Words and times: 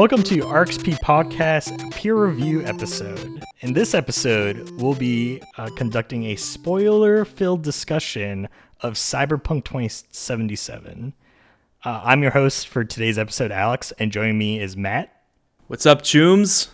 Welcome 0.00 0.22
to 0.22 0.36
RXP 0.38 0.98
Podcast 1.00 1.92
peer 1.92 2.14
review 2.14 2.64
episode. 2.64 3.44
In 3.58 3.74
this 3.74 3.92
episode, 3.92 4.70
we'll 4.80 4.94
be 4.94 5.42
uh, 5.58 5.68
conducting 5.76 6.24
a 6.24 6.36
spoiler 6.36 7.26
filled 7.26 7.60
discussion 7.60 8.48
of 8.80 8.94
Cyberpunk 8.94 9.66
2077. 9.66 11.12
Uh, 11.84 12.00
I'm 12.02 12.22
your 12.22 12.30
host 12.30 12.68
for 12.68 12.82
today's 12.82 13.18
episode, 13.18 13.52
Alex, 13.52 13.92
and 13.98 14.10
joining 14.10 14.38
me 14.38 14.58
is 14.58 14.74
Matt. 14.74 15.14
What's 15.66 15.84
up, 15.84 16.00
Chooms? 16.00 16.68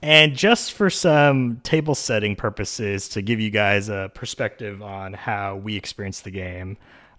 And 0.00 0.34
just 0.34 0.72
for 0.72 0.88
some 0.88 1.60
table 1.64 1.94
setting 1.94 2.34
purposes, 2.34 3.10
to 3.10 3.20
give 3.20 3.40
you 3.40 3.50
guys 3.50 3.90
a 3.90 4.10
perspective 4.14 4.80
on 4.80 5.12
how 5.12 5.56
we 5.56 5.76
experienced 5.76 6.24
the 6.24 6.30
game, 6.30 6.78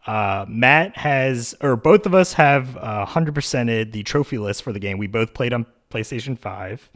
uh, 0.10 0.44
Matt 0.50 0.98
has, 0.98 1.54
or 1.62 1.76
both 1.76 2.08
of 2.08 2.16
us 2.16 2.34
have 2.34 2.76
uh, 2.78 3.06
100%ed 3.06 3.92
the 3.92 4.02
trophy 4.02 4.40
list 4.40 4.64
for 4.64 4.74
the 4.74 4.80
game. 4.80 4.98
We 4.98 5.06
both 5.06 5.36
played 5.36 5.54
on 5.54 5.68
PlayStation 5.92 6.36
5. 6.36 6.90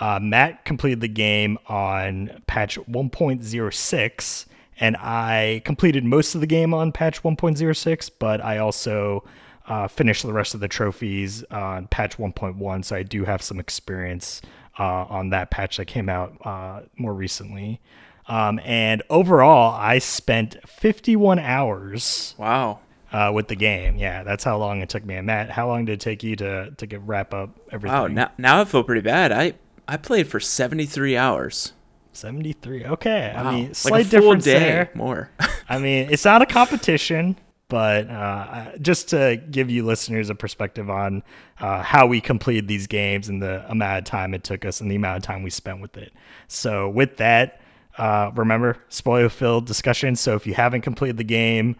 Uh, 0.00 0.18
Matt 0.20 0.64
completed 0.64 1.00
the 1.00 1.06
game 1.06 1.56
on 1.68 2.42
patch 2.48 2.76
1.06, 2.76 4.46
and 4.80 4.96
I 4.96 5.62
completed 5.64 6.04
most 6.04 6.34
of 6.34 6.40
the 6.40 6.48
game 6.48 6.74
on 6.74 6.90
patch 6.90 7.22
1.06, 7.22 8.10
but 8.18 8.44
I 8.44 8.58
also 8.58 9.22
uh, 9.68 9.86
finished 9.86 10.24
the 10.24 10.32
rest 10.32 10.54
of 10.54 10.58
the 10.58 10.66
trophies 10.66 11.44
on 11.52 11.86
patch 11.86 12.16
1.1, 12.16 12.84
so 12.84 12.96
I 12.96 13.04
do 13.04 13.24
have 13.24 13.40
some 13.40 13.60
experience 13.60 14.42
uh, 14.80 15.04
on 15.04 15.30
that 15.30 15.52
patch 15.52 15.76
that 15.76 15.84
came 15.84 16.08
out 16.08 16.36
uh, 16.44 16.80
more 16.96 17.14
recently. 17.14 17.80
Um, 18.28 18.60
and 18.64 19.02
overall, 19.10 19.74
I 19.74 19.98
spent 19.98 20.56
51 20.68 21.38
hours. 21.38 22.34
Wow. 22.38 22.80
Uh, 23.10 23.32
with 23.34 23.48
the 23.48 23.56
game, 23.56 23.96
yeah, 23.96 24.22
that's 24.22 24.44
how 24.44 24.58
long 24.58 24.82
it 24.82 24.90
took 24.90 25.02
me. 25.02 25.14
And 25.14 25.26
Matt, 25.26 25.48
how 25.50 25.66
long 25.66 25.86
did 25.86 25.94
it 25.94 26.00
take 26.00 26.22
you 26.22 26.36
to 26.36 26.72
to 26.76 26.86
get 26.86 27.00
wrap 27.00 27.32
up 27.32 27.58
everything? 27.72 27.98
Wow, 27.98 28.06
now 28.08 28.30
now 28.36 28.60
I 28.60 28.66
feel 28.66 28.84
pretty 28.84 29.00
bad. 29.00 29.32
I 29.32 29.54
I 29.88 29.96
played 29.96 30.28
for 30.28 30.38
73 30.40 31.16
hours. 31.16 31.72
73. 32.12 32.84
Okay, 32.84 33.32
Wow. 33.34 33.42
I 33.48 33.54
mean, 33.54 33.66
like 33.68 33.76
slight 33.76 34.06
a 34.06 34.08
full 34.10 34.20
difference 34.20 34.44
day 34.44 34.58
there. 34.58 34.90
more. 34.94 35.30
I 35.70 35.78
mean, 35.78 36.08
it's 36.10 36.24
not 36.26 36.42
a 36.42 36.46
competition, 36.46 37.36
but 37.68 38.10
uh, 38.10 38.76
just 38.82 39.08
to 39.10 39.40
give 39.50 39.70
you 39.70 39.86
listeners 39.86 40.28
a 40.28 40.34
perspective 40.34 40.90
on 40.90 41.22
uh, 41.60 41.82
how 41.82 42.06
we 42.06 42.20
completed 42.20 42.68
these 42.68 42.86
games 42.86 43.28
and 43.30 43.40
the 43.40 43.64
amount 43.70 43.98
of 44.00 44.04
time 44.04 44.34
it 44.34 44.44
took 44.44 44.64
us 44.66 44.82
and 44.82 44.90
the 44.90 44.96
amount 44.96 45.16
of 45.16 45.22
time 45.22 45.42
we 45.42 45.48
spent 45.50 45.80
with 45.80 45.96
it. 45.96 46.12
So, 46.48 46.88
with 46.90 47.16
that, 47.18 47.60
uh, 47.98 48.30
remember 48.34 48.78
spoiler 48.88 49.28
filled 49.28 49.66
discussion. 49.66 50.16
So, 50.16 50.34
if 50.34 50.46
you 50.46 50.54
haven't 50.54 50.82
completed 50.82 51.16
the 51.16 51.24
game, 51.24 51.76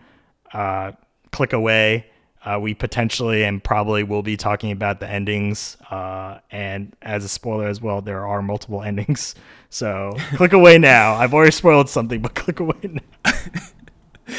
uh, 0.52 0.92
click 1.33 1.52
away. 1.52 2.06
Uh, 2.44 2.58
we 2.58 2.72
potentially 2.72 3.44
and 3.44 3.62
probably 3.62 4.02
will 4.02 4.22
be 4.22 4.36
talking 4.36 4.70
about 4.70 5.00
the 5.00 5.08
endings. 5.08 5.77
Uh, 5.91 6.38
and 6.50 6.94
as 7.02 7.25
a 7.25 7.28
spoiler 7.28 7.66
as 7.66 7.80
well, 7.80 8.00
there 8.00 8.27
are 8.27 8.41
multiple 8.42 8.83
endings. 8.84 9.34
So 9.70 10.14
click 10.36 10.52
away 10.52 10.78
now. 10.78 11.14
I've 11.14 11.34
already 11.34 11.50
spoiled 11.50 11.88
something, 11.88 12.20
but 12.20 12.34
click 12.34 12.60
away 12.60 12.77
now. 12.82 13.32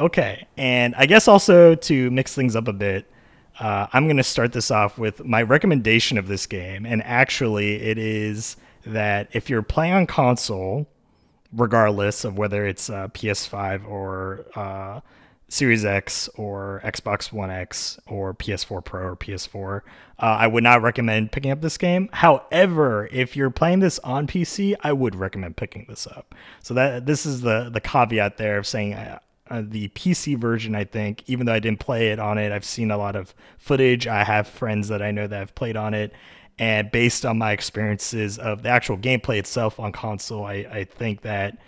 okay. 0.00 0.46
And 0.56 0.94
I 0.96 1.06
guess 1.06 1.28
also 1.28 1.74
to 1.74 2.10
mix 2.10 2.34
things 2.34 2.54
up 2.56 2.68
a 2.68 2.72
bit, 2.72 3.10
uh, 3.58 3.86
I'm 3.92 4.04
going 4.04 4.16
to 4.18 4.22
start 4.22 4.52
this 4.52 4.70
off 4.70 4.96
with 4.98 5.24
my 5.24 5.42
recommendation 5.42 6.18
of 6.18 6.28
this 6.28 6.46
game. 6.46 6.86
And 6.86 7.02
actually, 7.02 7.82
it 7.82 7.98
is 7.98 8.56
that 8.86 9.28
if 9.32 9.50
you're 9.50 9.62
playing 9.62 9.92
on 9.92 10.06
console, 10.06 10.86
regardless 11.52 12.24
of 12.24 12.38
whether 12.38 12.66
it's 12.66 12.90
uh, 12.90 13.08
PS5 13.08 13.88
or 13.88 14.46
uh, 14.54 15.00
Series 15.48 15.84
X 15.84 16.28
or 16.34 16.80
Xbox 16.84 17.32
One 17.32 17.50
X 17.50 18.00
or 18.06 18.34
PS4 18.34 18.84
Pro 18.84 19.02
or 19.02 19.16
PS4. 19.16 19.82
Uh, 20.18 20.24
I 20.24 20.46
would 20.46 20.64
not 20.64 20.82
recommend 20.82 21.30
picking 21.30 21.50
up 21.50 21.60
this 21.60 21.78
game. 21.78 22.08
However, 22.12 23.08
if 23.12 23.36
you're 23.36 23.50
playing 23.50 23.78
this 23.80 23.98
on 24.00 24.26
PC, 24.26 24.74
I 24.82 24.92
would 24.92 25.14
recommend 25.14 25.56
picking 25.56 25.86
this 25.88 26.06
up. 26.06 26.34
So 26.62 26.74
that 26.74 27.06
this 27.06 27.24
is 27.26 27.42
the 27.42 27.70
the 27.72 27.80
caveat 27.80 28.38
there 28.38 28.58
of 28.58 28.66
saying. 28.66 28.94
Uh, 28.94 29.18
uh, 29.48 29.62
the 29.64 29.86
PC 29.90 30.36
version, 30.36 30.74
I 30.74 30.82
think, 30.82 31.22
even 31.28 31.46
though 31.46 31.52
I 31.52 31.60
didn't 31.60 31.78
play 31.78 32.08
it 32.08 32.18
on 32.18 32.36
it, 32.36 32.50
I've 32.50 32.64
seen 32.64 32.90
a 32.90 32.96
lot 32.96 33.14
of 33.14 33.32
footage. 33.58 34.08
I 34.08 34.24
have 34.24 34.48
friends 34.48 34.88
that 34.88 35.00
I 35.00 35.12
know 35.12 35.28
that 35.28 35.38
have 35.38 35.54
played 35.54 35.76
on 35.76 35.94
it. 35.94 36.12
And 36.58 36.90
based 36.90 37.26
on 37.26 37.38
my 37.38 37.52
experiences 37.52 38.38
of 38.38 38.62
the 38.62 38.70
actual 38.70 38.96
gameplay 38.96 39.38
itself 39.38 39.78
on 39.78 39.92
console, 39.92 40.44
I, 40.44 40.66
I 40.70 40.84
think 40.84 41.20
that 41.22 41.58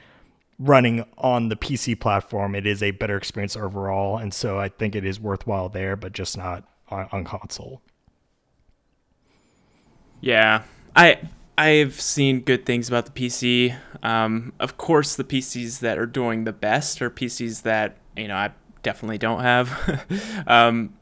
running 0.59 1.04
on 1.19 1.50
the 1.50 1.56
PC 1.56 1.99
platform, 2.00 2.54
it 2.54 2.66
is 2.66 2.82
a 2.82 2.91
better 2.93 3.16
experience 3.16 3.56
overall, 3.56 4.16
and 4.16 4.32
so 4.32 4.59
I 4.59 4.69
think 4.69 4.94
it 4.97 5.04
is 5.04 5.21
worthwhile 5.21 5.69
there, 5.69 5.94
but 5.94 6.12
just 6.12 6.37
not 6.38 6.65
on, 6.88 7.09
on 7.12 7.25
console. 7.25 7.82
yeah. 10.21 10.62
I 10.97 11.20
I've 11.56 12.00
seen 12.00 12.41
good 12.41 12.65
things 12.66 12.88
about 12.88 13.06
the 13.06 13.12
PC. 13.12 13.76
Um, 14.03 14.53
of 14.60 14.76
course, 14.78 15.16
the 15.16 15.25
PCs 15.25 15.81
that 15.81 15.99
are 15.99 16.06
doing 16.06 16.44
the 16.44 16.53
best 16.53 17.03
are 17.03 17.10
PCs 17.10 17.62
that 17.62 17.97
you 18.16 18.28
know 18.28 18.37
I 18.37 18.53
definitely 18.82 19.19
don't 19.19 19.41
have. 19.41 20.44
um, 20.47 20.94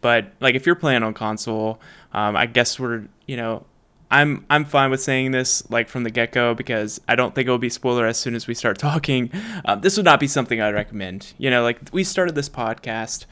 but 0.00 0.32
like 0.40 0.54
if 0.54 0.66
you're 0.66 0.74
playing 0.74 1.02
on 1.02 1.14
console, 1.14 1.80
um, 2.14 2.36
I 2.36 2.46
guess 2.46 2.78
we're 2.78 3.04
you 3.26 3.36
know 3.36 3.66
I'm 4.10 4.46
I'm 4.48 4.64
fine 4.64 4.90
with 4.90 5.02
saying 5.02 5.32
this 5.32 5.68
like 5.70 5.88
from 5.88 6.04
the 6.04 6.10
get 6.10 6.30
go 6.30 6.54
because 6.54 7.00
I 7.08 7.16
don't 7.16 7.34
think 7.34 7.48
it 7.48 7.50
will 7.50 7.58
be 7.58 7.68
spoiler 7.68 8.06
as 8.06 8.16
soon 8.16 8.36
as 8.36 8.46
we 8.46 8.54
start 8.54 8.78
talking. 8.90 9.30
Um, 9.64 9.80
this 9.80 9.96
would 9.96 10.06
not 10.06 10.20
be 10.20 10.28
something 10.28 10.60
I'd 10.60 10.72
recommend. 10.72 11.32
You 11.36 11.50
know, 11.50 11.62
like 11.62 11.80
we 11.92 12.04
started 12.04 12.34
this 12.34 12.48
podcast 12.48 13.26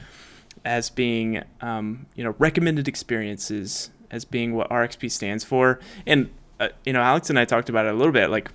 as 0.65 0.89
being 0.89 1.41
um, 1.61 2.05
you 2.15 2.23
know 2.23 2.35
recommended 2.37 2.87
experiences 2.87 3.91
as 4.11 4.25
being 4.25 4.53
what 4.53 4.69
RXP 4.69 5.09
stands 5.09 5.43
for, 5.45 5.79
and 6.05 6.29
uh, 6.59 6.69
you 6.85 6.91
know 6.91 7.01
Alex 7.01 7.29
and 7.29 7.39
I 7.39 7.45
talked 7.45 7.69
about 7.69 7.85
it 7.85 7.93
a 7.93 7.97
little 7.97 8.13
bit 8.13 8.29
like. 8.29 8.51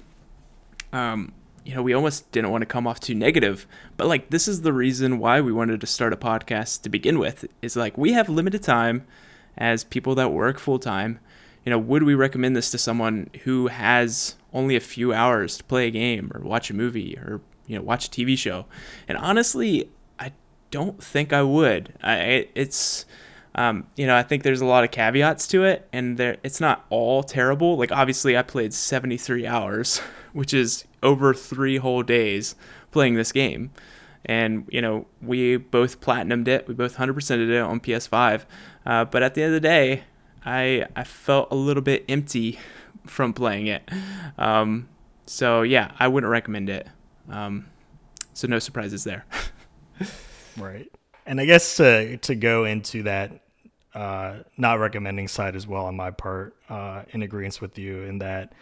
Um, 0.93 1.33
you 1.65 1.75
know, 1.75 1.83
we 1.83 1.93
almost 1.93 2.33
didn't 2.33 2.51
want 2.51 2.63
to 2.63 2.67
come 2.67 2.87
off 2.87 2.99
too 2.99 3.15
negative, 3.15 3.67
but 3.99 4.07
like 4.07 4.31
this 4.31 4.49
is 4.49 4.63
the 4.63 4.73
reason 4.73 5.19
why 5.19 5.43
we 5.43 5.53
wanted 5.53 5.83
to 5.83 5.87
start 5.87 6.15
a 6.15 6.17
podcast 6.17 6.81
to 6.83 6.89
begin 6.89 7.19
with. 7.19 7.45
Is 7.61 7.77
like 7.77 7.99
we 7.99 8.13
have 8.13 8.31
limited 8.31 8.63
time 8.63 9.07
as 9.59 9.85
people 9.85 10.15
that 10.15 10.33
work 10.33 10.59
full 10.59 10.79
time 10.79 11.21
you 11.69 11.71
know, 11.71 11.79
would 11.79 12.03
we 12.03 12.15
recommend 12.15 12.57
this 12.57 12.71
to 12.71 12.79
someone 12.79 13.29
who 13.45 13.67
has 13.67 14.37
only 14.55 14.75
a 14.75 14.81
few 14.81 15.13
hours 15.13 15.59
to 15.59 15.65
play 15.65 15.87
a 15.87 15.91
game 15.91 16.33
or 16.35 16.41
watch 16.41 16.71
a 16.71 16.75
movie 16.75 17.15
or 17.19 17.43
you 17.67 17.77
know 17.77 17.83
watch 17.83 18.07
a 18.07 18.11
TV 18.11 18.39
show? 18.39 18.65
And 19.07 19.19
honestly, 19.19 19.91
I 20.19 20.33
don't 20.71 21.05
think 21.05 21.31
I 21.31 21.43
would. 21.43 21.93
I 22.03 22.49
it's 22.55 23.05
um, 23.55 23.87
you 23.97 24.07
know 24.07 24.17
I 24.17 24.23
think 24.23 24.45
there's 24.45 24.63
a 24.63 24.65
lot 24.65 24.83
of 24.83 24.91
caveats 24.91 25.47
to 25.49 25.65
it, 25.65 25.87
and 25.93 26.17
there 26.17 26.39
it's 26.43 26.59
not 26.59 26.87
all 26.89 27.23
terrible. 27.23 27.77
Like 27.77 27.93
obviously, 27.93 28.35
I 28.35 28.41
played 28.41 28.73
73 28.73 29.47
hours, 29.47 29.99
which 30.33 30.55
is 30.55 30.87
over 31.03 31.35
three 31.35 31.77
whole 31.77 32.03
days 32.03 32.55
playing 32.93 33.17
this 33.17 33.31
game. 33.31 33.73
And 34.25 34.67
you 34.71 34.81
know 34.81 35.07
we 35.21 35.59
both 35.59 36.01
platinumed 36.01 36.49
it. 36.49 36.67
We 36.67 36.73
both 36.73 36.97
100%ed 36.97 37.41
it 37.41 37.61
on 37.61 37.81
PS5. 37.81 38.47
Uh, 38.89 39.05
but 39.05 39.23
at 39.23 39.35
the 39.35 39.43
end 39.43 39.55
of 39.55 39.63
the 39.63 39.69
day, 39.69 40.03
I 40.45 40.87
I 40.97 41.05
felt 41.05 41.53
a 41.53 41.55
little 41.55 41.83
bit 41.83 42.07
empty 42.09 42.59
from 43.07 43.35
playing 43.35 43.69
it. 43.69 43.89
Um, 44.39 44.89
so 45.27 45.63
yeah, 45.63 45.93
I 46.01 46.09
wouldn't 46.09 46.31
recommend 46.31 46.71
it. 46.71 46.89
Um, 47.31 47.67
so 48.33 48.49
no 48.49 48.59
surprises 48.59 49.05
there. 49.05 49.27
right. 50.57 50.91
And 51.27 51.41
I 51.41 51.45
guess 51.45 51.77
to 51.77 52.17
to 52.17 52.35
go 52.35 52.65
into 52.65 53.03
that 53.03 53.43
uh, 53.95 54.39
not 54.57 54.81
recommending 54.81 55.29
side 55.29 55.55
as 55.55 55.67
well 55.67 55.85
on 55.85 55.97
my 55.97 56.11
part, 56.11 56.57
uh, 56.71 57.03
in 57.11 57.23
agreement 57.23 57.61
with 57.61 57.79
you 57.79 58.03
in 58.03 58.21
that 58.21 58.55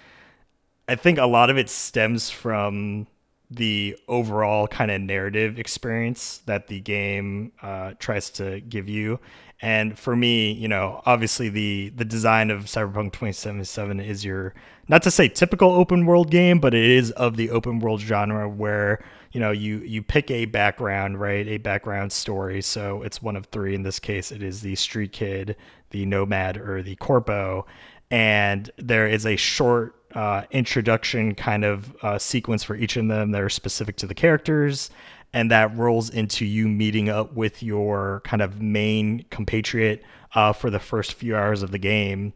I 0.88 0.96
think 0.96 1.18
a 1.18 1.26
lot 1.26 1.50
of 1.50 1.58
it 1.58 1.68
stems 1.68 2.30
from 2.30 3.06
the 3.50 3.96
overall 4.08 4.66
kind 4.66 4.90
of 4.90 5.00
narrative 5.00 5.58
experience 5.58 6.38
that 6.46 6.66
the 6.66 6.80
game 6.80 7.52
uh, 7.62 7.92
tries 7.98 8.30
to 8.30 8.60
give 8.60 8.88
you. 8.88 9.20
And 9.60 9.98
for 9.98 10.14
me, 10.14 10.52
you 10.52 10.68
know, 10.68 11.00
obviously 11.06 11.48
the 11.48 11.90
the 11.90 12.04
design 12.04 12.50
of 12.50 12.64
Cyberpunk 12.64 13.12
2077 13.12 14.00
is 14.00 14.24
your 14.24 14.54
not 14.88 15.02
to 15.02 15.10
say 15.10 15.28
typical 15.28 15.70
open 15.70 16.04
world 16.04 16.30
game, 16.30 16.58
but 16.58 16.74
it 16.74 16.84
is 16.84 17.10
of 17.12 17.36
the 17.36 17.50
open 17.50 17.78
world 17.78 18.00
genre 18.00 18.48
where 18.48 19.02
you 19.32 19.40
know 19.40 19.50
you 19.50 19.78
you 19.78 20.02
pick 20.02 20.30
a 20.30 20.44
background, 20.44 21.20
right, 21.20 21.46
a 21.48 21.56
background 21.56 22.12
story. 22.12 22.60
So 22.60 23.02
it's 23.02 23.22
one 23.22 23.34
of 23.34 23.46
three 23.46 23.74
in 23.74 23.82
this 23.82 23.98
case. 23.98 24.30
It 24.30 24.42
is 24.42 24.60
the 24.60 24.74
street 24.74 25.12
kid, 25.12 25.56
the 25.90 26.04
nomad, 26.04 26.58
or 26.58 26.82
the 26.82 26.96
corpo, 26.96 27.66
and 28.10 28.70
there 28.76 29.08
is 29.08 29.24
a 29.24 29.36
short 29.36 29.94
uh, 30.14 30.44
introduction 30.50 31.34
kind 31.34 31.64
of 31.64 31.96
uh, 32.02 32.18
sequence 32.18 32.62
for 32.62 32.76
each 32.76 32.96
of 32.96 33.08
them 33.08 33.30
that 33.32 33.42
are 33.42 33.48
specific 33.48 33.96
to 33.96 34.06
the 34.06 34.14
characters 34.14 34.90
and 35.32 35.50
that 35.50 35.76
rolls 35.76 36.10
into 36.10 36.44
you 36.44 36.68
meeting 36.68 37.08
up 37.08 37.34
with 37.34 37.62
your 37.62 38.22
kind 38.24 38.42
of 38.42 38.60
main 38.60 39.24
compatriot 39.30 40.02
uh, 40.34 40.52
for 40.52 40.70
the 40.70 40.78
first 40.78 41.14
few 41.14 41.36
hours 41.36 41.62
of 41.62 41.70
the 41.70 41.78
game. 41.78 42.32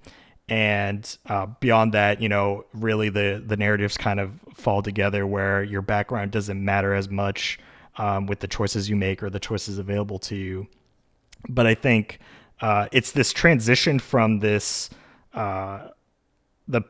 And 0.49 1.17
uh, 1.27 1.47
beyond 1.61 1.95
that, 1.95 2.21
you 2.21 2.29
know, 2.29 2.65
really 2.75 3.09
the 3.09 3.43
the 3.45 3.57
narratives 3.57 3.97
kind 3.97 4.19
of 4.19 4.33
fall 4.55 4.83
together 4.83 5.27
where 5.27 5.63
your 5.63 5.81
background 5.81 6.33
doesn't 6.33 6.63
matter 6.63 6.93
as 6.93 7.09
much 7.09 7.59
um, 7.99 8.27
with 8.27 8.41
the 8.41 8.49
choices 8.49 8.91
you 8.91 8.97
make 8.97 9.23
or 9.23 9.31
the 9.31 9.39
choices 9.39 9.79
available 9.79 10.19
to 10.19 10.35
you. 10.35 10.67
But 11.49 11.67
I 11.67 11.75
think 11.75 12.19
uh, 12.61 12.89
it's 12.91 13.13
this 13.13 13.33
transition 13.33 13.99
from 13.99 14.41
this 14.41 14.91
uh, 15.35 15.89
the 16.67 16.83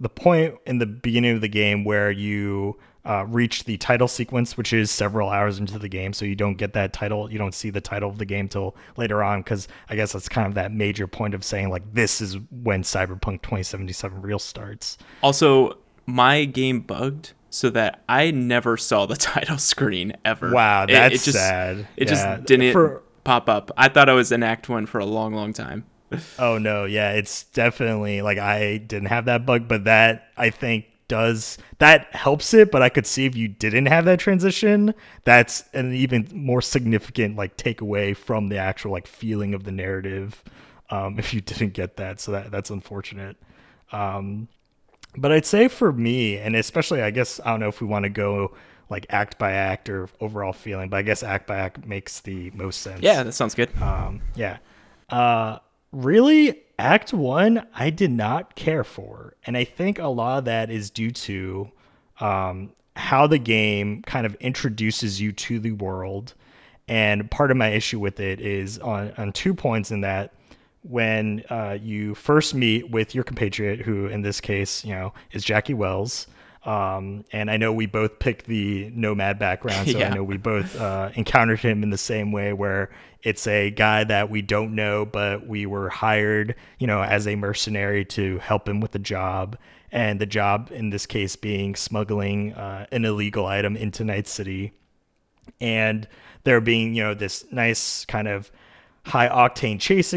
the 0.00 0.08
point 0.08 0.56
in 0.66 0.78
the 0.78 0.86
beginning 0.86 1.34
of 1.34 1.40
the 1.40 1.48
game 1.48 1.84
where 1.84 2.10
you 2.10 2.78
uh, 3.04 3.24
reach 3.28 3.64
the 3.64 3.76
title 3.78 4.08
sequence, 4.08 4.56
which 4.56 4.72
is 4.72 4.90
several 4.90 5.28
hours 5.28 5.58
into 5.58 5.78
the 5.78 5.88
game. 5.88 6.12
So 6.12 6.24
you 6.24 6.36
don't 6.36 6.56
get 6.56 6.72
that 6.74 6.92
title. 6.92 7.30
You 7.30 7.38
don't 7.38 7.54
see 7.54 7.70
the 7.70 7.80
title 7.80 8.08
of 8.08 8.18
the 8.18 8.24
game 8.24 8.48
till 8.48 8.76
later 8.96 9.22
on, 9.22 9.40
because 9.40 9.68
I 9.88 9.96
guess 9.96 10.12
that's 10.12 10.28
kind 10.28 10.46
of 10.46 10.54
that 10.54 10.72
major 10.72 11.06
point 11.06 11.34
of 11.34 11.44
saying 11.44 11.70
like 11.70 11.82
this 11.92 12.20
is 12.20 12.38
when 12.62 12.82
Cyberpunk 12.82 13.42
2077 13.42 14.22
real 14.22 14.38
starts. 14.38 14.98
Also, 15.22 15.78
my 16.06 16.44
game 16.44 16.80
bugged 16.80 17.32
so 17.50 17.70
that 17.70 18.02
I 18.08 18.30
never 18.30 18.76
saw 18.76 19.06
the 19.06 19.16
title 19.16 19.58
screen 19.58 20.16
ever. 20.24 20.52
Wow, 20.52 20.86
that's 20.86 21.14
it, 21.14 21.20
it 21.20 21.24
just, 21.24 21.38
sad. 21.38 21.78
It 21.96 22.08
yeah. 22.08 22.14
just 22.14 22.44
didn't 22.44 22.72
for, 22.72 23.02
pop 23.24 23.48
up. 23.48 23.70
I 23.76 23.88
thought 23.88 24.08
I 24.08 24.14
was 24.14 24.32
in 24.32 24.42
Act 24.42 24.68
One 24.68 24.86
for 24.86 24.98
a 24.98 25.06
long, 25.06 25.34
long 25.34 25.52
time. 25.52 25.84
oh 26.38 26.58
no, 26.58 26.84
yeah, 26.84 27.12
it's 27.12 27.44
definitely 27.44 28.22
like 28.22 28.38
I 28.38 28.78
didn't 28.78 29.08
have 29.08 29.24
that 29.26 29.46
bug, 29.46 29.66
but 29.66 29.84
that 29.84 30.28
I 30.36 30.50
think 30.50 30.86
does 31.12 31.58
that 31.76 32.06
helps 32.14 32.54
it 32.54 32.70
but 32.70 32.80
i 32.80 32.88
could 32.88 33.06
see 33.06 33.26
if 33.26 33.36
you 33.36 33.46
didn't 33.46 33.84
have 33.84 34.06
that 34.06 34.18
transition 34.18 34.94
that's 35.24 35.62
an 35.74 35.92
even 35.92 36.26
more 36.32 36.62
significant 36.62 37.36
like 37.36 37.54
takeaway 37.58 38.16
from 38.16 38.48
the 38.48 38.56
actual 38.56 38.90
like 38.92 39.06
feeling 39.06 39.52
of 39.52 39.64
the 39.64 39.70
narrative 39.70 40.42
um, 40.88 41.18
if 41.18 41.34
you 41.34 41.40
didn't 41.52 41.74
get 41.74 41.98
that 41.98 42.18
so 42.18 42.32
that 42.32 42.50
that's 42.50 42.70
unfortunate. 42.70 43.36
Um, 43.92 44.48
but 45.14 45.30
i'd 45.32 45.44
say 45.44 45.68
for 45.68 45.92
me 45.92 46.38
and 46.38 46.56
especially 46.56 47.02
i 47.02 47.10
guess 47.10 47.38
i 47.44 47.50
don't 47.50 47.60
know 47.60 47.68
if 47.68 47.82
we 47.82 47.86
want 47.86 48.04
to 48.04 48.08
go 48.08 48.54
like 48.88 49.04
act 49.10 49.38
by 49.38 49.52
act 49.52 49.90
or 49.90 50.08
overall 50.18 50.54
feeling 50.54 50.88
but 50.88 50.96
i 50.96 51.02
guess 51.02 51.22
act 51.22 51.46
by 51.46 51.58
act 51.58 51.84
makes 51.84 52.20
the 52.20 52.50
most 52.52 52.80
sense. 52.80 53.02
Yeah 53.02 53.22
that 53.22 53.32
sounds 53.32 53.54
good. 53.54 53.68
Um, 53.82 54.22
yeah. 54.34 54.56
Uh, 55.10 55.58
really 55.92 56.62
Act 56.82 57.12
One, 57.12 57.64
I 57.76 57.90
did 57.90 58.10
not 58.10 58.56
care 58.56 58.82
for, 58.82 59.36
and 59.46 59.56
I 59.56 59.62
think 59.62 60.00
a 60.00 60.08
lot 60.08 60.38
of 60.38 60.44
that 60.46 60.68
is 60.68 60.90
due 60.90 61.12
to 61.12 61.70
um, 62.18 62.72
how 62.96 63.28
the 63.28 63.38
game 63.38 64.02
kind 64.02 64.26
of 64.26 64.34
introduces 64.40 65.20
you 65.20 65.30
to 65.30 65.60
the 65.60 65.70
world. 65.70 66.34
And 66.88 67.30
part 67.30 67.52
of 67.52 67.56
my 67.56 67.68
issue 67.68 68.00
with 68.00 68.18
it 68.18 68.40
is 68.40 68.80
on 68.80 69.12
on 69.16 69.30
two 69.30 69.54
points 69.54 69.92
in 69.92 70.00
that 70.00 70.32
when 70.82 71.44
uh, 71.48 71.78
you 71.80 72.16
first 72.16 72.52
meet 72.52 72.90
with 72.90 73.14
your 73.14 73.22
compatriot, 73.22 73.82
who 73.82 74.06
in 74.06 74.22
this 74.22 74.40
case, 74.40 74.84
you 74.84 74.92
know, 74.92 75.14
is 75.30 75.44
Jackie 75.44 75.74
Wells. 75.74 76.26
Um, 76.64 77.24
and 77.32 77.50
I 77.50 77.56
know 77.56 77.72
we 77.72 77.86
both 77.86 78.18
picked 78.18 78.46
the 78.46 78.90
nomad 78.94 79.38
background, 79.38 79.88
so 79.90 79.98
yeah. 79.98 80.10
I 80.10 80.14
know 80.14 80.22
we 80.22 80.36
both 80.36 80.80
uh, 80.80 81.10
encountered 81.14 81.60
him 81.60 81.82
in 81.82 81.90
the 81.90 81.98
same 81.98 82.32
way, 82.32 82.52
where 82.52 82.90
it's 83.22 83.46
a 83.46 83.70
guy 83.70 84.04
that 84.04 84.30
we 84.30 84.42
don't 84.42 84.74
know, 84.74 85.04
but 85.04 85.46
we 85.46 85.66
were 85.66 85.88
hired, 85.88 86.54
you 86.78 86.86
know, 86.86 87.02
as 87.02 87.26
a 87.26 87.36
mercenary 87.36 88.04
to 88.04 88.38
help 88.38 88.68
him 88.68 88.80
with 88.80 88.92
the 88.92 88.98
job. 88.98 89.56
And 89.90 90.20
the 90.20 90.26
job 90.26 90.70
in 90.72 90.90
this 90.90 91.04
case 91.04 91.36
being 91.36 91.76
smuggling 91.76 92.54
uh, 92.54 92.86
an 92.90 93.04
illegal 93.04 93.46
item 93.46 93.76
into 93.76 94.04
Night 94.04 94.26
City. 94.26 94.72
And 95.60 96.08
there 96.44 96.60
being, 96.60 96.94
you 96.94 97.02
know, 97.02 97.14
this 97.14 97.44
nice 97.52 98.04
kind 98.06 98.26
of 98.26 98.50
high 99.04 99.28
octane 99.28 99.78
chase 99.78 100.14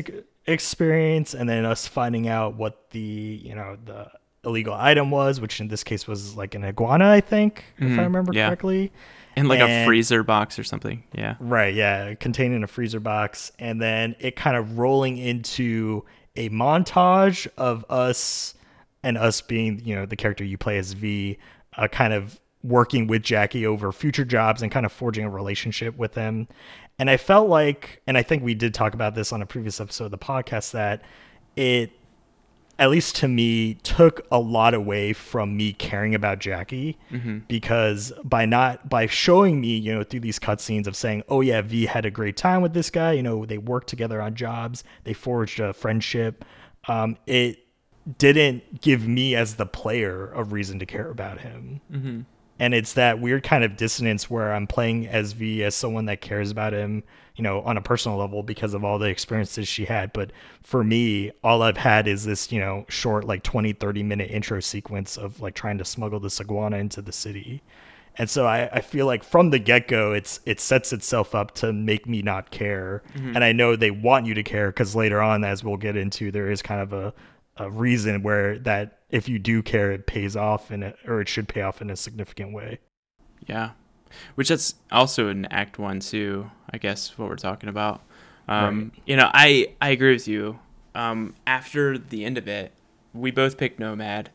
experience, 0.47 1.33
and 1.33 1.49
then 1.49 1.65
us 1.65 1.87
finding 1.87 2.27
out 2.27 2.55
what 2.55 2.91
the, 2.91 2.99
you 2.99 3.53
know, 3.53 3.77
the 3.83 4.09
illegal 4.45 4.73
item 4.73 5.11
was, 5.11 5.41
which 5.41 5.59
in 5.59 5.67
this 5.67 5.83
case 5.83 6.07
was 6.07 6.35
like 6.35 6.55
an 6.55 6.63
iguana, 6.63 7.09
I 7.09 7.21
think, 7.21 7.65
mm-hmm. 7.75 7.85
if 7.85 7.91
I 7.91 7.93
mm-hmm. 7.93 8.03
remember 8.03 8.33
yeah. 8.33 8.47
correctly 8.47 8.91
in 9.35 9.47
like 9.47 9.59
and, 9.59 9.83
a 9.83 9.85
freezer 9.85 10.23
box 10.23 10.57
or 10.57 10.63
something. 10.63 11.03
Yeah. 11.13 11.35
Right. 11.39 11.73
Yeah. 11.73 12.13
Contained 12.15 12.55
in 12.55 12.63
a 12.63 12.67
freezer 12.67 12.99
box. 12.99 13.51
And 13.59 13.81
then 13.81 14.15
it 14.19 14.35
kind 14.35 14.55
of 14.55 14.77
rolling 14.77 15.17
into 15.17 16.05
a 16.35 16.49
montage 16.49 17.47
of 17.57 17.85
us 17.89 18.55
and 19.03 19.17
us 19.17 19.41
being, 19.41 19.81
you 19.83 19.95
know, 19.95 20.05
the 20.05 20.15
character 20.15 20.43
you 20.43 20.57
play 20.57 20.77
as 20.77 20.93
V, 20.93 21.37
uh, 21.77 21.87
kind 21.87 22.13
of 22.13 22.39
working 22.63 23.07
with 23.07 23.21
Jackie 23.21 23.65
over 23.65 23.91
future 23.91 24.25
jobs 24.25 24.61
and 24.61 24.71
kind 24.71 24.85
of 24.85 24.91
forging 24.91 25.25
a 25.25 25.29
relationship 25.29 25.97
with 25.97 26.15
him. 26.15 26.47
And 26.97 27.09
I 27.09 27.17
felt 27.17 27.49
like, 27.49 28.01
and 28.07 28.17
I 28.17 28.23
think 28.23 28.43
we 28.43 28.55
did 28.55 28.73
talk 28.73 28.93
about 28.93 29.15
this 29.15 29.31
on 29.33 29.41
a 29.41 29.45
previous 29.45 29.79
episode 29.79 30.05
of 30.05 30.11
the 30.11 30.17
podcast, 30.17 30.71
that 30.71 31.03
it 31.55 31.91
at 32.77 32.89
least 32.89 33.15
to 33.17 33.27
me, 33.27 33.75
took 33.75 34.25
a 34.31 34.39
lot 34.39 34.73
away 34.73 35.13
from 35.13 35.55
me 35.55 35.73
caring 35.73 36.13
about 36.13 36.39
Jackie 36.39 36.97
mm-hmm. 37.11 37.39
because 37.47 38.11
by 38.23 38.45
not 38.45 38.89
by 38.89 39.07
showing 39.07 39.61
me, 39.61 39.77
you 39.77 39.93
know, 39.93 40.03
through 40.03 40.19
these 40.21 40.39
cutscenes 40.39 40.87
of 40.87 40.95
saying, 40.95 41.23
"Oh 41.29 41.41
yeah, 41.41 41.61
V 41.61 41.85
had 41.85 42.05
a 42.05 42.11
great 42.11 42.35
time 42.35 42.61
with 42.61 42.73
this 42.73 42.89
guy," 42.89 43.13
you 43.13 43.23
know, 43.23 43.45
they 43.45 43.57
worked 43.57 43.87
together 43.87 44.21
on 44.21 44.35
jobs, 44.35 44.83
they 45.05 45.13
forged 45.13 45.59
a 45.59 45.73
friendship. 45.73 46.43
Um, 46.87 47.17
it 47.25 47.59
didn't 48.17 48.81
give 48.81 49.07
me 49.07 49.35
as 49.35 49.55
the 49.55 49.65
player 49.65 50.31
a 50.33 50.43
reason 50.43 50.79
to 50.79 50.85
care 50.85 51.09
about 51.09 51.41
him. 51.41 51.81
Mm-hmm. 51.91 52.21
And 52.59 52.73
it's 52.73 52.93
that 52.93 53.19
weird 53.19 53.43
kind 53.43 53.63
of 53.63 53.75
dissonance 53.75 54.29
where 54.29 54.53
I'm 54.53 54.67
playing 54.67 55.07
as 55.07 55.33
V 55.33 55.63
as 55.63 55.75
someone 55.75 56.05
that 56.05 56.21
cares 56.21 56.51
about 56.51 56.73
him 56.73 57.03
you 57.35 57.43
know, 57.43 57.61
on 57.61 57.77
a 57.77 57.81
personal 57.81 58.17
level 58.17 58.43
because 58.43 58.73
of 58.73 58.83
all 58.83 58.97
the 58.97 59.09
experiences 59.09 59.67
she 59.67 59.85
had. 59.85 60.13
But 60.13 60.31
for 60.61 60.83
me, 60.83 61.31
all 61.43 61.61
I've 61.61 61.77
had 61.77 62.07
is 62.07 62.25
this, 62.25 62.51
you 62.51 62.59
know, 62.59 62.85
short, 62.87 63.25
like 63.25 63.43
20, 63.43 63.73
30 63.73 64.03
minute 64.03 64.31
intro 64.31 64.59
sequence 64.61 65.17
of 65.17 65.41
like 65.41 65.53
trying 65.53 65.77
to 65.77 65.85
smuggle 65.85 66.19
this 66.19 66.39
iguana 66.39 66.77
into 66.77 67.01
the 67.01 67.11
city. 67.11 67.61
And 68.17 68.29
so 68.29 68.45
I, 68.45 68.69
I 68.71 68.79
feel 68.79 69.05
like 69.05 69.25
from 69.25 69.49
the 69.49 69.59
get 69.59 69.89
go, 69.89 70.13
it's 70.13 70.39
it 70.45 70.61
sets 70.61 70.93
itself 70.93 71.35
up 71.35 71.53
to 71.55 71.73
make 71.73 72.07
me 72.07 72.21
not 72.21 72.49
care. 72.51 73.03
Mm-hmm. 73.13 73.35
And 73.35 73.43
I 73.43 73.51
know 73.51 73.75
they 73.75 73.91
want 73.91 74.25
you 74.25 74.33
to 74.35 74.43
care 74.43 74.67
because 74.67 74.95
later 74.95 75.21
on, 75.21 75.43
as 75.43 75.61
we'll 75.61 75.75
get 75.75 75.97
into, 75.97 76.31
there 76.31 76.49
is 76.49 76.61
kind 76.61 76.79
of 76.79 76.93
a, 76.93 77.13
a 77.57 77.69
reason 77.69 78.23
where 78.23 78.57
that 78.59 78.94
if 79.15 79.29
you 79.29 79.39
do 79.39 79.63
care, 79.63 79.93
it 79.93 80.05
pays 80.07 80.35
off 80.35 80.71
in 80.71 80.83
it, 80.83 80.97
or 81.07 81.21
it 81.21 81.29
should 81.29 81.47
pay 81.47 81.61
off 81.61 81.81
in 81.81 81.89
a 81.89 81.95
significant 81.95 82.51
way. 82.51 82.79
Yeah, 83.47 83.71
which 84.35 84.49
that's 84.49 84.75
also 84.91 85.29
in 85.29 85.45
Act 85.45 85.79
One 85.79 86.01
too. 86.01 86.51
I 86.69 86.77
guess 86.77 87.17
what 87.17 87.29
we're 87.29 87.37
talking 87.37 87.69
about. 87.69 88.01
Um, 88.49 88.91
right. 88.93 89.03
You 89.05 89.15
know, 89.15 89.31
I 89.33 89.69
I 89.81 89.89
agree 89.91 90.11
with 90.11 90.27
you. 90.27 90.59
Um, 90.93 91.33
after 91.47 91.97
the 91.97 92.25
end 92.25 92.37
of 92.37 92.49
it, 92.49 92.73
we 93.13 93.31
both 93.31 93.57
picked 93.57 93.79
Nomad, 93.79 94.31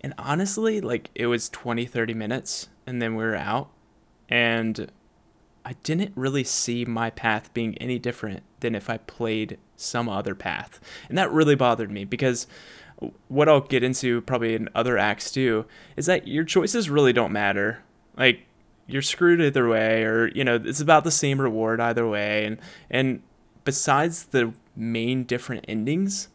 and 0.00 0.14
honestly, 0.16 0.80
like 0.80 1.10
it 1.14 1.26
was 1.26 1.50
20, 1.50 1.84
30 1.84 2.14
minutes, 2.14 2.68
and 2.86 3.02
then 3.02 3.16
we 3.16 3.24
were 3.24 3.36
out, 3.36 3.68
and 4.30 4.90
I 5.62 5.74
didn't 5.82 6.12
really 6.16 6.44
see 6.44 6.86
my 6.86 7.10
path 7.10 7.52
being 7.52 7.76
any 7.76 7.98
different 7.98 8.44
than 8.60 8.74
if 8.74 8.88
I 8.88 8.96
played 8.96 9.58
some 9.76 10.08
other 10.08 10.34
path, 10.34 10.80
and 11.10 11.18
that 11.18 11.30
really 11.30 11.54
bothered 11.54 11.90
me 11.90 12.06
because 12.06 12.46
what 13.28 13.48
I'll 13.48 13.60
get 13.60 13.82
into 13.82 14.20
probably 14.22 14.54
in 14.54 14.68
other 14.74 14.98
acts 14.98 15.30
too 15.30 15.64
is 15.96 16.06
that 16.06 16.28
your 16.28 16.44
choices 16.44 16.90
really 16.90 17.12
don't 17.12 17.32
matter. 17.32 17.82
Like 18.16 18.46
you're 18.86 19.02
screwed 19.02 19.40
either 19.40 19.68
way 19.68 20.04
or 20.04 20.28
you 20.28 20.44
know 20.44 20.60
it's 20.62 20.80
about 20.80 21.04
the 21.04 21.10
same 21.10 21.40
reward 21.40 21.80
either 21.80 22.06
way 22.06 22.44
and 22.44 22.58
and 22.90 23.22
besides 23.64 24.26
the 24.26 24.52
main 24.76 25.24
different 25.24 25.64
endings 25.68 26.28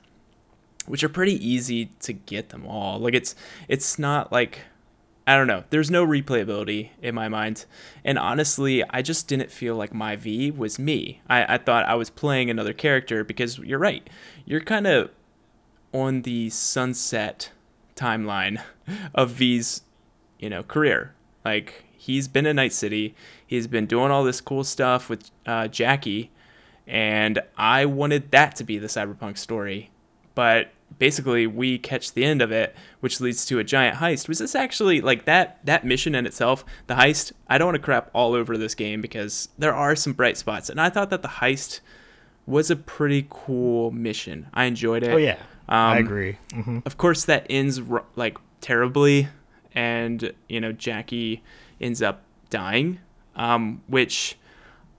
which 0.85 1.03
are 1.03 1.09
pretty 1.09 1.33
easy 1.45 1.87
to 1.99 2.13
get 2.13 2.49
them 2.49 2.65
all 2.65 2.99
like 2.99 3.13
it's 3.13 3.35
it's 3.67 3.99
not 3.99 4.31
like 4.31 4.61
I 5.29 5.35
don't 5.35 5.47
know. 5.47 5.65
There's 5.71 5.91
no 5.91 6.07
replayability 6.07 6.91
in 7.01 7.13
my 7.13 7.27
mind. 7.27 7.65
And 8.05 8.17
honestly, 8.17 8.81
I 8.89 9.01
just 9.01 9.27
didn't 9.27 9.51
feel 9.51 9.75
like 9.75 9.93
my 9.93 10.15
V 10.15 10.51
was 10.51 10.79
me. 10.79 11.19
I, 11.29 11.55
I 11.55 11.57
thought 11.57 11.83
I 11.85 11.95
was 11.95 12.09
playing 12.09 12.49
another 12.49 12.71
character 12.71 13.25
because 13.25 13.59
you're 13.59 13.77
right. 13.77 14.09
You're 14.45 14.61
kind 14.61 14.87
of 14.87 15.11
on 15.93 16.23
the 16.23 16.49
sunset 16.49 17.51
timeline 17.95 18.61
of 19.13 19.31
V's, 19.31 19.81
you 20.39 20.49
know, 20.49 20.63
career. 20.63 21.13
Like 21.43 21.85
he's 21.97 22.27
been 22.27 22.45
in 22.45 22.55
Night 22.55 22.73
City. 22.73 23.15
He's 23.45 23.67
been 23.67 23.85
doing 23.85 24.11
all 24.11 24.23
this 24.23 24.41
cool 24.41 24.63
stuff 24.63 25.09
with 25.09 25.29
uh, 25.45 25.67
Jackie, 25.67 26.31
and 26.85 27.41
I 27.57 27.85
wanted 27.85 28.31
that 28.31 28.55
to 28.57 28.63
be 28.63 28.77
the 28.77 28.87
cyberpunk 28.87 29.37
story. 29.37 29.91
But 30.35 30.71
basically, 30.99 31.47
we 31.47 31.77
catch 31.77 32.13
the 32.13 32.23
end 32.23 32.41
of 32.41 32.51
it, 32.51 32.75
which 32.99 33.19
leads 33.19 33.45
to 33.47 33.59
a 33.59 33.63
giant 33.63 33.97
heist. 33.97 34.27
Was 34.27 34.39
this 34.39 34.55
actually 34.55 35.01
like 35.01 35.25
that? 35.25 35.59
That 35.65 35.85
mission 35.85 36.15
in 36.15 36.25
itself, 36.25 36.63
the 36.87 36.95
heist. 36.95 37.31
I 37.47 37.57
don't 37.57 37.67
want 37.67 37.75
to 37.75 37.81
crap 37.81 38.09
all 38.13 38.33
over 38.33 38.57
this 38.57 38.75
game 38.75 39.01
because 39.01 39.49
there 39.57 39.73
are 39.73 39.95
some 39.95 40.13
bright 40.13 40.37
spots, 40.37 40.69
and 40.69 40.79
I 40.79 40.89
thought 40.89 41.09
that 41.09 41.21
the 41.21 41.27
heist 41.27 41.79
was 42.45 42.71
a 42.71 42.75
pretty 42.75 43.25
cool 43.29 43.91
mission. 43.91 44.47
I 44.53 44.65
enjoyed 44.65 45.03
it. 45.03 45.09
Oh 45.09 45.17
yeah, 45.17 45.39
um, 45.69 45.75
I 45.75 45.97
agree. 45.97 46.37
Mm-hmm. 46.53 46.79
Of 46.85 46.97
course, 46.97 47.25
that 47.25 47.45
ends 47.49 47.81
like 48.15 48.37
terribly, 48.61 49.27
and 49.73 50.33
you 50.47 50.61
know 50.61 50.71
Jackie 50.71 51.43
ends 51.81 52.01
up 52.01 52.23
dying, 52.49 52.99
um, 53.35 53.81
which 53.87 54.37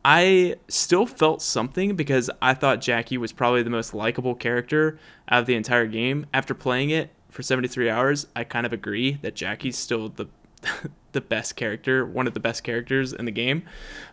I 0.04 0.56
still 0.68 1.06
felt 1.06 1.42
something 1.42 1.96
because 1.96 2.30
I 2.40 2.54
thought 2.54 2.80
Jackie 2.80 3.18
was 3.18 3.32
probably 3.32 3.62
the 3.62 3.70
most 3.70 3.94
likable 3.94 4.34
character 4.34 4.98
out 5.28 5.40
of 5.40 5.46
the 5.46 5.54
entire 5.54 5.87
game. 5.87 6.26
After 6.32 6.54
playing 6.54 6.90
it 6.90 7.10
for 7.30 7.42
73 7.42 7.90
hours, 7.90 8.26
I 8.37 8.44
kind 8.44 8.64
of 8.66 8.72
agree 8.72 9.18
that 9.22 9.34
Jackie's 9.34 9.76
still 9.76 10.10
the 10.10 10.26
the 11.12 11.20
best 11.20 11.56
character, 11.56 12.04
one 12.04 12.26
of 12.26 12.34
the 12.34 12.40
best 12.40 12.62
characters 12.62 13.12
in 13.12 13.25
the 13.25 13.30
game. 13.30 13.62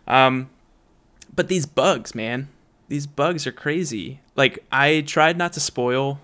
Um, 0.06 0.48
but 1.34 1.48
these 1.48 1.66
bugs, 1.66 2.14
man, 2.14 2.48
these 2.88 3.06
bugs 3.06 3.46
are 3.46 3.52
crazy. 3.52 4.20
like 4.36 4.64
I 4.72 5.02
tried 5.02 5.36
not 5.36 5.52
to 5.54 5.60
spoil 5.60 6.20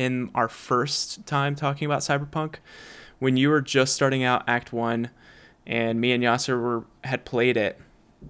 in 0.00 0.30
our 0.34 0.48
first 0.48 1.26
time 1.26 1.54
talking 1.54 1.84
about 1.84 2.00
Cyberpunk 2.00 2.54
when 3.18 3.36
you 3.36 3.50
were 3.50 3.60
just 3.60 3.94
starting 3.94 4.24
out 4.24 4.42
Act 4.48 4.72
1 4.72 5.10
and 5.66 6.00
me 6.00 6.12
and 6.12 6.24
Yasser 6.24 6.58
were 6.58 6.84
had 7.04 7.26
played 7.26 7.58
it. 7.58 7.78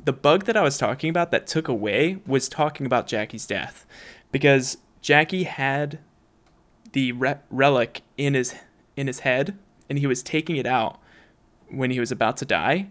The 0.05 0.13
bug 0.13 0.47
that 0.47 0.57
I 0.57 0.63
was 0.63 0.79
talking 0.79 1.11
about 1.11 1.31
that 1.31 1.47
took 1.47 1.69
away 1.69 2.19
was 2.27 2.49
talking 2.49 2.87
about 2.87 3.07
Jackie's 3.07 3.47
death 3.47 3.87
because 4.33 4.79
Jackie 5.01 5.45
had 5.45 6.01
the 6.91 7.13
re- 7.13 7.39
relic 7.51 8.03
in 8.17 8.35
his 8.35 8.57
in 8.97 9.07
his 9.07 9.21
head 9.21 9.57
and 9.89 9.97
he 10.01 10.09
was 10.09 10.25
taking 10.25 10.57
it 10.57 10.67
out 10.67 10.99
when 11.69 11.93
he 11.93 12.01
was 12.01 12.11
about 12.11 12.37
to 12.39 12.45
die 12.45 12.89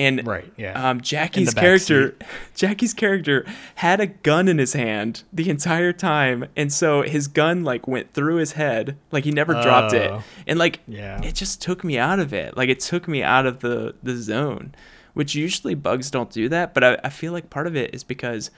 and 0.00 0.26
right, 0.26 0.50
yeah. 0.56 0.88
Um, 0.90 1.00
Jackie's 1.00 1.52
character, 1.54 2.16
Jackie's 2.54 2.94
character 2.94 3.44
had 3.76 4.00
a 4.00 4.06
gun 4.06 4.48
in 4.48 4.58
his 4.58 4.72
hand 4.72 5.22
the 5.32 5.50
entire 5.50 5.92
time, 5.92 6.46
and 6.56 6.72
so 6.72 7.02
his 7.02 7.28
gun 7.28 7.62
like 7.64 7.86
went 7.86 8.12
through 8.14 8.36
his 8.36 8.52
head, 8.52 8.96
like 9.12 9.24
he 9.24 9.30
never 9.30 9.52
dropped 9.62 9.92
it, 9.94 10.10
Oh. 10.10 10.22
and 10.46 10.58
like 10.58 10.80
Yeah. 10.88 11.22
it 11.22 11.34
just 11.34 11.60
took 11.62 11.84
me 11.84 11.98
out 11.98 12.18
of 12.18 12.32
it. 12.32 12.56
Like 12.56 12.68
it 12.68 12.80
took 12.80 13.06
me 13.06 13.22
out 13.22 13.46
of 13.46 13.60
the 13.60 13.94
the 14.02 14.16
zone, 14.16 14.74
which 15.14 15.34
usually 15.34 15.74
bugs 15.74 16.10
don't 16.10 16.30
do 16.30 16.48
that. 16.48 16.72
But 16.74 16.84
I, 16.84 16.98
I 17.04 17.08
feel 17.10 17.32
like 17.32 17.50
part 17.50 17.66
of 17.66 17.76
it 17.76 17.94
is 17.94 18.02
because 18.04 18.50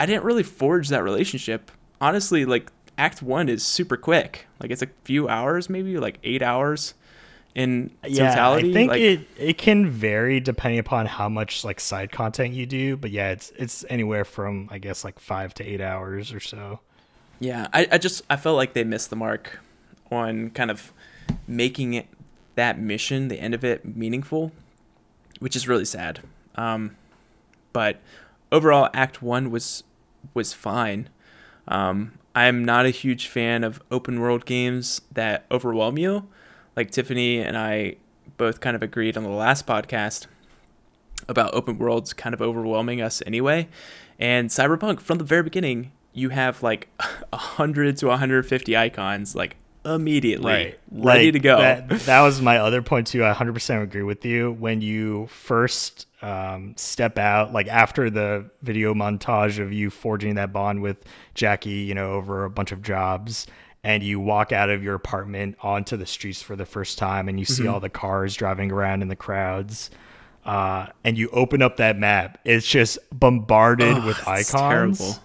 I 0.00 0.06
didn't 0.06 0.24
really 0.24 0.42
forge 0.44 0.88
that 0.88 1.02
relationship. 1.04 1.70
Honestly, 2.00 2.44
like 2.44 2.70
Act 2.96 3.22
One 3.22 3.48
is 3.48 3.64
super 3.64 3.96
quick. 3.96 4.46
Like 4.60 4.70
it's 4.70 4.82
a 4.82 4.88
few 5.04 5.28
hours, 5.28 5.68
maybe 5.68 5.98
like 5.98 6.18
eight 6.24 6.42
hours 6.42 6.94
in 7.54 7.90
yeah, 8.06 8.30
totality. 8.30 8.70
I 8.70 8.72
think 8.72 8.90
like, 8.90 9.00
it 9.00 9.20
it 9.36 9.58
can 9.58 9.88
vary 9.88 10.40
depending 10.40 10.78
upon 10.78 11.06
how 11.06 11.28
much 11.28 11.64
like 11.64 11.80
side 11.80 12.12
content 12.12 12.54
you 12.54 12.66
do, 12.66 12.96
but 12.96 13.10
yeah, 13.10 13.30
it's 13.30 13.52
it's 13.56 13.84
anywhere 13.88 14.24
from 14.24 14.68
I 14.70 14.78
guess 14.78 15.04
like 15.04 15.18
five 15.18 15.54
to 15.54 15.64
eight 15.64 15.80
hours 15.80 16.32
or 16.32 16.40
so. 16.40 16.80
Yeah, 17.40 17.68
I, 17.72 17.86
I 17.92 17.98
just 17.98 18.22
I 18.28 18.36
felt 18.36 18.56
like 18.56 18.72
they 18.72 18.84
missed 18.84 19.10
the 19.10 19.16
mark 19.16 19.60
on 20.10 20.50
kind 20.50 20.70
of 20.70 20.92
making 21.46 21.94
it 21.94 22.06
that 22.54 22.78
mission, 22.78 23.28
the 23.28 23.38
end 23.40 23.54
of 23.54 23.64
it, 23.64 23.96
meaningful, 23.96 24.52
which 25.38 25.54
is 25.54 25.68
really 25.68 25.84
sad. 25.84 26.20
Um, 26.56 26.96
but 27.72 28.00
overall, 28.50 28.88
Act 28.92 29.22
One 29.22 29.50
was 29.50 29.84
was 30.34 30.52
fine. 30.52 31.08
Um, 31.66 32.12
I'm 32.34 32.64
not 32.64 32.86
a 32.86 32.90
huge 32.90 33.26
fan 33.26 33.64
of 33.64 33.82
open 33.90 34.20
world 34.20 34.44
games 34.44 35.00
that 35.12 35.44
overwhelm 35.50 35.98
you. 35.98 36.28
Like 36.78 36.92
Tiffany 36.92 37.40
and 37.40 37.58
I 37.58 37.96
both 38.36 38.60
kind 38.60 38.76
of 38.76 38.84
agreed 38.84 39.16
on 39.16 39.24
the 39.24 39.30
last 39.30 39.66
podcast 39.66 40.28
about 41.28 41.52
open 41.52 41.76
worlds 41.76 42.12
kind 42.12 42.32
of 42.32 42.40
overwhelming 42.40 43.02
us 43.02 43.20
anyway. 43.26 43.66
And 44.16 44.48
Cyberpunk, 44.48 45.00
from 45.00 45.18
the 45.18 45.24
very 45.24 45.42
beginning, 45.42 45.90
you 46.12 46.28
have 46.28 46.62
like 46.62 46.88
100 47.30 47.96
to 47.96 48.06
150 48.06 48.76
icons, 48.76 49.34
like 49.34 49.56
immediately 49.84 50.76
ready 50.92 51.24
Like, 51.24 51.32
to 51.32 51.40
go. 51.40 51.58
That, 51.58 51.88
that 51.88 52.20
was 52.20 52.40
my 52.40 52.58
other 52.58 52.80
point 52.80 53.08
too. 53.08 53.24
I 53.24 53.32
100% 53.32 53.82
agree 53.82 54.04
with 54.04 54.24
you. 54.24 54.52
When 54.52 54.80
you 54.80 55.26
first 55.26 56.06
um, 56.22 56.74
step 56.76 57.18
out, 57.18 57.52
like 57.52 57.66
after 57.66 58.08
the 58.08 58.48
video 58.62 58.94
montage 58.94 59.60
of 59.60 59.72
you 59.72 59.90
forging 59.90 60.36
that 60.36 60.52
bond 60.52 60.82
with 60.82 60.98
Jackie, 61.34 61.70
you 61.70 61.94
know, 61.94 62.12
over 62.12 62.44
a 62.44 62.50
bunch 62.50 62.70
of 62.70 62.82
jobs, 62.82 63.48
and 63.84 64.02
you 64.02 64.20
walk 64.20 64.52
out 64.52 64.70
of 64.70 64.82
your 64.82 64.94
apartment 64.94 65.56
onto 65.62 65.96
the 65.96 66.06
streets 66.06 66.42
for 66.42 66.56
the 66.56 66.66
first 66.66 66.98
time, 66.98 67.28
and 67.28 67.38
you 67.38 67.44
see 67.44 67.62
Mm-hmm. 67.62 67.74
all 67.74 67.80
the 67.80 67.88
cars 67.88 68.34
driving 68.34 68.70
around 68.72 69.02
in 69.02 69.08
the 69.08 69.16
crowds. 69.16 69.90
Uh, 70.44 70.86
and 71.04 71.18
you 71.18 71.28
open 71.30 71.60
up 71.60 71.76
that 71.76 71.98
map, 71.98 72.38
it's 72.44 72.66
just 72.66 72.98
bombarded 73.12 73.98
Ugh, 73.98 74.04
with 74.06 74.26
icons 74.26 75.20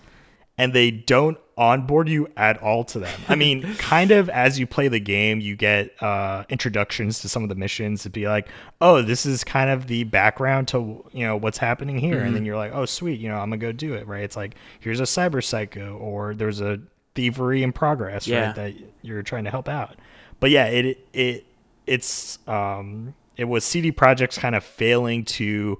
and 0.57 0.73
they 0.73 0.91
don't 0.91 1.37
onboard 1.57 2.09
you 2.09 2.27
at 2.35 2.61
all 2.61 2.83
to 2.83 2.99
them. 2.99 3.19
I 3.29 3.35
mean, 3.35 3.75
kind 3.77 4.11
of 4.11 4.29
as 4.29 4.59
you 4.59 4.67
play 4.67 4.87
the 4.87 4.99
game, 4.99 5.39
you 5.39 5.55
get 5.55 6.01
uh, 6.01 6.43
introductions 6.49 7.19
to 7.21 7.29
some 7.29 7.41
of 7.43 7.49
the 7.49 7.55
missions 7.55 8.03
to 8.03 8.09
be 8.09 8.27
like, 8.27 8.47
oh, 8.81 9.01
this 9.01 9.25
is 9.25 9.43
kind 9.43 9.69
of 9.69 9.87
the 9.87 10.03
background 10.03 10.67
to 10.69 11.03
you 11.11 11.25
know 11.25 11.37
what's 11.37 11.57
happening 11.57 11.97
here, 11.97 12.19
and 12.19 12.35
then 12.35 12.45
you're 12.45 12.57
like, 12.57 12.73
oh, 12.73 12.85
sweet, 12.85 13.19
you 13.19 13.29
know, 13.29 13.35
I'm 13.35 13.49
gonna 13.49 13.57
go 13.57 13.71
do 13.71 13.93
it, 13.93 14.05
right? 14.07 14.23
It's 14.23 14.35
like 14.35 14.55
here's 14.79 14.99
a 14.99 15.03
cyber 15.03 15.43
psycho, 15.43 15.95
or 15.97 16.35
there's 16.35 16.59
a 16.61 16.79
thievery 17.15 17.63
in 17.63 17.71
progress, 17.71 18.27
Yeah. 18.27 18.47
right? 18.47 18.55
That 18.55 18.73
you're 19.01 19.23
trying 19.23 19.43
to 19.45 19.49
help 19.51 19.67
out. 19.69 19.95
But 20.39 20.51
yeah, 20.51 20.65
it 20.65 21.07
it 21.13 21.45
it's 21.87 22.39
um 22.47 23.13
it 23.37 23.45
was 23.45 23.63
CD 23.65 23.91
Projekt's 23.91 24.37
kind 24.37 24.55
of 24.55 24.63
failing 24.63 25.25
to 25.25 25.79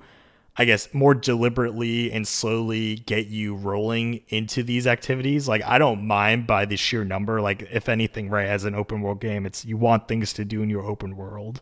I 0.56 0.66
guess 0.66 0.94
more 0.94 1.16
deliberately 1.16 2.12
and 2.12 2.28
slowly 2.28 2.98
get 2.98 3.26
you 3.26 3.56
rolling 3.56 4.22
into 4.30 4.62
these 4.62 4.86
activities. 4.86 5.48
Like 5.48 5.64
I 5.66 5.80
don't 5.80 6.06
mind 6.06 6.46
by 6.46 6.66
the 6.66 6.78
sheer 6.78 7.04
number. 7.04 7.42
Like 7.42 7.64
if 7.72 7.90
anything, 7.90 8.30
right, 8.30 8.46
as 8.46 8.64
an 8.64 8.76
open 8.76 9.02
world 9.02 9.20
game, 9.20 9.46
it's 9.48 9.66
you 9.66 9.78
want 9.78 10.08
things 10.08 10.32
to 10.34 10.46
do 10.46 10.62
in 10.62 10.70
your 10.70 10.84
open 10.84 11.16
world. 11.18 11.62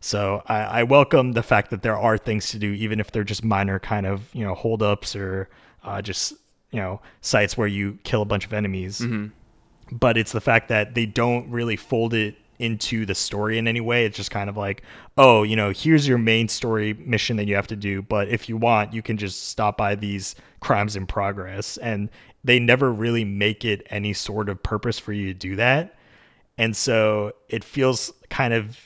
So 0.00 0.42
I, 0.46 0.60
I 0.60 0.82
welcome 0.84 1.32
the 1.32 1.42
fact 1.42 1.68
that 1.70 1.82
there 1.82 1.98
are 1.98 2.16
things 2.16 2.48
to 2.52 2.58
do, 2.58 2.72
even 2.72 2.98
if 3.00 3.12
they're 3.12 3.24
just 3.24 3.44
minor 3.44 3.78
kind 3.78 4.06
of 4.06 4.34
you 4.34 4.42
know 4.42 4.54
holdups 4.54 5.14
or 5.14 5.50
uh, 5.84 6.00
just 6.00 6.32
you 6.70 6.80
know 6.80 7.00
sites 7.20 7.56
where 7.56 7.68
you 7.68 7.98
kill 8.04 8.22
a 8.22 8.26
bunch 8.26 8.46
of 8.46 8.52
enemies. 8.52 9.00
Mm-hmm. 9.00 9.28
But 9.92 10.16
it's 10.16 10.32
the 10.32 10.40
fact 10.40 10.68
that 10.68 10.94
they 10.94 11.06
don't 11.06 11.50
really 11.50 11.76
fold 11.76 12.14
it 12.14 12.36
into 12.60 13.06
the 13.06 13.14
story 13.14 13.56
in 13.56 13.66
any 13.66 13.80
way. 13.80 14.04
It's 14.04 14.16
just 14.16 14.30
kind 14.30 14.50
of 14.50 14.56
like, 14.56 14.82
oh, 15.16 15.42
you 15.42 15.56
know, 15.56 15.72
here's 15.74 16.06
your 16.06 16.18
main 16.18 16.46
story 16.46 16.92
mission 16.92 17.38
that 17.38 17.48
you 17.48 17.56
have 17.56 17.66
to 17.68 17.76
do, 17.76 18.02
but 18.02 18.28
if 18.28 18.48
you 18.48 18.56
want, 18.58 18.92
you 18.92 19.02
can 19.02 19.16
just 19.16 19.48
stop 19.48 19.78
by 19.78 19.94
these 19.94 20.34
crimes 20.60 20.94
in 20.94 21.06
progress. 21.06 21.78
And 21.78 22.10
they 22.44 22.60
never 22.60 22.92
really 22.92 23.24
make 23.24 23.64
it 23.64 23.86
any 23.88 24.12
sort 24.12 24.50
of 24.50 24.62
purpose 24.62 24.98
for 24.98 25.12
you 25.12 25.26
to 25.28 25.34
do 25.34 25.56
that. 25.56 25.96
And 26.58 26.76
so 26.76 27.32
it 27.48 27.64
feels 27.64 28.12
kind 28.28 28.52
of, 28.52 28.78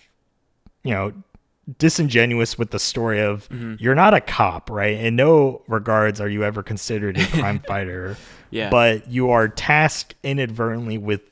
you 0.85 0.95
know, 0.95 1.13
disingenuous 1.79 2.59
with 2.59 2.71
the 2.71 2.79
story 2.79 3.21
of 3.21 3.49
mm-hmm. 3.49 3.77
you're 3.79 3.95
not 3.95 4.15
a 4.15 4.21
cop, 4.21 4.71
right? 4.71 4.97
In 4.99 5.17
no 5.17 5.63
regards 5.67 6.21
are 6.21 6.29
you 6.29 6.45
ever 6.45 6.63
considered 6.63 7.19
a 7.19 7.27
crime 7.27 7.59
fighter. 7.67 8.17
Yeah. 8.51 8.71
But 8.71 9.11
you 9.11 9.31
are 9.31 9.49
tasked 9.49 10.15
inadvertently 10.23 10.99
with 10.99 11.23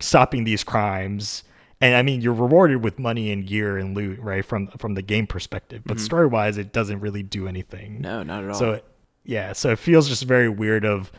stopping 0.00 0.44
these 0.44 0.62
crimes. 0.62 1.42
And 1.80 1.94
I 1.94 2.02
mean, 2.02 2.20
you're 2.20 2.34
rewarded 2.34 2.82
with 2.82 2.98
money 2.98 3.32
and 3.32 3.46
gear 3.46 3.78
and 3.78 3.96
loot, 3.96 4.18
right? 4.20 4.44
From 4.44 4.68
from 4.78 4.94
the 4.94 5.02
game 5.02 5.26
perspective. 5.26 5.82
But 5.84 5.96
mm-hmm. 5.96 6.04
story 6.04 6.26
wise, 6.26 6.58
it 6.58 6.72
doesn't 6.72 7.00
really 7.00 7.22
do 7.22 7.48
anything. 7.48 8.00
no, 8.00 8.22
not 8.22 8.44
at 8.44 8.50
all. 8.50 8.58
So 8.58 8.80
yeah, 9.24 9.52
so 9.52 9.70
it 9.70 9.78
feels 9.78 10.08
just 10.08 10.24
very 10.24 10.48
weird 10.48 10.84
of 10.84 11.12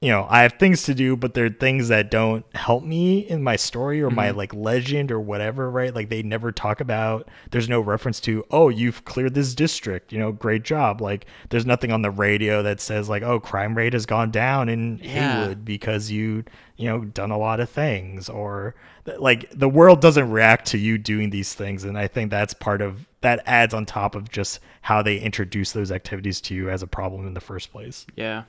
you 0.00 0.10
know, 0.10 0.28
I 0.30 0.42
have 0.42 0.54
things 0.54 0.84
to 0.84 0.94
do, 0.94 1.16
but 1.16 1.34
they're 1.34 1.48
things 1.48 1.88
that 1.88 2.08
don't 2.08 2.44
help 2.54 2.84
me 2.84 3.18
in 3.18 3.42
my 3.42 3.56
story 3.56 4.00
or 4.00 4.10
my 4.10 4.28
mm-hmm. 4.28 4.38
like 4.38 4.54
legend 4.54 5.10
or 5.10 5.18
whatever, 5.18 5.68
right? 5.68 5.92
Like 5.92 6.08
they 6.08 6.22
never 6.22 6.52
talk 6.52 6.80
about 6.80 7.28
there's 7.50 7.68
no 7.68 7.80
reference 7.80 8.20
to, 8.20 8.44
oh, 8.52 8.68
you've 8.68 9.04
cleared 9.04 9.34
this 9.34 9.56
district, 9.56 10.12
you 10.12 10.18
know, 10.20 10.30
great 10.30 10.62
job. 10.62 11.00
Like 11.00 11.26
there's 11.48 11.66
nothing 11.66 11.90
on 11.90 12.02
the 12.02 12.12
radio 12.12 12.62
that 12.62 12.80
says 12.80 13.08
like, 13.08 13.24
oh, 13.24 13.40
crime 13.40 13.76
rate 13.76 13.92
has 13.92 14.06
gone 14.06 14.30
down 14.30 14.68
in 14.68 15.00
Yeah. 15.02 15.40
Heywood 15.42 15.64
because 15.64 16.12
you, 16.12 16.44
you 16.76 16.88
know, 16.88 17.00
done 17.00 17.32
a 17.32 17.38
lot 17.38 17.58
of 17.58 17.68
things 17.68 18.28
or 18.28 18.76
like 19.18 19.50
the 19.50 19.68
world 19.68 20.00
doesn't 20.00 20.30
react 20.30 20.66
to 20.68 20.78
you 20.78 20.96
doing 20.98 21.30
these 21.30 21.54
things 21.54 21.82
and 21.82 21.98
I 21.98 22.06
think 22.06 22.30
that's 22.30 22.54
part 22.54 22.82
of 22.82 23.08
that 23.22 23.42
adds 23.46 23.74
on 23.74 23.84
top 23.84 24.14
of 24.14 24.30
just 24.30 24.60
how 24.82 25.02
they 25.02 25.18
introduce 25.18 25.72
those 25.72 25.90
activities 25.90 26.40
to 26.42 26.54
you 26.54 26.70
as 26.70 26.84
a 26.84 26.86
problem 26.86 27.26
in 27.26 27.34
the 27.34 27.40
first 27.40 27.72
place. 27.72 28.06
Yeah. 28.14 28.44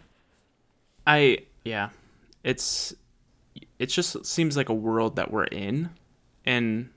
I 1.09 1.39
yeah. 1.65 1.89
It's 2.43 2.93
it 3.79 3.87
just 3.87 4.25
seems 4.25 4.55
like 4.55 4.69
a 4.69 4.73
world 4.73 5.15
that 5.15 5.31
we're 5.31 5.45
in 5.45 5.89
and 6.45 6.89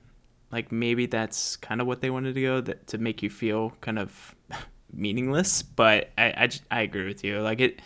like 0.51 0.71
maybe 0.71 1.07
that's 1.07 1.55
kind 1.57 1.81
of 1.81 1.87
what 1.87 2.01
they 2.01 2.11
wanted 2.11 2.35
to 2.35 2.41
go 2.41 2.61
that 2.61 2.85
to 2.87 2.99
make 2.99 3.23
you 3.23 3.29
feel 3.31 3.71
kind 3.81 3.97
of 3.97 4.35
meaningless, 4.93 5.63
but 5.63 6.11
I 6.15 6.47
I 6.69 6.81
agree 6.81 7.07
with 7.07 7.23
you. 7.23 7.39
Like 7.39 7.59
it 7.59 7.81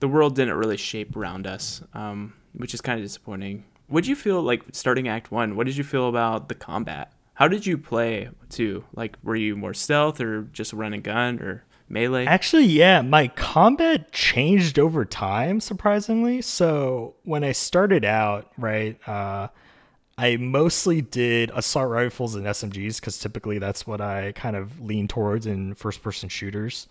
the 0.00 0.08
world 0.08 0.34
didn't 0.34 0.54
really 0.54 0.78
shape 0.78 1.14
around 1.14 1.46
us, 1.46 1.82
um, 1.92 2.32
which 2.54 2.72
is 2.72 2.80
kind 2.80 2.98
of 2.98 3.04
disappointing. 3.04 3.64
What 3.88 4.04
did 4.04 4.08
you 4.08 4.16
feel 4.16 4.40
like 4.40 4.62
starting 4.72 5.08
Act 5.08 5.30
One? 5.30 5.56
What 5.56 5.66
did 5.66 5.76
you 5.76 5.84
feel 5.84 6.08
about 6.08 6.48
the 6.48 6.54
combat? 6.54 7.12
How 7.34 7.48
did 7.48 7.66
you 7.66 7.76
play 7.76 8.30
too? 8.48 8.84
Like, 8.94 9.18
were 9.22 9.36
you 9.36 9.56
more 9.56 9.74
stealth 9.74 10.22
or 10.22 10.42
just 10.52 10.72
run 10.72 10.94
and 10.94 11.02
gun 11.02 11.38
or 11.38 11.64
melee? 11.90 12.26
Actually, 12.26 12.66
yeah, 12.66 13.02
my 13.02 13.28
combat 13.28 14.12
changed 14.12 14.78
over 14.78 15.04
time, 15.04 15.60
surprisingly. 15.60 16.42
So 16.42 17.14
when 17.24 17.44
I 17.44 17.52
started 17.52 18.04
out, 18.04 18.50
right, 18.56 18.96
uh, 19.08 19.48
I 20.16 20.36
mostly 20.36 21.00
did 21.00 21.50
assault 21.54 21.88
rifles 21.88 22.34
and 22.34 22.46
SMGs 22.46 23.00
because 23.00 23.18
typically 23.18 23.58
that's 23.58 23.86
what 23.86 24.00
I 24.00 24.32
kind 24.32 24.56
of 24.56 24.80
lean 24.80 25.08
towards 25.08 25.46
in 25.46 25.74
first 25.74 26.02
person 26.02 26.28
shooters. 26.28 26.88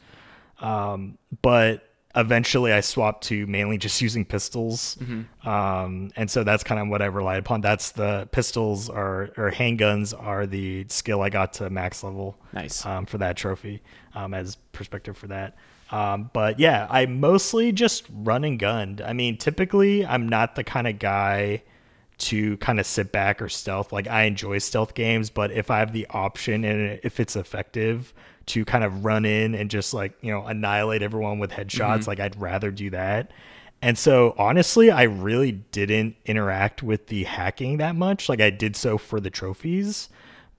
Um, 0.60 1.18
but 1.42 1.89
eventually 2.16 2.74
I 2.74 2.82
swapped 2.82 3.26
to 3.26 3.46
mainly 3.48 3.78
just 3.78 4.02
using 4.02 4.26
pistols. 4.26 4.98
Um, 5.46 6.12
and 6.16 6.30
so 6.30 6.44
that's 6.44 6.64
kind 6.64 6.82
of 6.82 6.88
what 6.88 7.02
I 7.02 7.06
relied 7.06 7.40
upon. 7.40 7.62
That's 7.62 7.92
the 7.92 8.28
pistols 8.32 8.90
are, 8.90 9.32
or 9.38 9.52
handguns 9.52 10.14
are 10.20 10.46
the 10.48 10.86
skill 10.90 11.22
I 11.22 11.30
got 11.30 11.54
to 11.54 11.70
max 11.70 12.04
level 12.04 12.38
Nice. 12.54 12.86
um, 12.86 13.06
for 13.06 13.20
that 13.20 13.38
trophy 13.38 13.82
um, 14.16 14.34
as 14.34 14.56
perspective 14.72 15.18
for 15.18 15.28
that. 15.28 15.56
Um, 15.92 16.30
but 16.34 16.60
yeah, 16.60 16.88
I 16.90 17.06
mostly 17.08 17.72
just 17.72 18.06
run 18.12 18.44
and 18.44 18.60
gunned. 18.60 19.02
I 19.02 19.14
mean, 19.14 19.38
typically 19.38 20.06
I'm 20.06 20.28
not 20.30 20.56
the 20.56 20.64
kind 20.64 20.88
of 20.88 21.00
guy 21.00 21.64
to 22.20 22.58
kind 22.58 22.80
of 22.80 22.86
sit 22.86 23.12
back 23.12 23.42
or 23.42 23.50
stealth. 23.50 23.92
Like 23.94 24.08
I 24.08 24.24
enjoy 24.24 24.58
stealth 24.58 24.94
games, 24.94 25.30
but 25.30 25.52
if 25.52 25.72
I 25.72 25.80
have 25.80 25.94
the 25.94 26.06
option 26.10 26.64
and 26.66 27.00
if 27.02 27.20
it's 27.20 27.36
effective 27.36 28.14
to 28.50 28.66
kind 28.66 28.84
of 28.84 29.06
run 29.06 29.26
in 29.26 29.56
and 29.56 29.70
just 29.70 29.94
like, 29.94 30.14
you 30.22 30.32
know, 30.32 30.46
annihilate 30.46 31.02
everyone 31.02 31.40
with 31.40 31.52
headshots, 31.52 32.00
mm-hmm. 32.00 32.10
like 32.10 32.20
I'd 32.20 32.40
rather 32.40 32.72
do 32.72 32.90
that. 32.90 33.32
And 33.82 33.98
so 33.98 34.36
honestly, 34.38 34.92
I 34.92 35.04
really 35.04 35.52
didn't 35.52 36.16
interact 36.26 36.84
with 36.84 37.08
the 37.08 37.24
hacking 37.24 37.78
that 37.78 37.96
much. 37.96 38.28
Like 38.28 38.42
I 38.42 38.50
did 38.50 38.76
so 38.76 38.98
for 38.98 39.20
the 39.20 39.30
trophies, 39.30 40.10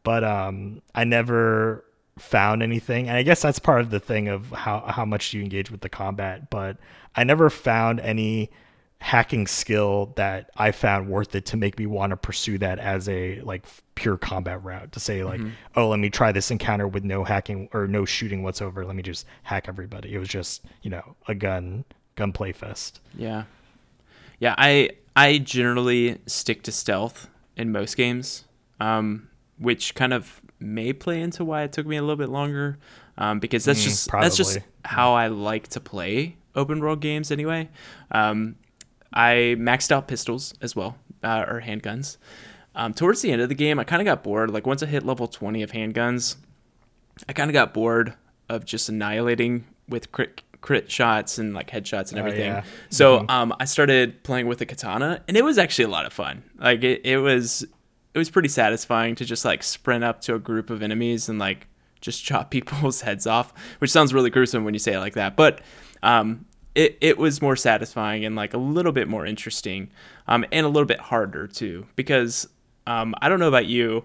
but 0.02 0.24
um 0.24 0.82
I 0.94 1.04
never 1.04 1.84
found 2.18 2.62
anything. 2.62 3.08
And 3.08 3.16
I 3.16 3.22
guess 3.22 3.42
that's 3.42 3.58
part 3.58 3.80
of 3.80 3.90
the 3.90 4.00
thing 4.00 4.28
of 4.28 4.50
how 4.50 4.80
how 4.80 5.04
much 5.04 5.30
do 5.30 5.38
you 5.38 5.42
engage 5.42 5.70
with 5.70 5.80
the 5.80 5.88
combat, 5.88 6.48
but 6.50 6.76
I 7.16 7.24
never 7.24 7.50
found 7.50 8.00
any 8.00 8.50
hacking 9.00 9.46
skill 9.46 10.12
that 10.16 10.50
I 10.56 10.72
found 10.72 11.08
worth 11.08 11.34
it 11.34 11.46
to 11.46 11.56
make 11.56 11.78
me 11.78 11.86
want 11.86 12.10
to 12.10 12.16
pursue 12.16 12.58
that 12.58 12.78
as 12.78 13.08
a 13.08 13.40
like 13.40 13.64
pure 13.94 14.18
combat 14.18 14.62
route 14.62 14.92
to 14.92 15.00
say 15.00 15.24
like, 15.24 15.40
mm-hmm. 15.40 15.50
oh, 15.74 15.88
let 15.88 15.98
me 15.98 16.10
try 16.10 16.32
this 16.32 16.50
encounter 16.50 16.86
with 16.86 17.02
no 17.02 17.24
hacking 17.24 17.68
or 17.72 17.86
no 17.86 18.04
shooting 18.04 18.42
whatsoever. 18.42 18.84
Let 18.84 18.94
me 18.94 19.02
just 19.02 19.26
hack 19.42 19.66
everybody. 19.68 20.14
It 20.14 20.18
was 20.18 20.28
just, 20.28 20.64
you 20.82 20.90
know, 20.90 21.16
a 21.26 21.34
gun 21.34 21.84
gunplay 22.14 22.52
fest. 22.52 23.00
Yeah. 23.16 23.44
Yeah, 24.38 24.54
I 24.56 24.90
I 25.16 25.38
generally 25.38 26.18
stick 26.26 26.62
to 26.64 26.72
stealth 26.72 27.28
in 27.56 27.72
most 27.72 27.96
games. 27.96 28.44
Um, 28.80 29.28
which 29.58 29.94
kind 29.94 30.14
of 30.14 30.40
may 30.58 30.92
play 30.92 31.20
into 31.20 31.44
why 31.44 31.62
it 31.62 31.72
took 31.72 31.86
me 31.86 31.96
a 31.96 32.00
little 32.00 32.16
bit 32.16 32.30
longer. 32.30 32.78
Um, 33.18 33.38
because 33.38 33.64
that's 33.64 33.80
mm, 33.80 33.84
just 33.84 34.08
probably. 34.08 34.24
that's 34.24 34.36
just 34.36 34.58
how 34.84 35.12
I 35.12 35.26
like 35.26 35.68
to 35.68 35.80
play 35.80 36.36
open 36.54 36.80
world 36.80 37.00
games 37.00 37.30
anyway. 37.30 37.68
Um, 38.10 38.56
I 39.12 39.56
maxed 39.58 39.90
out 39.90 40.08
pistols 40.08 40.54
as 40.60 40.76
well, 40.76 40.96
uh, 41.22 41.44
or 41.48 41.60
handguns. 41.60 42.16
Um, 42.74 42.94
towards 42.94 43.22
the 43.22 43.32
end 43.32 43.42
of 43.42 43.48
the 43.48 43.54
game, 43.54 43.78
I 43.78 43.84
kind 43.84 44.00
of 44.00 44.06
got 44.06 44.22
bored. 44.22 44.50
Like 44.50 44.66
once 44.66 44.82
I 44.82 44.86
hit 44.86 45.04
level 45.04 45.26
20 45.26 45.62
of 45.62 45.72
handguns, 45.72 46.36
I 47.28 47.32
kind 47.32 47.50
of 47.50 47.52
got 47.52 47.74
bored 47.74 48.14
of 48.48 48.64
just 48.64 48.88
annihilating 48.88 49.64
with 49.88 50.12
crit, 50.12 50.42
crit 50.60 50.90
shots 50.90 51.38
and 51.38 51.54
like 51.54 51.70
headshots 51.70 52.10
and 52.10 52.20
oh, 52.20 52.24
everything. 52.24 52.50
Oh, 52.50 52.56
yeah. 52.56 52.64
So 52.90 53.18
mm-hmm. 53.18 53.30
um, 53.30 53.54
I 53.58 53.64
started 53.64 54.22
playing 54.22 54.46
with 54.46 54.58
the 54.58 54.66
katana, 54.66 55.22
and 55.26 55.36
it 55.36 55.44
was 55.44 55.58
actually 55.58 55.86
a 55.86 55.88
lot 55.88 56.06
of 56.06 56.12
fun. 56.12 56.44
Like 56.58 56.84
it, 56.84 57.04
it 57.04 57.18
was 57.18 57.62
it 58.14 58.18
was 58.18 58.30
pretty 58.30 58.48
satisfying 58.48 59.14
to 59.16 59.24
just 59.24 59.44
like 59.44 59.62
sprint 59.62 60.04
up 60.04 60.20
to 60.22 60.34
a 60.34 60.38
group 60.38 60.70
of 60.70 60.82
enemies 60.82 61.28
and 61.28 61.38
like 61.38 61.66
just 62.00 62.24
chop 62.24 62.50
people's 62.50 63.00
heads 63.00 63.26
off, 63.26 63.52
which 63.78 63.90
sounds 63.90 64.14
really 64.14 64.30
gruesome 64.30 64.64
when 64.64 64.74
you 64.74 64.80
say 64.80 64.94
it 64.94 65.00
like 65.00 65.14
that. 65.14 65.36
But 65.36 65.60
um, 66.02 66.46
it, 66.74 66.96
it 67.00 67.18
was 67.18 67.42
more 67.42 67.56
satisfying 67.56 68.24
and 68.24 68.36
like 68.36 68.54
a 68.54 68.58
little 68.58 68.92
bit 68.92 69.08
more 69.08 69.26
interesting 69.26 69.90
um, 70.28 70.44
and 70.52 70.64
a 70.64 70.68
little 70.68 70.86
bit 70.86 71.00
harder 71.00 71.46
too 71.46 71.86
because 71.96 72.48
um, 72.86 73.14
i 73.20 73.28
don't 73.28 73.40
know 73.40 73.48
about 73.48 73.66
you 73.66 74.04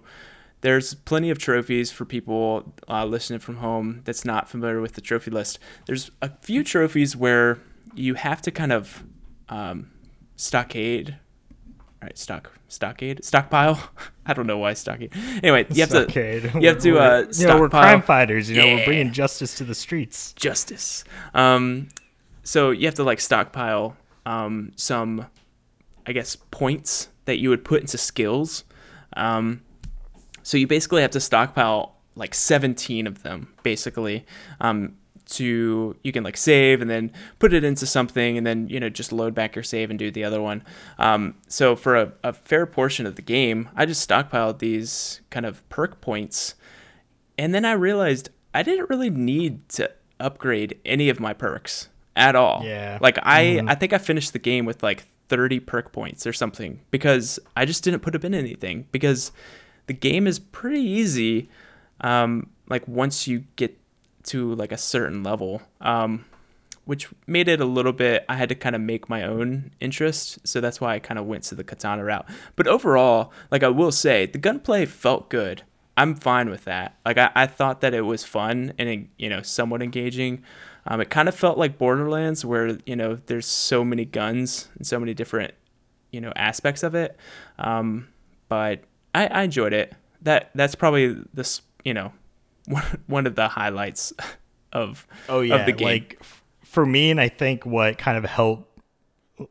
there's 0.66 0.96
plenty 0.96 1.30
of 1.30 1.38
trophies 1.38 1.92
for 1.92 2.06
people 2.06 2.74
uh, 2.90 3.06
listening 3.06 3.40
from 3.40 3.58
home 3.58 4.02
that's 4.04 4.26
not 4.26 4.50
familiar 4.50 4.82
with 4.82 4.94
the 4.94 5.02
trophy 5.02 5.30
list. 5.30 5.60
There's 5.86 6.10
a 6.24 6.32
few 6.42 6.64
trophies 6.64 7.16
where 7.16 7.60
you 7.94 8.16
have 8.16 8.42
to 8.42 8.52
kind 8.52 8.74
of 8.74 9.04
um, 9.48 9.92
stockade 10.36 11.18
right 12.02 12.18
stock 12.18 12.52
stockade 12.68 13.24
stockpile? 13.24 13.80
I 14.26 14.34
don't 14.34 14.48
know 14.48 14.58
why 14.58 14.74
stockade. 14.74 15.14
Anyway 15.44 15.66
you 15.70 15.82
have 15.82 15.90
stockade. 15.90 16.52
to 16.52 16.60
you 16.60 16.68
have 16.68 16.80
to 16.80 16.98
uh 17.00 17.26
you 17.32 17.48
know, 17.48 17.60
we're 17.60 17.70
crime 17.70 18.02
fighters 18.02 18.50
you 18.50 18.58
know 18.58 18.66
yeah. 18.66 18.76
we're 18.76 18.86
bringing 18.86 19.12
justice 19.12 19.56
to 19.56 19.64
the 19.64 19.76
streets. 19.76 20.34
Justice. 20.34 21.04
Um 21.34 21.90
so 22.46 22.70
you 22.70 22.86
have 22.86 22.96
to 22.96 23.04
like 23.04 23.20
stockpile 23.20 23.98
um, 24.26 24.72
some, 24.76 25.26
I 26.06 26.14
guess, 26.14 26.36
points 26.36 27.10
that 27.26 27.40
you 27.40 27.50
would 27.50 27.66
put 27.66 27.82
into 27.82 27.98
skills. 27.98 28.64
Um, 29.18 29.62
so 30.44 30.58
you 30.58 30.68
basically 30.68 31.02
have 31.02 31.12
to 31.12 31.20
stockpile 31.20 31.96
like 32.16 32.34
17 32.34 33.08
of 33.08 33.24
them, 33.24 33.54
basically. 33.64 34.26
Um, 34.62 34.96
to 35.28 35.96
you 36.04 36.12
can 36.12 36.24
like 36.24 36.38
save 36.38 36.82
and 36.82 36.90
then 36.90 37.12
put 37.40 37.52
it 37.52 37.64
into 37.64 37.88
something 37.88 38.38
and 38.38 38.46
then 38.46 38.68
you 38.68 38.80
know 38.80 38.90
just 38.90 39.12
load 39.12 39.34
back 39.34 39.56
your 39.56 39.64
save 39.64 39.90
and 39.90 39.98
do 39.98 40.12
the 40.12 40.24
other 40.24 40.40
one 40.40 40.64
um, 41.00 41.34
so 41.48 41.76
for 41.76 41.96
a, 41.96 42.14
a 42.24 42.32
fair 42.32 42.68
portion 42.68 43.08
of 43.08 43.16
the 43.16 43.24
game 43.24 43.68
i 43.76 43.88
just 43.88 44.08
stockpiled 44.08 44.60
these 44.60 45.22
kind 45.32 45.44
of 45.44 45.68
perk 45.68 46.00
points 46.00 46.54
and 47.40 47.56
then 47.56 47.66
i 47.66 47.72
realized 47.72 48.30
i 48.54 48.62
didn't 48.62 48.88
really 48.88 49.10
need 49.10 49.68
to 49.68 49.90
upgrade 50.20 50.80
any 50.86 51.10
of 51.10 51.20
my 51.20 51.34
perks 51.34 51.90
at 52.16 52.36
all. 52.36 52.62
Yeah. 52.64 52.98
Like 53.02 53.20
I 53.24 53.44
mm-hmm. 53.44 53.70
I 53.70 53.76
think 53.76 53.94
I 53.94 53.98
finished 53.98 54.34
the 54.34 54.40
game 54.40 54.66
with 54.66 54.84
like 54.84 55.06
30 55.30 55.60
perk 55.62 55.92
points 55.92 56.26
or 56.26 56.34
something 56.34 56.82
because 56.92 57.40
I 57.56 57.66
just 57.66 57.84
didn't 57.84 58.02
put 58.02 58.14
them 58.14 58.26
in 58.26 58.34
anything 58.34 58.88
because 58.92 59.32
the 59.88 59.94
game 59.94 60.28
is 60.28 60.40
pretty 60.40 60.82
easy 60.82 61.50
um 62.02 62.50
like 62.70 62.88
once 62.88 63.28
you 63.28 63.44
get 63.56 63.78
to 64.24 64.54
like 64.56 64.72
a 64.72 64.78
certain 64.78 65.24
level. 65.24 65.62
Um 65.82 66.26
which 66.86 67.10
made 67.26 67.48
it 67.48 67.60
a 67.60 67.66
little 67.66 67.94
bit 67.94 68.24
I 68.30 68.36
had 68.36 68.50
to 68.50 68.56
kind 68.56 68.76
of 68.76 68.82
make 68.82 69.10
my 69.10 69.24
own 69.24 69.72
interest, 69.80 70.48
so 70.48 70.62
that's 70.62 70.80
why 70.80 70.94
I 70.94 71.00
kind 71.00 71.18
of 71.18 71.26
went 71.26 71.44
to 71.46 71.56
the 71.56 71.64
katana 71.64 72.04
route. 72.04 72.30
But 72.56 72.68
overall, 72.68 73.34
like 73.50 73.64
I 73.64 73.70
will 73.70 73.92
say, 73.92 74.28
the 74.28 74.38
gunplay 74.38 74.86
felt 74.86 75.30
good. 75.30 75.64
I'm 75.98 76.16
fine 76.16 76.50
with 76.50 76.66
that. 76.66 76.96
Like 77.06 77.18
I, 77.18 77.32
I 77.36 77.48
thought 77.48 77.82
that 77.82 77.94
it 77.94 78.02
was 78.02 78.24
fun 78.24 78.74
and 78.78 79.10
you 79.18 79.30
know 79.30 79.42
somewhat 79.42 79.82
engaging. 79.82 80.44
Um, 80.88 81.02
it 81.02 81.10
kind 81.10 81.28
of 81.28 81.36
felt 81.36 81.58
like 81.58 81.78
Borderlands, 81.78 82.46
where 82.46 82.78
you 82.86 82.96
know 82.96 83.20
there's 83.26 83.48
so 83.48 83.84
many 83.84 84.06
guns 84.06 84.70
and 84.78 84.86
so 84.86 85.00
many 85.00 85.14
different 85.14 85.54
you 86.12 86.22
know 86.22 86.32
aspects 86.36 86.84
of 86.84 86.96
it. 86.96 87.18
Um, 87.58 88.08
but 88.50 88.84
I, 89.14 89.28
I 89.28 89.44
enjoyed 89.44 89.74
it. 89.74 89.94
That 90.22 90.52
that's 90.56 90.76
probably 90.76 91.18
this 91.34 91.62
you 91.84 91.94
know 91.94 92.14
one 93.08 93.28
of 93.28 93.36
the 93.36 93.48
highlights 93.48 94.14
of 94.74 95.08
oh 95.30 95.42
yeah 95.42 95.56
of 95.56 95.66
the 95.66 95.72
game. 95.72 95.88
like 95.88 96.22
for 96.64 96.86
me 96.86 97.12
and 97.12 97.22
I 97.22 97.30
think 97.30 97.66
what 97.66 97.98
kind 97.98 98.18
of 98.18 98.26
helped 98.26 98.72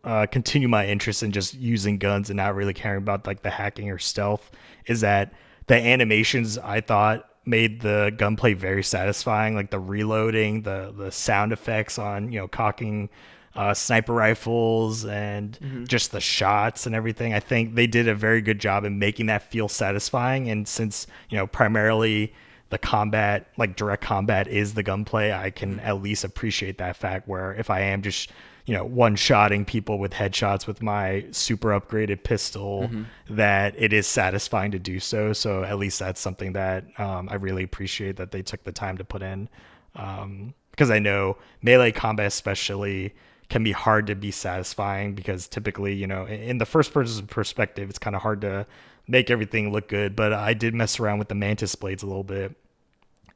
uh, 0.02 0.26
continue 0.26 0.68
my 0.68 0.86
interest 0.86 1.22
in 1.22 1.30
just 1.30 1.54
using 1.54 1.98
guns 1.98 2.30
and 2.30 2.36
not 2.36 2.54
really 2.54 2.72
caring 2.72 2.98
about 2.98 3.26
like 3.26 3.42
the 3.42 3.50
hacking 3.50 3.90
or 3.90 3.98
stealth 3.98 4.50
is 4.86 5.00
that 5.02 5.32
the 5.66 5.74
animations 5.74 6.58
I 6.58 6.80
thought 6.80 7.28
made 7.46 7.80
the 7.80 8.12
gunplay 8.16 8.54
very 8.54 8.82
satisfying 8.82 9.54
like 9.54 9.70
the 9.70 9.78
reloading 9.78 10.62
the 10.62 10.92
the 10.96 11.10
sound 11.10 11.52
effects 11.52 11.98
on 11.98 12.32
you 12.32 12.38
know 12.38 12.48
cocking 12.48 13.08
uh, 13.54 13.72
sniper 13.72 14.12
rifles 14.12 15.04
and 15.04 15.58
mm-hmm. 15.60 15.84
just 15.84 16.10
the 16.10 16.20
shots 16.20 16.86
and 16.86 16.94
everything 16.94 17.32
i 17.32 17.40
think 17.40 17.74
they 17.74 17.86
did 17.86 18.08
a 18.08 18.14
very 18.14 18.40
good 18.40 18.58
job 18.58 18.84
in 18.84 18.98
making 18.98 19.26
that 19.26 19.48
feel 19.50 19.68
satisfying 19.68 20.48
and 20.50 20.66
since 20.66 21.06
you 21.28 21.36
know 21.36 21.46
primarily 21.46 22.32
the 22.70 22.78
combat 22.78 23.46
like 23.56 23.76
direct 23.76 24.02
combat 24.02 24.48
is 24.48 24.74
the 24.74 24.82
gunplay 24.82 25.30
i 25.30 25.50
can 25.50 25.76
mm-hmm. 25.76 25.86
at 25.86 26.02
least 26.02 26.24
appreciate 26.24 26.78
that 26.78 26.96
fact 26.96 27.28
where 27.28 27.54
if 27.54 27.70
i 27.70 27.80
am 27.80 28.02
just 28.02 28.30
you 28.66 28.74
know, 28.74 28.84
one 28.84 29.14
shotting 29.14 29.64
people 29.64 29.98
with 29.98 30.12
headshots 30.12 30.66
with 30.66 30.82
my 30.82 31.26
super 31.32 31.68
upgraded 31.78 32.22
pistol, 32.22 32.82
mm-hmm. 32.82 33.02
that 33.36 33.74
it 33.76 33.92
is 33.92 34.06
satisfying 34.06 34.70
to 34.70 34.78
do 34.78 34.98
so. 34.98 35.32
So 35.32 35.64
at 35.64 35.78
least 35.78 35.98
that's 35.98 36.20
something 36.20 36.54
that 36.54 36.84
um, 36.98 37.28
I 37.30 37.34
really 37.34 37.62
appreciate 37.62 38.16
that 38.16 38.30
they 38.30 38.42
took 38.42 38.64
the 38.64 38.72
time 38.72 38.96
to 38.98 39.04
put 39.04 39.22
in. 39.22 39.48
Um, 39.94 40.54
because 40.70 40.90
I 40.90 40.98
know 40.98 41.36
melee 41.62 41.92
combat, 41.92 42.26
especially, 42.26 43.14
can 43.48 43.62
be 43.62 43.70
hard 43.70 44.08
to 44.08 44.16
be 44.16 44.30
satisfying 44.30 45.14
because 45.14 45.46
typically, 45.46 45.94
you 45.94 46.06
know, 46.06 46.26
in 46.26 46.58
the 46.58 46.66
first 46.66 46.92
person 46.92 47.26
perspective, 47.28 47.90
it's 47.90 47.98
kind 47.98 48.16
of 48.16 48.22
hard 48.22 48.40
to 48.40 48.66
make 49.06 49.30
everything 49.30 49.72
look 49.72 49.88
good. 49.88 50.16
But 50.16 50.32
I 50.32 50.54
did 50.54 50.74
mess 50.74 50.98
around 50.98 51.18
with 51.18 51.28
the 51.28 51.36
mantis 51.36 51.76
blades 51.76 52.02
a 52.02 52.06
little 52.06 52.24
bit, 52.24 52.56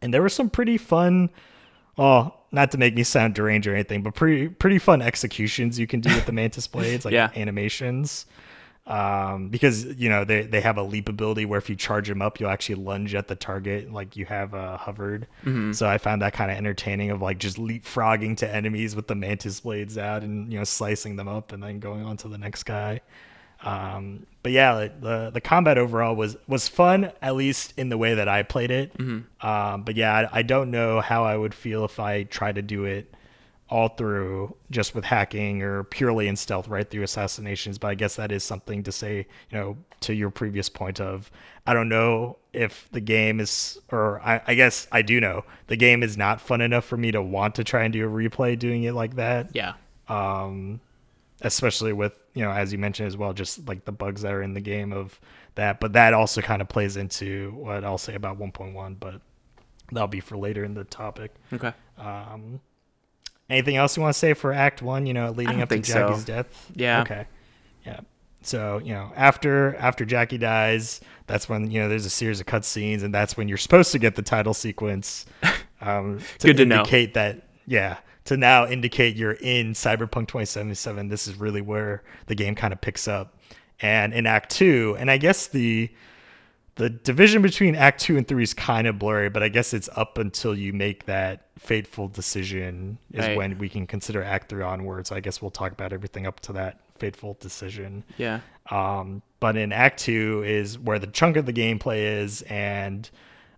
and 0.03 0.13
there 0.13 0.23
were 0.23 0.29
some 0.29 0.51
pretty 0.51 0.79
fun 0.79 1.31
oh, 1.99 2.33
not 2.51 2.71
to 2.73 2.79
make 2.79 2.95
me 2.95 3.03
sound 3.03 3.35
deranged 3.35 3.67
or 3.67 3.75
anything, 3.75 4.03
but 4.03 4.15
pretty 4.15 4.49
pretty 4.49 4.79
fun 4.79 5.03
executions 5.03 5.79
you 5.79 5.87
can 5.87 6.01
do 6.01 6.15
with 6.15 6.27
the 6.27 6.33
mantis 6.33 6.67
blades, 6.67 7.05
like 7.05 7.13
yeah. 7.13 7.31
animations. 7.37 8.27
Um, 8.87 9.51
because 9.51 9.85
you 9.85 10.09
know 10.09 10.25
they 10.25 10.43
they 10.43 10.63
have 10.63 10.79
a 10.79 10.83
leap 10.83 11.11
ability 11.11 11.45
where 11.45 11.59
if 11.59 11.69
you 11.69 11.77
charge 11.77 12.09
them 12.09 12.23
up, 12.23 12.41
you'll 12.41 12.49
actually 12.49 12.77
lunge 12.77 13.15
at 13.15 13.29
the 13.29 13.35
target 13.35 13.93
like 13.93 14.17
you 14.17 14.25
have 14.25 14.55
uh, 14.55 14.79
hovered. 14.79 15.27
Mm-hmm. 15.45 15.73
So 15.73 15.87
I 15.87 15.99
found 15.99 16.23
that 16.23 16.33
kind 16.33 16.51
of 16.51 16.57
entertaining 16.57 17.11
of 17.11 17.21
like 17.21 17.39
just 17.39 17.59
leapfrogging 17.59 18.39
to 18.39 18.55
enemies 18.55 18.97
with 18.97 19.07
the 19.07 19.15
mantis 19.15 19.61
blades 19.61 19.99
out 19.99 20.23
and 20.23 20.51
you 20.51 20.59
know 20.59 20.65
slicing 20.65 21.17
them 21.17 21.29
up 21.29 21.53
and 21.53 21.63
then 21.63 21.81
going 21.81 22.03
on 22.05 22.17
to 22.19 22.29
the 22.29 22.39
next 22.39 22.63
guy. 22.63 23.03
Um, 23.63 24.27
but 24.43 24.53
yeah, 24.53 24.89
the 25.01 25.31
the 25.31 25.41
combat 25.41 25.79
overall 25.79 26.15
was 26.15 26.37
was 26.47 26.69
fun, 26.69 27.13
at 27.21 27.35
least 27.35 27.75
in 27.77 27.89
the 27.89 27.99
way 27.99 28.15
that 28.15 28.29
I 28.29 28.43
played 28.43 28.71
it. 28.71 28.97
Mm-hmm. 28.97 29.47
Um, 29.47 29.83
but 29.83 29.97
yeah, 29.97 30.29
I, 30.33 30.39
I, 30.39 30.43
don't 30.43 30.71
know 30.71 31.01
how 31.01 31.25
I 31.25 31.37
would 31.37 31.55
feel 31.55 31.85
if 31.85 31.99
I 31.99 32.23
tried 32.23 32.55
to 32.55 32.63
do 32.63 32.85
it 32.85 33.13
all 33.71 33.89
through 33.89 34.55
just 34.71 34.95
with 34.95 35.05
hacking 35.05 35.63
or 35.63 35.85
purely 35.85 36.27
in 36.29 36.37
stealth 36.37 36.69
right 36.69 36.89
through 36.89 37.03
assassinations 37.03 37.77
but 37.77 37.89
i 37.89 37.95
guess 37.95 38.17
that 38.17 38.33
is 38.33 38.43
something 38.43 38.83
to 38.83 38.91
say 38.91 39.27
you 39.51 39.59
know 39.59 39.77
to 40.01 40.15
your 40.15 40.31
previous 40.31 40.71
point 40.71 40.99
of 41.03 41.31
i 41.67 41.75
don't 41.75 41.91
know 41.91 42.39
if 42.55 42.89
the 42.93 43.01
game 43.01 43.41
is 43.41 43.79
or 43.93 44.23
i, 44.23 44.41
I 44.47 44.55
guess 44.55 44.89
i 44.91 45.03
do 45.03 45.21
know 45.21 45.45
the 45.67 45.77
game 45.77 46.03
is 46.03 46.17
not 46.17 46.41
fun 46.41 46.63
enough 46.63 46.87
for 46.87 46.97
me 46.97 47.11
to 47.13 47.21
want 47.21 47.57
to 47.57 47.65
try 47.65 47.83
and 47.83 47.93
do 47.93 48.09
a 48.09 48.11
replay 48.11 48.59
doing 48.59 48.85
it 48.85 48.95
like 48.95 49.17
that 49.17 49.51
Yeah. 49.55 49.75
um, 50.09 50.81
especially 51.41 51.93
with 51.93 52.19
you 52.35 52.43
know 52.43 52.51
as 52.51 52.73
you 52.73 52.79
mentioned 52.79 53.07
as 53.07 53.17
well, 53.17 53.33
just 53.33 53.67
like 53.69 53.85
the 53.85 53.93
bugs 53.93 54.23
that 54.23 54.33
are 54.33 54.43
in 54.43 54.55
the 54.55 54.61
game 54.61 54.93
of 54.93 55.19
that. 55.55 55.81
But 55.81 55.93
that 55.95 56.15
also 56.15 56.41
kind 56.41 56.63
of 56.63 56.69
plays 56.69 56.97
into 56.97 57.53
what 57.53 57.85
I'll 57.85 57.99
say 57.99 58.15
about 58.15 58.39
1.1, 58.39 58.97
but 58.99 59.21
that'll 59.93 60.09
be 60.09 60.21
for 60.21 60.37
later 60.37 60.65
in 60.65 60.75
the 60.75 60.85
topic. 60.85 61.35
Okay. 61.53 61.73
Um, 61.97 62.61
anything 63.51 63.77
else 63.77 63.97
you 63.97 64.03
want 64.03 64.13
to 64.15 64.19
say 64.19 64.35
for 64.35 64.53
Act 64.53 64.83
One? 64.83 65.07
You 65.07 65.15
know, 65.15 65.31
leading 65.31 65.61
up 65.63 65.69
to 65.69 65.75
think 65.75 65.87
so. 65.87 66.09
Jackie's 66.09 66.25
death. 66.25 66.71
Yeah. 66.75 67.03
Okay. 67.03 67.27
Yeah. 67.85 68.01
So 68.43 68.79
you 68.85 68.95
know, 68.95 69.13
after 69.17 69.75
after 69.77 70.05
Jackie 70.05 70.39
dies, 70.39 71.01
that's 71.27 71.49
when 71.49 71.71
you 71.71 71.81
know 71.81 71.89
there's 71.89 72.07
a 72.07 72.11
series 72.11 72.41
of 72.41 72.47
cutscenes, 72.47 73.03
and 73.03 73.13
that's 73.13 73.37
when 73.37 73.49
you're 73.49 73.59
supposed 73.59 73.91
to 73.93 73.99
get 73.99 74.15
the 74.15 74.23
title 74.23 74.55
sequence. 74.55 75.27
Um, 75.81 76.19
to 76.41 76.49
Good 76.49 76.57
to 76.57 76.65
know. 76.65 76.79
indicate 76.79 77.15
that, 77.15 77.47
yeah, 77.65 77.99
to 78.29 78.37
now 78.37 78.67
indicate 78.67 79.17
you're 79.17 79.33
in 79.33 79.73
Cyberpunk 79.75 80.29
2077. 80.29 81.09
This 81.09 81.27
is 81.29 81.35
really 81.37 81.61
where 81.61 82.03
the 82.27 82.35
game 82.35 82.55
kind 82.55 82.73
of 82.73 82.81
picks 82.81 83.07
up, 83.09 83.39
and 83.81 84.13
in 84.15 84.27
Act 84.27 84.51
Two, 84.51 84.97
and 84.99 85.11
I 85.11 85.19
guess 85.19 85.47
the 85.49 85.91
the 86.77 86.89
division 86.91 87.43
between 87.43 87.75
act 87.75 88.01
2 88.03 88.17
and 88.17 88.29
3 88.29 88.41
is 88.41 88.55
kind 88.55 88.87
of 88.87 89.01
blurry 89.01 89.29
but 89.29 89.43
i 89.43 89.49
guess 89.49 89.75
it's 89.75 89.89
up 89.97 90.17
until 90.17 90.55
you 90.57 90.73
make 90.73 91.07
that 91.07 91.49
fateful 91.59 92.07
decision 92.07 92.97
is 93.13 93.27
Right. 93.27 93.37
when 93.37 93.59
we 93.59 93.69
can 93.69 93.85
consider 93.85 94.23
act 94.23 94.49
3 94.49 94.63
onwards 94.63 95.11
i 95.11 95.19
guess 95.19 95.43
we'll 95.43 95.51
talk 95.51 95.73
about 95.73 95.93
everything 95.93 96.25
up 96.25 96.39
to 96.43 96.53
that 96.53 96.79
fateful 96.97 97.37
decision 97.41 98.05
Yeah. 98.17 98.43
um, 98.71 99.23
but 99.41 99.57
in 99.57 99.73
act 99.73 99.99
2 99.99 100.45
is 100.47 100.79
where 100.79 101.01
the 101.01 101.09
chunk 101.09 101.37
of 101.37 101.47
the 101.47 101.53
gameplay 101.53 102.21
is 102.23 102.43
and 102.43 103.11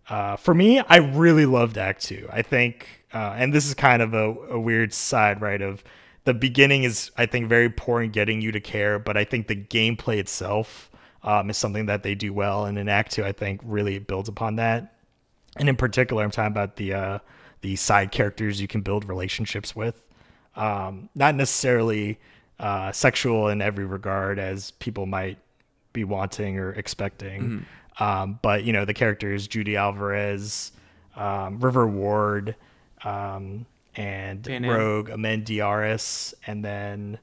uh, 0.09 0.37
for 0.37 0.55
me 0.55 0.79
i 0.79 0.97
really 0.97 1.45
loved 1.45 1.77
act 1.77 2.03
2 2.05 2.27
i 2.33 2.41
think 2.41 3.00
uh, 3.13 3.35
and 3.37 3.53
this 3.53 3.67
is 3.67 3.75
kind 3.75 4.03
of 4.03 4.15
a, 4.15 4.35
a 4.51 4.61
weird 4.61 4.93
side 4.93 5.41
right 5.41 5.63
of 5.63 5.83
the 6.25 6.35
beginning 6.35 6.85
is 6.85 7.11
i 7.17 7.27
think 7.27 7.49
very 7.49 7.69
poor 7.69 8.03
in 8.03 8.11
getting 8.11 8.41
you 8.41 8.53
to 8.53 8.61
care 8.61 8.99
but 8.99 9.17
i 9.17 9.25
think 9.25 9.47
the 9.47 9.57
gameplay 9.57 10.19
itself 10.19 10.91
um, 11.23 11.51
is 11.51 11.57
something 11.57 11.87
that 11.87 12.03
they 12.03 12.15
do 12.15 12.33
well 12.33 12.65
and 12.65 12.79
in 12.79 12.89
act 12.89 13.13
2 13.13 13.25
i 13.25 13.33
think 13.33 13.61
really 13.65 13.99
builds 13.99 14.29
upon 14.29 14.57
that. 14.57 14.95
And 15.57 15.69
in 15.69 15.77
particular 15.77 16.23
i'm 16.23 16.31
talking 16.31 16.53
about 16.53 16.77
the 16.77 16.95
uh, 16.95 17.19
the 17.61 17.77
side 17.77 18.11
characters 18.13 18.61
you 18.61 18.69
can 18.69 18.81
build 18.81 19.09
relationships 19.09 19.77
with. 19.77 20.07
Um, 20.57 21.09
not 21.15 21.35
necessarily 21.35 22.19
uh, 22.59 22.93
sexual 22.93 23.49
in 23.49 23.61
every 23.63 23.85
regard 23.85 24.39
as 24.39 24.71
people 24.73 25.07
might 25.07 25.39
be 25.93 26.05
wanting 26.05 26.59
or 26.59 26.73
expecting. 26.73 27.67
Um, 27.99 28.39
but 28.43 28.65
you 28.65 28.73
know 28.73 28.85
the 28.85 28.95
characters 28.95 29.47
judy 29.49 29.77
alvarez 29.77 30.73
um, 31.17 31.61
river 31.61 31.87
ward 31.87 32.55
um, 33.05 33.67
and 33.97 34.45
Pan 34.45 34.65
rogue 34.67 35.11
Amendiares 35.11 36.35
and 36.47 36.65
then 36.65 37.19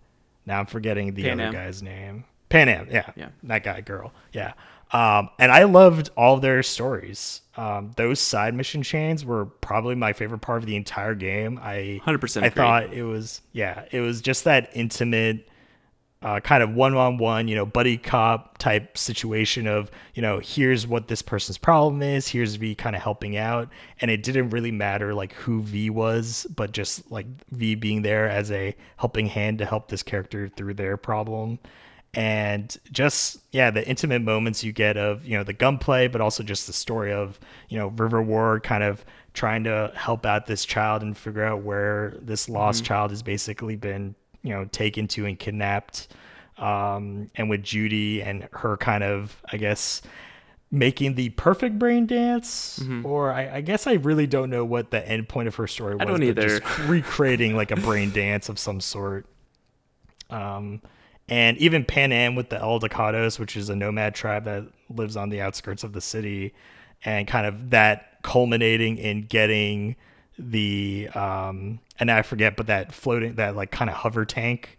now 0.45 0.59
i'm 0.59 0.65
forgetting 0.65 1.13
the 1.13 1.23
Pan 1.23 1.39
other 1.39 1.47
Am. 1.47 1.53
guy's 1.53 1.81
name 1.81 2.25
pan 2.49 2.69
am 2.69 2.87
yeah 2.91 3.09
Yeah. 3.15 3.29
that 3.43 3.63
guy 3.63 3.81
girl 3.81 4.13
yeah 4.33 4.53
um, 4.91 5.29
and 5.39 5.51
i 5.51 5.63
loved 5.63 6.09
all 6.17 6.37
their 6.37 6.63
stories 6.63 7.41
um, 7.57 7.91
those 7.97 8.19
side 8.19 8.53
mission 8.53 8.83
chains 8.83 9.25
were 9.25 9.45
probably 9.45 9.95
my 9.95 10.13
favorite 10.13 10.39
part 10.41 10.59
of 10.61 10.65
the 10.65 10.75
entire 10.75 11.15
game 11.15 11.59
i 11.61 11.99
100% 12.05 12.43
i 12.43 12.45
agree. 12.47 12.55
thought 12.55 12.93
it 12.93 13.03
was 13.03 13.41
yeah 13.53 13.85
it 13.91 13.99
was 14.01 14.21
just 14.21 14.43
that 14.45 14.69
intimate 14.73 15.47
uh, 16.23 16.39
kind 16.39 16.63
of 16.63 16.73
one-on-one 16.73 17.47
you 17.47 17.55
know 17.55 17.65
buddy 17.65 17.97
cop 17.97 18.57
type 18.57 18.97
situation 18.97 19.67
of 19.67 19.91
you 20.15 20.21
know 20.21 20.39
here's 20.39 20.87
what 20.87 21.07
this 21.07 21.21
person's 21.21 21.57
problem 21.57 22.01
is 22.01 22.27
here's 22.27 22.55
v 22.55 22.73
kind 22.73 22.95
of 22.95 23.01
helping 23.01 23.37
out. 23.37 23.69
And 24.01 24.09
it 24.09 24.23
didn't 24.23 24.49
really 24.49 24.71
matter 24.71 25.13
like 25.13 25.33
who 25.33 25.61
v 25.61 25.89
was 25.89 26.47
but 26.55 26.71
just 26.71 27.11
like 27.11 27.27
v 27.51 27.75
being 27.75 28.01
there 28.01 28.27
as 28.27 28.51
a 28.51 28.75
helping 28.97 29.27
hand 29.27 29.59
to 29.59 29.65
help 29.65 29.89
this 29.89 30.03
character 30.03 30.49
through 30.49 30.73
their 30.73 30.97
problem. 30.97 31.59
And 32.13 32.75
just 32.91 33.37
yeah 33.51 33.69
the 33.69 33.87
intimate 33.87 34.23
moments 34.23 34.63
you 34.63 34.71
get 34.71 34.97
of 34.97 35.23
you 35.23 35.37
know 35.37 35.43
the 35.43 35.53
gunplay 35.53 36.07
but 36.07 36.19
also 36.19 36.41
just 36.41 36.65
the 36.65 36.73
story 36.73 37.13
of 37.13 37.39
you 37.69 37.77
know 37.77 37.89
river 37.89 38.23
ward 38.23 38.63
kind 38.63 38.83
of 38.83 39.05
trying 39.33 39.65
to 39.65 39.91
help 39.93 40.25
out 40.25 40.47
this 40.47 40.65
child 40.65 41.03
and 41.03 41.15
figure 41.15 41.43
out 41.43 41.61
where 41.61 42.15
this 42.21 42.49
lost 42.49 42.83
child 42.83 43.11
has 43.11 43.21
basically 43.21 43.75
been 43.75 44.15
you 44.43 44.51
know 44.51 44.65
taken 44.65 45.07
to 45.07 45.25
and 45.25 45.37
kidnapped 45.39 46.07
um 46.57 47.29
and 47.35 47.49
with 47.49 47.63
judy 47.63 48.21
and 48.21 48.47
her 48.51 48.77
kind 48.77 49.03
of 49.03 49.41
i 49.51 49.57
guess 49.57 50.01
making 50.69 51.15
the 51.15 51.29
perfect 51.29 51.79
brain 51.79 52.05
dance 52.05 52.81
or 53.03 53.31
I, 53.31 53.57
I 53.57 53.61
guess 53.61 53.87
i 53.87 53.93
really 53.93 54.27
don't 54.27 54.49
know 54.49 54.65
what 54.65 54.91
the 54.91 55.07
end 55.07 55.29
point 55.29 55.47
of 55.47 55.55
her 55.55 55.67
story 55.67 55.95
was 55.95 56.01
I 56.01 56.05
don't 56.05 56.23
either. 56.23 56.59
just 56.59 56.79
recreating 56.87 57.55
like 57.55 57.71
a 57.71 57.77
brain 57.77 58.11
dance 58.11 58.49
of 58.49 58.59
some 58.59 58.81
sort 58.81 59.25
um, 60.29 60.81
and 61.29 61.57
even 61.57 61.83
Panam 61.83 62.35
with 62.35 62.49
the 62.49 62.57
Aldecaldos, 62.57 63.39
which 63.39 63.57
is 63.57 63.69
a 63.69 63.75
nomad 63.75 64.15
tribe 64.15 64.45
that 64.45 64.67
lives 64.89 65.17
on 65.17 65.29
the 65.29 65.41
outskirts 65.41 65.83
of 65.83 65.93
the 65.93 66.01
city, 66.01 66.53
and 67.03 67.27
kind 67.27 67.45
of 67.45 67.71
that 67.71 68.21
culminating 68.23 68.97
in 68.97 69.23
getting 69.23 69.95
the 70.37 71.09
um, 71.15 71.79
and 71.99 72.11
I 72.11 72.21
forget, 72.21 72.55
but 72.55 72.67
that 72.67 72.93
floating 72.93 73.35
that 73.35 73.55
like 73.55 73.71
kind 73.71 73.89
of 73.89 73.95
hover 73.97 74.25
tank, 74.25 74.77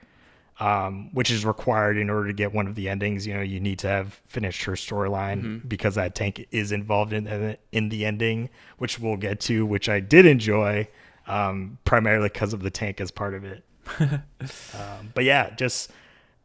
um, 0.60 1.10
which 1.12 1.30
is 1.30 1.44
required 1.44 1.96
in 1.96 2.10
order 2.10 2.28
to 2.28 2.32
get 2.32 2.52
one 2.52 2.66
of 2.66 2.74
the 2.74 2.88
endings. 2.88 3.26
You 3.26 3.34
know, 3.34 3.42
you 3.42 3.60
need 3.60 3.78
to 3.80 3.88
have 3.88 4.20
finished 4.28 4.64
her 4.64 4.72
storyline 4.72 5.68
because 5.68 5.94
that 5.96 6.14
tank 6.14 6.46
is 6.50 6.72
involved 6.72 7.12
in 7.12 7.56
in 7.72 7.88
the 7.88 8.04
ending, 8.04 8.50
which 8.78 8.98
we'll 8.98 9.16
get 9.16 9.40
to, 9.40 9.66
which 9.66 9.88
I 9.88 10.00
did 10.00 10.26
enjoy, 10.26 10.88
um, 11.26 11.78
primarily 11.84 12.28
because 12.28 12.52
of 12.52 12.62
the 12.62 12.70
tank 12.70 13.00
as 13.00 13.10
part 13.10 13.34
of 13.34 13.44
it. 13.44 13.64
Um, 14.40 15.12
but 15.14 15.24
yeah, 15.24 15.50
just 15.50 15.90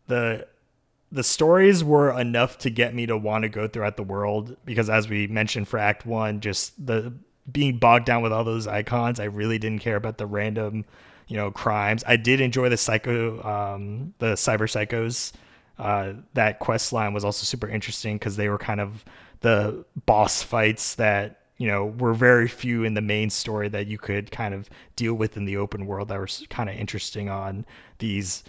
the 0.08 0.47
the 1.12 1.23
stories 1.23 1.84
were 1.84 2.19
enough 2.19 2.58
to 2.58 2.71
get 2.71 2.95
me 2.95 3.06
to 3.06 3.15
want 3.15 3.43
to 3.43 3.49
go 3.49 3.67
throughout 3.67 3.97
the 3.97 4.04
world 4.04 4.58
because 4.65 4.89
as 4.89 5.08
we 5.08 5.28
mentioned 5.28 5.67
for 5.67 5.78
act 5.78 6.08
1 6.08 6.39
just 6.39 6.73
the 6.84 7.13
being 7.52 7.78
bogged 7.78 8.06
down 8.06 8.22
with 8.22 8.32
all 8.32 8.44
those 8.44 8.68
icons 8.68 9.20
I 9.20 9.26
really 9.26 9.60
didn't 9.60 9.80
care 9.80 9.96
about 9.96 10.18
the 10.18 10.26
random 10.26 10.86
you 11.28 11.38
know 11.38 11.52
crimes. 11.52 12.04
I 12.08 12.16
did 12.16 12.42
enjoy 12.42 12.70
the 12.70 12.78
psycho 12.78 13.42
um 13.44 14.14
the 14.20 14.34
cyber 14.34 14.68
psychos. 14.70 15.34
Uh 15.78 16.14
that 16.34 16.60
quest 16.60 16.94
line 16.94 17.14
was 17.14 17.26
also 17.26 17.44
super 17.46 17.68
interesting 17.68 18.20
cuz 18.20 18.36
they 18.36 18.50
were 18.50 18.58
kind 18.58 18.80
of 18.82 19.04
the 19.42 19.86
boss 20.06 20.42
fights 20.42 20.96
that 20.96 21.42
you 21.58 21.68
know 21.68 21.86
were 21.86 22.14
very 22.14 22.48
few 22.48 22.84
in 22.84 22.94
the 22.94 23.02
main 23.02 23.30
story 23.30 23.70
that 23.70 23.88
you 23.88 23.98
could 23.98 24.32
kind 24.32 24.54
of 24.54 24.70
deal 24.96 25.14
with 25.14 25.38
in 25.38 25.46
the 25.46 25.58
open 25.58 25.86
world 25.86 26.08
that 26.08 26.20
were 26.20 26.30
kind 26.50 26.70
of 26.70 26.76
interesting 26.76 27.30
on 27.30 27.66
these 28.00 28.44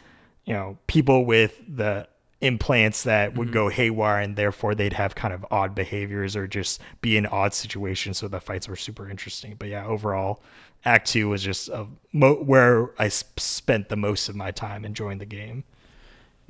you 0.45 0.55
know 0.55 0.79
people 0.87 1.25
with 1.25 1.61
the 1.69 2.07
implants 2.45 3.05
that 3.05 3.35
would 3.35 3.49
mm-hmm. 3.49 3.55
go 3.55 3.69
haywire 3.69 4.21
and 4.21 4.37
therefore 4.37 4.75
they'd 4.75 4.93
have 4.93 5.15
kind 5.15 5.33
of 5.33 5.45
odd 5.51 5.75
behaviors 5.75 6.37
or 6.37 6.47
just 6.47 6.81
be 7.01 7.17
in 7.17 7.27
odd 7.27 7.55
situations 7.55 8.19
so 8.19 8.29
the 8.29 8.41
fights 8.41 8.69
were 8.69 8.77
super 8.77 9.09
interesting. 9.09 9.57
But 9.59 9.69
yeah 9.69 9.87
overall 9.87 10.43
act 10.85 11.09
2 11.09 11.29
was 11.29 11.43
just 11.43 11.69
a 11.71 11.87
mo- 12.13 12.43
where 12.43 12.91
i 12.99 13.09
spent 13.09 13.89
the 13.89 13.97
most 13.97 14.29
of 14.29 14.37
my 14.37 14.51
time 14.51 14.85
enjoying 14.85 15.19
the 15.19 15.27
game. 15.27 15.65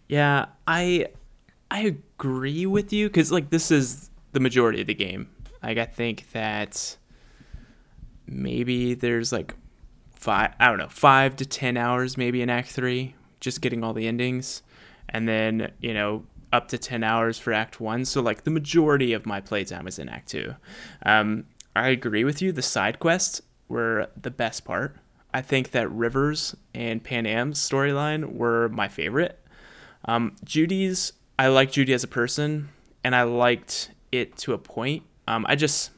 Yeah, 0.09 0.47
I 0.67 1.07
I 1.71 1.81
agree 1.81 2.67
with 2.67 2.93
you 2.93 3.09
because 3.09 3.33
like 3.33 3.51
this 3.51 3.71
is 3.71 4.11
the 4.33 4.41
majority 4.41 4.81
of 4.81 4.87
the 4.87 4.95
game. 4.95 5.29
Like 5.63 5.79
I 5.79 5.87
think 5.87 6.31
that 6.33 6.97
maybe 8.27 8.95
there's 8.95 9.33
like 9.33 9.55
five 10.15 10.53
I 10.61 10.69
don't 10.69 10.79
know 10.79 10.89
five 10.89 11.37
to 11.37 11.47
ten 11.47 11.77
hours 11.77 12.17
maybe 12.17 12.43
in 12.43 12.51
Act 12.51 12.71
Three, 12.71 13.15
just 13.41 13.61
getting 13.61 13.83
all 13.83 13.95
the 13.95 14.07
endings, 14.07 14.63
and 15.09 15.29
then 15.29 15.73
you 15.81 15.95
know 15.95 16.25
up 16.53 16.69
to 16.69 16.79
ten 16.79 17.03
hours 17.03 17.39
for 17.39 17.53
Act 17.53 17.81
One. 17.81 18.05
So 18.05 18.21
like 18.21 18.45
the 18.45 18.51
majority 18.51 19.13
of 19.13 19.27
my 19.27 19.41
playtime 19.41 19.87
is 19.87 19.99
in 19.99 20.09
Act 20.09 20.29
Two. 20.29 20.55
Um, 21.05 21.47
I 21.77 21.89
agree 21.89 22.25
with 22.25 22.41
you. 22.41 22.53
The 22.53 22.63
side 22.63 22.99
quests 22.99 23.43
were 23.69 24.09
the 24.21 24.31
best 24.31 24.65
part. 24.65 24.97
I 25.33 25.43
think 25.43 25.73
that 25.73 25.91
Rivers 25.91 26.55
and 26.73 27.03
Panam's 27.03 27.59
storyline 27.59 28.37
were 28.37 28.69
my 28.69 28.87
favorite. 28.87 29.41
Um, 30.05 30.37
Judy's, 30.45 31.13
I 31.37 31.49
like 31.49 31.73
Judy 31.73 31.93
as 31.93 32.05
a 32.05 32.09
person, 32.09 32.69
and 33.03 33.17
I 33.17 33.25
liked 33.25 33.91
it 34.13 34.37
to 34.39 34.53
a 34.53 34.59
point. 34.59 35.03
Um, 35.27 35.45
I 35.49 35.57
just, 35.57 35.91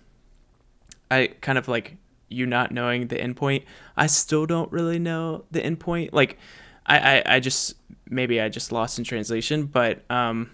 I 1.10 1.26
kind 1.42 1.58
of 1.58 1.68
like 1.68 1.96
you 2.30 2.46
not 2.46 2.72
knowing 2.72 3.08
the 3.08 3.16
endpoint. 3.16 3.64
I 3.94 4.06
still 4.06 4.46
don't 4.46 4.72
really 4.72 4.98
know 4.98 5.44
the 5.50 5.60
endpoint. 5.60 6.14
Like, 6.14 6.38
I, 6.86 7.18
I, 7.18 7.22
I 7.34 7.40
just 7.40 7.74
maybe 8.08 8.40
I 8.40 8.48
just 8.48 8.72
lost 8.72 8.98
in 8.98 9.04
translation, 9.04 9.66
but 9.66 10.08
um, 10.10 10.50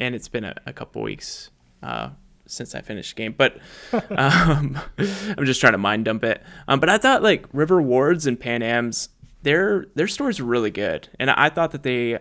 and 0.00 0.14
it's 0.14 0.28
been 0.28 0.44
a, 0.44 0.54
a 0.66 0.72
couple 0.72 1.02
weeks 1.02 1.50
uh 1.82 2.10
since 2.48 2.74
I 2.74 2.80
finished 2.80 3.14
the 3.14 3.22
game, 3.22 3.34
but 3.36 3.58
um, 4.10 4.78
I'm 5.02 5.44
just 5.44 5.60
trying 5.60 5.74
to 5.74 5.78
mind 5.78 6.06
dump 6.06 6.24
it. 6.24 6.42
Um, 6.66 6.80
but 6.80 6.88
I 6.88 6.98
thought 6.98 7.22
like 7.22 7.46
River 7.52 7.80
Wards 7.80 8.26
and 8.26 8.40
Panam's 8.40 9.10
their 9.42 9.86
their 9.94 10.08
stories 10.08 10.40
are 10.40 10.44
really 10.44 10.70
good, 10.70 11.08
and 11.18 11.30
I 11.30 11.48
thought 11.50 11.70
that 11.72 11.82
they 11.82 12.18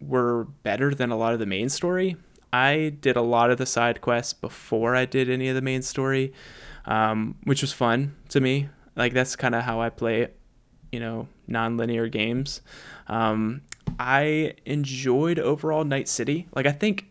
were 0.00 0.44
better 0.62 0.94
than 0.94 1.10
a 1.10 1.16
lot 1.16 1.32
of 1.32 1.38
the 1.38 1.46
main 1.46 1.68
story. 1.68 2.16
I 2.52 2.96
did 3.00 3.16
a 3.16 3.22
lot 3.22 3.50
of 3.50 3.58
the 3.58 3.66
side 3.66 4.00
quests 4.00 4.32
before 4.32 4.94
I 4.94 5.06
did 5.06 5.28
any 5.28 5.48
of 5.48 5.56
the 5.56 5.62
main 5.62 5.82
story, 5.82 6.32
um, 6.84 7.36
which 7.44 7.62
was 7.62 7.72
fun 7.72 8.14
to 8.28 8.40
me. 8.40 8.68
Like 8.94 9.12
that's 9.12 9.34
kind 9.34 9.56
of 9.56 9.62
how 9.64 9.80
I 9.80 9.90
play, 9.90 10.28
you 10.92 11.00
know, 11.00 11.26
non-linear 11.48 12.06
games. 12.08 12.60
Um, 13.06 13.62
I 13.98 14.54
enjoyed 14.64 15.38
overall 15.38 15.84
Night 15.84 16.08
City. 16.08 16.48
Like 16.54 16.66
I 16.66 16.72
think, 16.72 17.06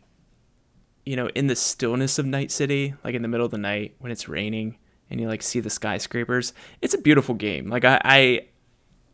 you 1.06 1.16
know, 1.16 1.28
in 1.30 1.48
the 1.48 1.56
stillness 1.56 2.20
of 2.20 2.26
Night 2.26 2.52
City, 2.52 2.94
like 3.04 3.16
in 3.16 3.22
the 3.22 3.28
middle 3.28 3.46
of 3.46 3.52
the 3.52 3.58
night 3.58 3.96
when 4.00 4.12
it's 4.12 4.28
raining 4.28 4.78
and 5.10 5.20
you 5.20 5.28
like 5.28 5.42
see 5.42 5.60
the 5.60 5.70
skyscrapers, 5.70 6.54
it's 6.82 6.94
a 6.94 6.98
beautiful 6.98 7.36
game. 7.36 7.70
Like 7.70 7.86
I, 7.86 8.02
I 8.04 8.46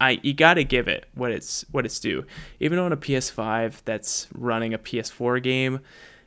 I 0.01 0.19
you 0.23 0.33
got 0.33 0.55
to 0.55 0.63
give 0.63 0.87
it 0.87 1.07
what 1.13 1.31
it's 1.31 1.65
what 1.71 1.85
it's 1.85 1.99
due. 1.99 2.25
Even 2.59 2.79
on 2.79 2.91
a 2.91 2.97
PS5 2.97 3.83
that's 3.85 4.27
running 4.33 4.73
a 4.73 4.79
PS4 4.79 5.43
game, 5.43 5.81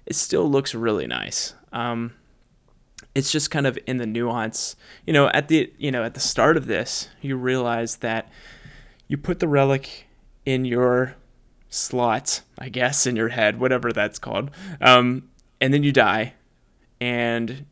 it 0.07 0.15
still 0.15 0.49
looks 0.51 0.75
really 0.75 1.07
nice. 1.07 1.55
Um, 1.73 2.13
it's 3.15 3.33
just 3.33 3.51
kind 3.51 3.67
of 3.67 3.79
in 3.87 3.97
the 3.97 4.07
nuance. 4.07 4.77
You 5.07 5.13
know, 5.13 5.29
at 5.29 5.49
the 5.49 5.73
you 5.79 5.91
know 5.91 6.05
at 6.05 6.15
the 6.15 6.21
start 6.21 6.57
of 6.57 6.67
this, 6.67 7.09
you 7.21 7.37
realize 7.37 7.97
that 7.97 8.31
you 9.09 9.17
put 9.17 9.41
the 9.41 9.49
relic 9.49 10.07
in 10.45 10.65
your 10.65 11.17
slot, 11.69 12.43
I 12.59 12.69
guess, 12.69 13.07
in 13.07 13.17
your 13.17 13.29
head, 13.29 13.59
whatever 13.59 13.93
that's 13.93 14.19
called, 14.19 14.51
um, 14.81 15.29
and 15.61 15.73
then 15.73 15.83
you 15.83 15.93
die, 15.93 16.35
and 17.01 17.67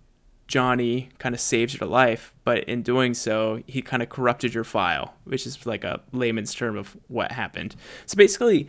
Johnny 0.50 1.10
kind 1.18 1.34
of 1.34 1.40
saves 1.40 1.78
your 1.78 1.88
life, 1.88 2.34
but 2.42 2.64
in 2.64 2.82
doing 2.82 3.14
so, 3.14 3.62
he 3.68 3.82
kind 3.82 4.02
of 4.02 4.08
corrupted 4.08 4.52
your 4.52 4.64
file, 4.64 5.14
which 5.24 5.46
is 5.46 5.64
like 5.64 5.84
a 5.84 6.00
layman's 6.12 6.52
term 6.52 6.76
of 6.76 6.96
what 7.06 7.30
happened. 7.30 7.76
So 8.04 8.16
basically, 8.16 8.66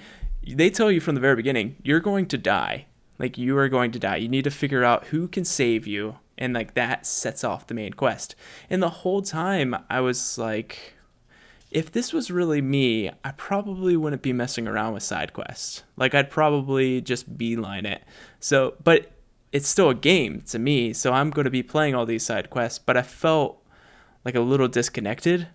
they 0.47 0.69
tell 0.69 0.91
you 0.91 0.99
from 0.99 1.15
the 1.15 1.21
very 1.21 1.35
beginning, 1.35 1.77
you're 1.81 1.99
going 1.99 2.27
to 2.27 2.37
die. 2.37 2.85
Like 3.17 3.37
you 3.37 3.57
are 3.57 3.69
going 3.69 3.91
to 3.91 3.99
die. 3.99 4.17
You 4.17 4.29
need 4.29 4.43
to 4.43 4.51
figure 4.51 4.83
out 4.83 5.07
who 5.07 5.27
can 5.27 5.43
save 5.43 5.87
you, 5.87 6.17
and 6.37 6.53
like 6.53 6.75
that 6.75 7.05
sets 7.05 7.43
off 7.43 7.67
the 7.67 7.73
main 7.73 7.93
quest. 7.93 8.35
And 8.69 8.81
the 8.81 8.89
whole 8.89 9.23
time, 9.23 9.75
I 9.89 10.01
was 10.01 10.37
like, 10.37 10.93
if 11.71 11.91
this 11.91 12.11
was 12.11 12.29
really 12.29 12.61
me, 12.61 13.09
I 13.23 13.31
probably 13.31 13.95
wouldn't 13.95 14.21
be 14.21 14.33
messing 14.33 14.67
around 14.67 14.93
with 14.93 15.03
side 15.03 15.31
quests. 15.33 15.83
Like 15.95 16.13
I'd 16.13 16.29
probably 16.29 17.01
just 17.01 17.37
beeline 17.37 17.85
it. 17.85 18.03
So, 18.39 18.75
but 18.83 19.11
it's 19.51 19.67
still 19.67 19.89
a 19.89 19.95
game 19.95 20.43
to 20.47 20.59
me, 20.59 20.93
so 20.93 21.13
I'm 21.13 21.29
going 21.29 21.45
to 21.45 21.51
be 21.51 21.63
playing 21.63 21.95
all 21.95 22.05
these 22.05 22.25
side 22.25 22.49
quests, 22.49 22.79
but 22.79 22.97
I 22.97 23.01
felt 23.01 23.63
like 24.25 24.35
a 24.35 24.41
little 24.41 24.67
disconnected 24.67 25.47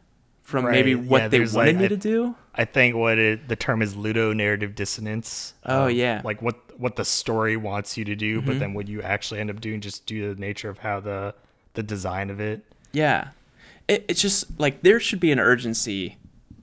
from 0.43 0.65
right. 0.65 0.73
maybe 0.73 0.95
what 0.95 1.23
yeah, 1.23 1.29
they 1.29 1.41
wanted 1.41 1.55
like, 1.55 1.77
me 1.77 1.85
I, 1.85 1.89
to 1.89 1.97
do. 1.97 2.35
I 2.55 2.65
think 2.65 2.95
what 2.95 3.19
it, 3.19 3.49
the 3.49 3.57
term 3.57 3.83
is 3.83 3.95
ludonarrative 3.95 4.75
dissonance. 4.75 5.55
Oh 5.65 5.85
um, 5.85 5.91
yeah, 5.91 6.23
like 6.25 6.41
what 6.41 6.57
what 6.79 6.97
the 6.97 7.05
story 7.05 7.57
wants 7.57 7.97
you 7.97 8.05
to 8.05 8.15
do, 8.15 8.39
mm-hmm. 8.39 8.47
but 8.47 8.59
then 8.59 8.73
what 8.73 8.89
you 8.89 9.03
actually 9.03 9.41
end 9.41 9.51
up 9.51 9.61
doing 9.61 9.81
just 9.81 10.07
due 10.07 10.29
to 10.29 10.35
the 10.35 10.41
nature 10.41 10.71
of 10.71 10.79
how 10.79 11.01
the 11.01 11.35
the 11.75 11.83
design 11.83 12.31
of 12.31 12.41
it. 12.41 12.65
Yeah, 12.93 13.29
it, 13.89 14.05
it's 14.09 14.21
just 14.21 14.59
like 14.59 14.83
there 14.83 15.01
should 15.01 15.21
be 15.21 15.33
an 15.33 15.41
urgency, 15.41 16.19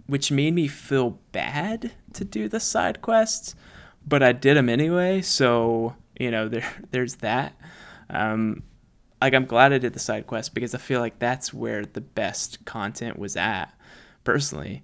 which 0.08 0.32
made 0.32 0.54
me 0.54 0.68
feel 0.68 1.20
bad 1.32 1.92
to 2.14 2.26
do 2.26 2.48
the 2.48 2.60
side 2.60 3.02
quests, 3.02 3.56
but 4.08 4.22
I 4.22 4.32
did 4.32 4.58
them 4.58 4.70
anyway. 4.70 5.22
So 5.22 5.96
you 6.20 6.32
know 6.32 6.48
there 6.50 6.70
there's 6.92 7.16
that. 7.16 7.56
Um, 8.10 8.64
like 9.24 9.34
i'm 9.34 9.46
glad 9.46 9.72
i 9.72 9.78
did 9.78 9.94
the 9.94 10.00
side 10.00 10.28
quest 10.28 10.54
because 10.54 10.76
i 10.76 10.78
feel 10.78 11.00
like 11.00 11.18
that's 11.18 11.54
where 11.54 11.86
the 11.86 12.02
best 12.02 12.64
content 12.66 13.18
was 13.18 13.36
at 13.36 13.74
personally. 14.24 14.84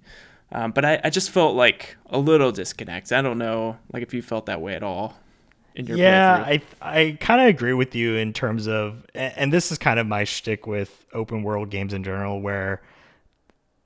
Um, 0.52 0.72
but 0.72 0.84
I, 0.84 1.00
I 1.04 1.10
just 1.10 1.30
felt 1.30 1.54
like 1.54 1.96
a 2.06 2.18
little 2.18 2.50
disconnect 2.50 3.12
i 3.12 3.22
don't 3.22 3.38
know 3.38 3.76
like 3.92 4.02
if 4.02 4.12
you 4.12 4.22
felt 4.22 4.46
that 4.46 4.60
way 4.60 4.74
at 4.74 4.82
all 4.82 5.16
yeah 5.74 6.44
i 6.46 6.60
i 6.80 7.16
kind 7.20 7.40
of 7.40 7.46
agree 7.46 7.72
with 7.72 7.94
you 7.94 8.16
in 8.16 8.32
terms 8.32 8.66
of 8.66 9.06
and 9.14 9.52
this 9.52 9.70
is 9.70 9.78
kind 9.78 10.00
of 10.00 10.06
my 10.06 10.24
shtick 10.24 10.66
with 10.66 11.04
open 11.12 11.42
world 11.42 11.70
games 11.70 11.92
in 11.92 12.02
general 12.02 12.40
where 12.40 12.82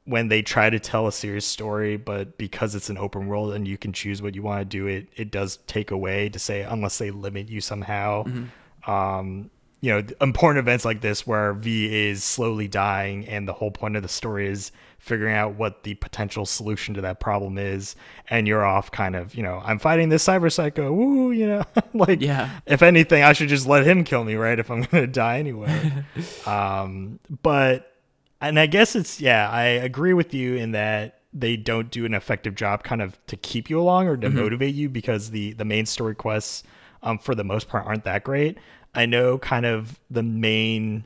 when 0.04 0.28
they 0.28 0.42
try 0.42 0.68
to 0.68 0.78
tell 0.78 1.06
a 1.06 1.12
serious 1.12 1.46
story, 1.46 1.96
but 1.96 2.36
because 2.36 2.74
it's 2.74 2.90
an 2.90 2.98
open 2.98 3.26
world 3.26 3.54
and 3.54 3.66
you 3.66 3.78
can 3.78 3.92
choose 3.92 4.20
what 4.20 4.34
you 4.34 4.42
want 4.42 4.60
to 4.60 4.64
do, 4.64 4.86
it 4.86 5.08
it 5.16 5.30
does 5.30 5.58
take 5.66 5.90
away 5.90 6.28
to 6.28 6.38
say 6.38 6.62
unless 6.62 6.98
they 6.98 7.10
limit 7.10 7.48
you 7.48 7.60
somehow. 7.60 8.24
Mm-hmm. 8.24 8.90
Um, 8.90 9.50
you 9.80 9.90
know, 9.92 10.02
important 10.20 10.58
events 10.58 10.84
like 10.84 11.00
this 11.00 11.26
where 11.26 11.52
V 11.54 12.08
is 12.08 12.22
slowly 12.22 12.68
dying, 12.68 13.26
and 13.26 13.48
the 13.48 13.54
whole 13.54 13.70
point 13.70 13.96
of 13.96 14.02
the 14.02 14.08
story 14.08 14.46
is 14.46 14.72
figuring 15.04 15.34
out 15.34 15.54
what 15.54 15.82
the 15.82 15.92
potential 15.94 16.46
solution 16.46 16.94
to 16.94 17.02
that 17.02 17.20
problem 17.20 17.58
is, 17.58 17.94
and 18.30 18.48
you're 18.48 18.64
off 18.64 18.90
kind 18.90 19.14
of, 19.14 19.34
you 19.34 19.42
know, 19.42 19.60
I'm 19.62 19.78
fighting 19.78 20.08
this 20.08 20.24
cyber 20.24 20.50
psycho, 20.50 20.92
woo, 20.92 21.30
you 21.30 21.46
know, 21.46 21.62
like, 21.94 22.22
yeah. 22.22 22.60
If 22.64 22.82
anything, 22.82 23.22
I 23.22 23.34
should 23.34 23.50
just 23.50 23.66
let 23.66 23.86
him 23.86 24.02
kill 24.02 24.24
me, 24.24 24.34
right? 24.34 24.58
If 24.58 24.70
I'm 24.70 24.82
gonna 24.82 25.06
die 25.06 25.38
anyway. 25.38 25.92
um, 26.46 27.20
but 27.42 27.92
and 28.40 28.58
I 28.58 28.66
guess 28.66 28.96
it's 28.96 29.20
yeah, 29.20 29.48
I 29.50 29.64
agree 29.64 30.14
with 30.14 30.32
you 30.32 30.56
in 30.56 30.72
that 30.72 31.20
they 31.34 31.56
don't 31.56 31.90
do 31.90 32.06
an 32.06 32.14
effective 32.14 32.54
job 32.54 32.82
kind 32.82 33.02
of 33.02 33.18
to 33.26 33.36
keep 33.36 33.68
you 33.68 33.78
along 33.78 34.08
or 34.08 34.16
to 34.16 34.28
mm-hmm. 34.28 34.38
motivate 34.38 34.74
you 34.74 34.88
because 34.88 35.30
the 35.32 35.52
the 35.52 35.66
main 35.66 35.84
story 35.84 36.14
quests 36.14 36.62
um, 37.02 37.18
for 37.18 37.34
the 37.34 37.44
most 37.44 37.68
part 37.68 37.84
aren't 37.84 38.04
that 38.04 38.24
great. 38.24 38.56
I 38.94 39.04
know 39.04 39.36
kind 39.36 39.66
of 39.66 40.00
the 40.10 40.22
main 40.22 41.04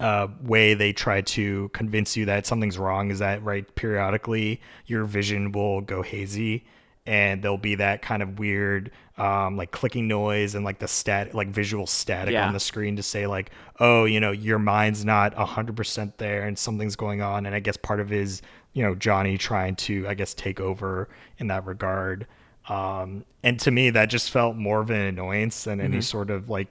uh, 0.00 0.28
way 0.42 0.74
they 0.74 0.92
try 0.92 1.20
to 1.20 1.68
convince 1.68 2.16
you 2.16 2.24
that 2.24 2.46
something's 2.46 2.78
wrong 2.78 3.10
is 3.10 3.18
that 3.18 3.42
right 3.44 3.74
periodically 3.74 4.60
your 4.86 5.04
vision 5.04 5.52
will 5.52 5.82
go 5.82 6.02
hazy 6.02 6.64
and 7.06 7.42
there'll 7.42 7.58
be 7.58 7.74
that 7.74 8.02
kind 8.02 8.22
of 8.22 8.38
weird 8.38 8.90
um, 9.18 9.56
like 9.56 9.70
clicking 9.72 10.08
noise 10.08 10.54
and 10.54 10.64
like 10.64 10.78
the 10.78 10.88
stat 10.88 11.34
like 11.34 11.48
visual 11.48 11.86
static 11.86 12.32
yeah. 12.32 12.46
on 12.46 12.54
the 12.54 12.60
screen 12.60 12.96
to 12.96 13.02
say 13.02 13.26
like 13.26 13.50
oh 13.78 14.06
you 14.06 14.20
know 14.20 14.30
your 14.30 14.58
mind's 14.58 15.04
not 15.04 15.34
100% 15.34 16.12
there 16.16 16.44
and 16.44 16.58
something's 16.58 16.96
going 16.96 17.20
on 17.20 17.44
and 17.44 17.54
i 17.54 17.60
guess 17.60 17.76
part 17.76 18.00
of 18.00 18.10
is 18.10 18.40
you 18.72 18.82
know 18.82 18.94
johnny 18.94 19.36
trying 19.36 19.76
to 19.76 20.08
i 20.08 20.14
guess 20.14 20.32
take 20.32 20.60
over 20.60 21.08
in 21.38 21.48
that 21.48 21.66
regard 21.66 22.26
um, 22.70 23.24
and 23.42 23.58
to 23.60 23.70
me 23.70 23.90
that 23.90 24.06
just 24.06 24.30
felt 24.30 24.56
more 24.56 24.80
of 24.80 24.90
an 24.90 25.00
annoyance 25.00 25.64
than 25.64 25.78
mm-hmm. 25.78 25.92
any 25.92 26.00
sort 26.00 26.30
of 26.30 26.48
like 26.48 26.68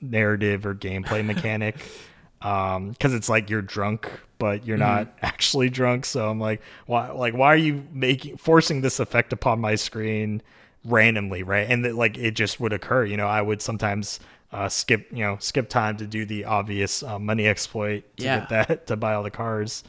narrative 0.00 0.66
or 0.66 0.74
gameplay 0.74 1.24
mechanic 1.24 1.76
um 2.42 2.90
because 2.90 3.14
it's 3.14 3.28
like 3.28 3.50
you're 3.50 3.62
drunk 3.62 4.10
but 4.38 4.64
you're 4.66 4.78
mm-hmm. 4.78 4.86
not 4.86 5.18
actually 5.22 5.68
drunk 5.68 6.04
so 6.04 6.28
i'm 6.28 6.40
like 6.40 6.62
why 6.86 7.10
like 7.10 7.34
why 7.34 7.48
are 7.48 7.56
you 7.56 7.84
making 7.92 8.36
forcing 8.36 8.80
this 8.80 9.00
effect 9.00 9.32
upon 9.32 9.60
my 9.60 9.74
screen 9.74 10.42
randomly 10.84 11.42
right 11.42 11.68
and 11.68 11.84
that 11.84 11.94
like 11.94 12.16
it 12.16 12.32
just 12.32 12.60
would 12.60 12.72
occur 12.72 13.04
you 13.04 13.16
know 13.16 13.26
i 13.26 13.42
would 13.42 13.60
sometimes 13.60 14.20
uh, 14.50 14.66
skip 14.66 15.06
you 15.12 15.18
know 15.18 15.36
skip 15.40 15.68
time 15.68 15.98
to 15.98 16.06
do 16.06 16.24
the 16.24 16.46
obvious 16.46 17.02
uh, 17.02 17.18
money 17.18 17.46
exploit 17.46 18.02
to 18.16 18.24
yeah. 18.24 18.40
get 18.40 18.48
that 18.48 18.86
to 18.86 18.96
buy 18.96 19.12
all 19.12 19.22
the 19.22 19.30
cars 19.30 19.84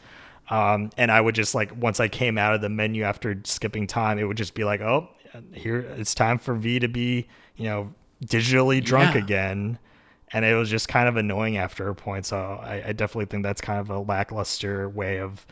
um, 0.50 0.90
and 0.98 1.12
i 1.12 1.22
would 1.22 1.36
just 1.36 1.56
like 1.56 1.74
once 1.78 2.02
i 2.02 2.10
came 2.10 2.38
out 2.38 2.54
of 2.54 2.60
the 2.60 2.68
menu 2.68 3.04
after 3.04 3.40
skipping 3.46 3.88
time 3.88 4.20
it 4.20 4.26
would 4.26 4.36
just 4.36 4.54
be 4.54 4.66
like 4.66 4.82
oh 4.82 5.08
here 5.54 5.80
it's 5.98 6.14
time 6.14 6.38
for 6.38 6.56
v 6.56 6.80
to 6.80 6.90
be 6.90 7.26
you 7.56 7.66
know 7.66 7.94
digitally 8.26 8.84
drunk 8.84 9.16
yeah. 9.16 9.22
again 9.22 9.80
and 10.32 10.46
it 10.46 10.56
was 10.56 10.70
just 10.70 10.88
kind 10.88 11.08
of 11.08 11.18
annoying 11.18 11.58
after 11.58 11.88
a 11.90 11.96
point. 11.96 12.26
So 12.26 12.38
I, 12.38 12.84
I, 12.88 12.94
definitely 12.94 13.26
think 13.26 13.44
that's 13.44 13.62
kind 13.62 13.80
of 13.80 13.90
a 13.90 14.00
lackluster 14.00 14.88
way 14.88 15.20
of 15.20 15.46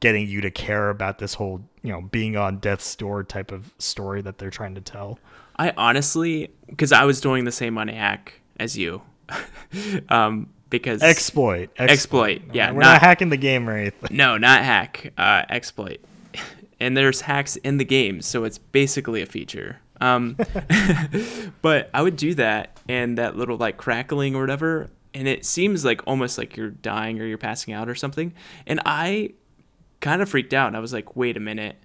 getting 0.00 0.26
you 0.26 0.40
to 0.40 0.50
care 0.50 0.90
about 0.90 1.18
this 1.18 1.34
whole, 1.34 1.62
you 1.82 1.92
know, 1.92 2.00
being 2.00 2.36
on 2.36 2.58
death's 2.58 2.94
door 2.96 3.22
type 3.22 3.52
of 3.52 3.70
story 3.78 4.22
that 4.22 4.38
they're 4.38 4.50
trying 4.50 4.74
to 4.74 4.80
tell. 4.80 5.18
I 5.56 5.72
honestly, 5.76 6.50
because 6.66 6.92
I 6.92 7.04
was 7.04 7.20
doing 7.20 7.44
the 7.44 7.52
same 7.52 7.74
money 7.74 7.94
hack 7.94 8.40
as 8.58 8.78
you, 8.78 9.02
um, 10.08 10.48
because 10.70 11.02
exploit, 11.02 11.70
exploit, 11.78 11.90
exploit 11.90 12.42
yeah, 12.54 12.70
we're 12.70 12.80
not, 12.80 12.94
not, 12.94 13.00
hacking 13.02 13.28
the 13.28 13.36
game 13.36 13.68
or 13.68 13.76
anything. 13.76 14.16
No, 14.16 14.38
not 14.38 14.62
hack, 14.62 15.12
uh, 15.18 15.44
exploit. 15.50 16.00
and 16.80 16.96
there's 16.96 17.22
hacks 17.22 17.56
in 17.56 17.76
the 17.76 17.84
game, 17.84 18.22
so 18.22 18.44
it's 18.44 18.58
basically 18.58 19.20
a 19.20 19.26
feature. 19.26 19.80
Um, 20.00 20.36
but 21.62 21.90
I 21.92 22.02
would 22.02 22.16
do 22.16 22.34
that 22.34 22.78
and 22.88 23.18
that 23.18 23.36
little 23.36 23.56
like 23.56 23.76
crackling 23.76 24.34
or 24.34 24.40
whatever, 24.40 24.90
and 25.14 25.28
it 25.28 25.44
seems 25.44 25.84
like 25.84 26.00
almost 26.06 26.38
like 26.38 26.56
you're 26.56 26.70
dying 26.70 27.20
or 27.20 27.24
you're 27.24 27.38
passing 27.38 27.74
out 27.74 27.88
or 27.88 27.94
something. 27.94 28.32
And 28.66 28.80
I 28.84 29.32
kind 30.00 30.22
of 30.22 30.28
freaked 30.28 30.54
out. 30.54 30.74
I 30.74 30.80
was 30.80 30.92
like, 30.92 31.16
wait 31.16 31.36
a 31.36 31.40
minute. 31.40 31.76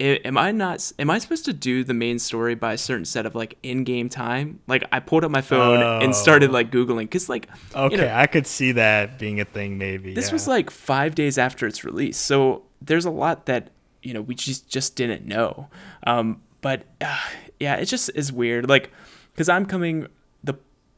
Am 0.00 0.36
I 0.36 0.50
not? 0.50 0.90
Am 0.98 1.08
I 1.08 1.18
supposed 1.18 1.44
to 1.44 1.52
do 1.52 1.84
the 1.84 1.94
main 1.94 2.18
story 2.18 2.56
by 2.56 2.72
a 2.72 2.78
certain 2.78 3.04
set 3.04 3.26
of 3.26 3.36
like 3.36 3.56
in-game 3.62 4.08
time? 4.08 4.58
Like 4.66 4.84
I 4.90 4.98
pulled 4.98 5.22
up 5.22 5.30
my 5.30 5.40
phone 5.40 5.82
oh. 5.82 6.00
and 6.02 6.14
started 6.16 6.50
like 6.50 6.72
googling 6.72 7.02
because 7.02 7.28
like 7.28 7.48
okay, 7.76 7.94
you 7.94 8.02
know, 8.02 8.12
I 8.12 8.26
could 8.26 8.48
see 8.48 8.72
that 8.72 9.20
being 9.20 9.40
a 9.40 9.44
thing. 9.44 9.78
Maybe 9.78 10.12
this 10.12 10.28
yeah. 10.28 10.32
was 10.32 10.48
like 10.48 10.70
five 10.70 11.14
days 11.14 11.38
after 11.38 11.64
its 11.68 11.84
release, 11.84 12.16
so 12.18 12.64
there's 12.82 13.04
a 13.04 13.10
lot 13.10 13.46
that 13.46 13.70
you 14.02 14.12
know 14.12 14.20
we 14.20 14.34
just 14.34 14.68
just 14.68 14.96
didn't 14.96 15.26
know. 15.26 15.68
Um, 16.08 16.42
but 16.64 16.84
uh, 17.02 17.18
yeah, 17.60 17.74
it 17.74 17.84
just 17.84 18.10
is 18.14 18.32
weird. 18.32 18.70
Like, 18.70 18.90
because 19.32 19.50
I'm 19.50 19.66
coming 19.66 20.06
the, 20.42 20.54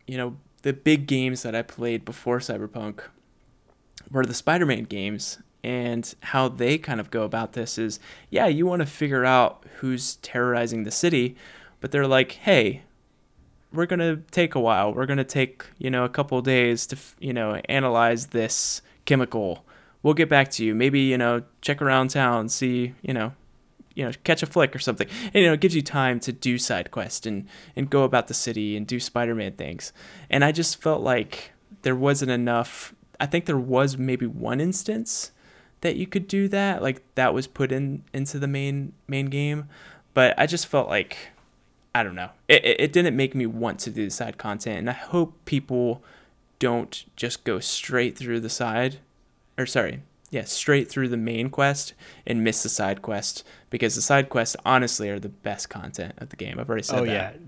you 0.06 0.16
know, 0.16 0.36
the 0.62 0.72
big 0.72 1.08
games 1.08 1.42
that 1.42 1.56
I 1.56 1.62
played 1.62 2.04
before 2.04 2.38
Cyberpunk 2.38 3.00
were 4.08 4.24
the 4.24 4.32
Spider-Man 4.32 4.84
games, 4.84 5.38
and 5.64 6.14
how 6.20 6.46
they 6.48 6.78
kind 6.78 7.00
of 7.00 7.10
go 7.10 7.24
about 7.24 7.54
this 7.54 7.78
is 7.78 7.98
yeah, 8.30 8.46
you 8.46 8.64
want 8.64 8.78
to 8.78 8.86
figure 8.86 9.24
out 9.24 9.64
who's 9.78 10.14
terrorizing 10.22 10.84
the 10.84 10.92
city, 10.92 11.34
but 11.80 11.90
they're 11.90 12.06
like, 12.06 12.32
hey, 12.32 12.84
we're 13.72 13.86
to 13.98 14.22
take 14.30 14.54
a 14.54 14.60
while. 14.60 14.94
We're 14.94 15.06
to 15.18 15.24
take, 15.24 15.64
you 15.78 15.90
know, 15.90 16.04
a 16.04 16.08
couple 16.08 16.40
days 16.42 16.86
to, 16.86 16.96
you 17.18 17.32
know, 17.32 17.60
analyze 17.68 18.28
this 18.28 18.82
chemical. 19.04 19.66
We'll 20.04 20.14
get 20.14 20.28
back 20.28 20.52
to 20.52 20.64
you. 20.64 20.76
Maybe, 20.76 21.00
you 21.00 21.18
know, 21.18 21.42
check 21.60 21.82
around 21.82 22.10
town, 22.10 22.48
see, 22.48 22.94
you 23.02 23.12
know, 23.12 23.32
you 23.96 24.04
know, 24.04 24.12
catch 24.22 24.42
a 24.42 24.46
flick 24.46 24.76
or 24.76 24.78
something. 24.78 25.08
And, 25.24 25.34
you 25.34 25.46
know, 25.46 25.54
it 25.54 25.60
gives 25.60 25.74
you 25.74 25.82
time 25.82 26.20
to 26.20 26.32
do 26.32 26.58
side 26.58 26.92
quests 26.92 27.26
and, 27.26 27.48
and 27.74 27.90
go 27.90 28.04
about 28.04 28.28
the 28.28 28.34
city 28.34 28.76
and 28.76 28.86
do 28.86 29.00
Spider-Man 29.00 29.52
things. 29.52 29.92
And 30.30 30.44
I 30.44 30.52
just 30.52 30.80
felt 30.80 31.00
like 31.00 31.50
there 31.82 31.96
wasn't 31.96 32.30
enough. 32.30 32.94
I 33.18 33.26
think 33.26 33.46
there 33.46 33.58
was 33.58 33.96
maybe 33.96 34.26
one 34.26 34.60
instance 34.60 35.32
that 35.80 35.96
you 35.96 36.06
could 36.06 36.28
do 36.28 36.46
that, 36.48 36.82
like 36.82 37.02
that 37.14 37.32
was 37.34 37.46
put 37.46 37.72
in 37.72 38.02
into 38.12 38.38
the 38.38 38.46
main 38.46 38.92
main 39.08 39.26
game. 39.26 39.68
But 40.14 40.34
I 40.38 40.46
just 40.46 40.66
felt 40.66 40.88
like 40.88 41.16
I 41.94 42.02
don't 42.02 42.14
know. 42.14 42.30
It, 42.48 42.64
it, 42.64 42.80
it 42.80 42.92
didn't 42.92 43.16
make 43.16 43.34
me 43.34 43.46
want 43.46 43.78
to 43.80 43.90
do 43.90 44.04
the 44.04 44.10
side 44.10 44.36
content, 44.36 44.78
and 44.78 44.90
I 44.90 44.94
hope 44.94 45.34
people 45.46 46.02
don't 46.58 47.04
just 47.16 47.44
go 47.44 47.60
straight 47.60 48.16
through 48.18 48.40
the 48.40 48.50
side, 48.50 48.98
or 49.56 49.64
sorry, 49.64 50.02
yeah, 50.30 50.44
straight 50.44 50.90
through 50.90 51.08
the 51.08 51.16
main 51.16 51.50
quest 51.50 51.94
and 52.26 52.42
miss 52.42 52.62
the 52.62 52.68
side 52.68 53.02
quest 53.02 53.44
because 53.70 53.94
the 53.94 54.02
side 54.02 54.28
quests 54.28 54.56
honestly 54.64 55.08
are 55.08 55.18
the 55.18 55.28
best 55.28 55.68
content 55.68 56.14
of 56.18 56.30
the 56.30 56.36
game. 56.36 56.58
I've 56.58 56.68
already 56.68 56.82
said 56.82 57.00
oh, 57.00 57.06
that. 57.06 57.34
yeah. 57.34 57.40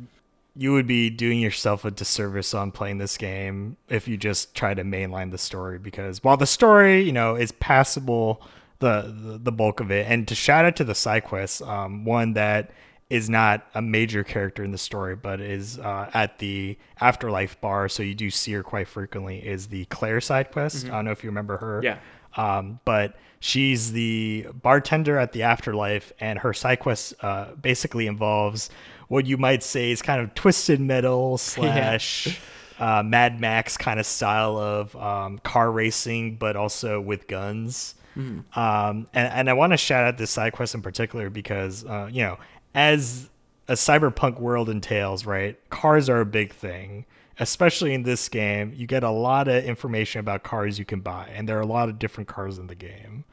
You 0.56 0.72
would 0.72 0.86
be 0.88 1.08
doing 1.08 1.38
yourself 1.38 1.84
a 1.84 1.90
disservice 1.90 2.52
on 2.52 2.72
playing 2.72 2.98
this 2.98 3.16
game 3.16 3.76
if 3.88 4.08
you 4.08 4.16
just 4.16 4.54
try 4.54 4.74
to 4.74 4.82
mainline 4.82 5.30
the 5.30 5.38
story 5.38 5.78
because 5.78 6.24
while 6.24 6.36
the 6.36 6.46
story, 6.46 7.02
you 7.02 7.12
know, 7.12 7.36
is 7.36 7.52
passable 7.52 8.42
the 8.80 9.14
the, 9.22 9.38
the 9.38 9.52
bulk 9.52 9.80
of 9.80 9.90
it 9.90 10.06
and 10.08 10.26
to 10.28 10.34
shout 10.34 10.64
out 10.64 10.76
to 10.76 10.84
the 10.84 10.94
side 10.94 11.24
quests, 11.24 11.62
um, 11.62 12.04
one 12.04 12.34
that 12.34 12.70
is 13.10 13.30
not 13.30 13.66
a 13.74 13.80
major 13.80 14.22
character 14.22 14.62
in 14.62 14.70
the 14.70 14.78
story, 14.78 15.16
but 15.16 15.40
is 15.40 15.78
uh, 15.78 16.10
at 16.12 16.38
the 16.38 16.76
afterlife 17.00 17.58
bar. 17.60 17.88
So 17.88 18.02
you 18.02 18.14
do 18.14 18.28
see 18.28 18.52
her 18.52 18.62
quite 18.62 18.86
frequently. 18.86 19.38
Is 19.38 19.68
the 19.68 19.86
Claire 19.86 20.20
side 20.20 20.52
quest? 20.52 20.84
Mm-hmm. 20.84 20.94
I 20.94 20.98
don't 20.98 21.04
know 21.06 21.10
if 21.12 21.24
you 21.24 21.30
remember 21.30 21.56
her. 21.56 21.80
Yeah. 21.82 21.98
Um, 22.36 22.80
but 22.84 23.16
she's 23.40 23.92
the 23.92 24.46
bartender 24.62 25.18
at 25.18 25.32
the 25.32 25.42
afterlife, 25.42 26.12
and 26.20 26.38
her 26.40 26.52
side 26.52 26.80
quest 26.80 27.14
uh, 27.22 27.54
basically 27.54 28.06
involves 28.06 28.70
what 29.08 29.26
you 29.26 29.36
might 29.36 29.62
say 29.62 29.90
is 29.90 30.02
kind 30.02 30.20
of 30.20 30.34
twisted 30.34 30.80
metal 30.80 31.38
slash 31.38 32.40
uh, 32.78 33.02
Mad 33.02 33.40
Max 33.40 33.76
kind 33.76 33.98
of 33.98 34.06
style 34.06 34.56
of 34.56 34.94
um, 34.96 35.38
car 35.38 35.70
racing, 35.70 36.36
but 36.36 36.56
also 36.56 37.00
with 37.00 37.26
guns. 37.26 37.94
Mm-hmm. 38.16 38.58
Um, 38.58 39.08
and, 39.14 39.32
and 39.32 39.50
I 39.50 39.52
want 39.52 39.72
to 39.72 39.76
shout 39.76 40.04
out 40.04 40.18
this 40.18 40.30
side 40.30 40.52
quest 40.52 40.74
in 40.74 40.82
particular 40.82 41.30
because, 41.30 41.84
uh, 41.84 42.08
you 42.10 42.22
know, 42.22 42.38
as 42.74 43.30
a 43.68 43.74
cyberpunk 43.74 44.40
world 44.40 44.68
entails, 44.68 45.26
right? 45.26 45.58
Cars 45.70 46.08
are 46.08 46.20
a 46.20 46.26
big 46.26 46.52
thing. 46.52 47.04
Especially 47.40 47.94
in 47.94 48.02
this 48.02 48.28
game, 48.28 48.72
you 48.74 48.86
get 48.86 49.04
a 49.04 49.10
lot 49.10 49.46
of 49.46 49.64
information 49.64 50.20
about 50.20 50.42
cars 50.42 50.78
you 50.78 50.84
can 50.84 51.00
buy, 51.00 51.30
and 51.32 51.48
there 51.48 51.56
are 51.56 51.62
a 51.62 51.66
lot 51.66 51.88
of 51.88 51.98
different 51.98 52.28
cars 52.28 52.58
in 52.58 52.66
the 52.66 52.74
game. 52.74 53.24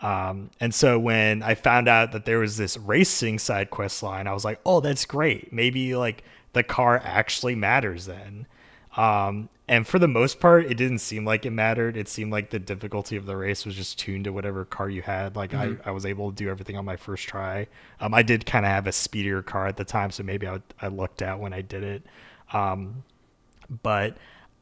Um, 0.00 0.50
and 0.60 0.72
so 0.72 0.98
when 0.98 1.42
I 1.42 1.54
found 1.54 1.88
out 1.88 2.12
that 2.12 2.24
there 2.24 2.38
was 2.38 2.56
this 2.56 2.76
racing 2.76 3.40
side 3.40 3.70
quest 3.70 4.02
line, 4.02 4.26
I 4.28 4.32
was 4.32 4.44
like, 4.44 4.60
"Oh, 4.64 4.80
that's 4.80 5.04
great. 5.04 5.52
Maybe 5.52 5.96
like 5.96 6.22
the 6.52 6.62
car 6.62 7.00
actually 7.04 7.56
matters 7.56 8.06
then." 8.06 8.46
Um, 8.96 9.48
and 9.68 9.86
for 9.86 9.98
the 9.98 10.08
most 10.08 10.40
part, 10.40 10.66
it 10.66 10.74
didn't 10.74 10.98
seem 10.98 11.24
like 11.24 11.44
it 11.44 11.50
mattered. 11.50 11.96
It 11.96 12.08
seemed 12.08 12.32
like 12.32 12.50
the 12.50 12.58
difficulty 12.58 13.16
of 13.16 13.26
the 13.26 13.36
race 13.36 13.66
was 13.66 13.74
just 13.74 13.98
tuned 13.98 14.24
to 14.24 14.32
whatever 14.32 14.64
car 14.64 14.88
you 14.88 15.02
had. 15.02 15.36
Like 15.36 15.50
mm-hmm. 15.50 15.80
I, 15.84 15.90
I 15.90 15.92
was 15.92 16.06
able 16.06 16.30
to 16.30 16.34
do 16.34 16.48
everything 16.48 16.76
on 16.76 16.84
my 16.84 16.96
first 16.96 17.28
try. 17.28 17.66
Um, 18.00 18.14
I 18.14 18.22
did 18.22 18.46
kind 18.46 18.64
of 18.64 18.72
have 18.72 18.86
a 18.86 18.92
speedier 18.92 19.42
car 19.42 19.66
at 19.66 19.76
the 19.76 19.84
time, 19.84 20.10
so 20.10 20.22
maybe 20.22 20.48
I, 20.48 20.60
I 20.80 20.88
lucked 20.88 21.22
out 21.22 21.38
when 21.38 21.52
I 21.52 21.60
did 21.60 21.84
it. 21.84 22.02
Um, 22.52 23.04
but 23.68 24.16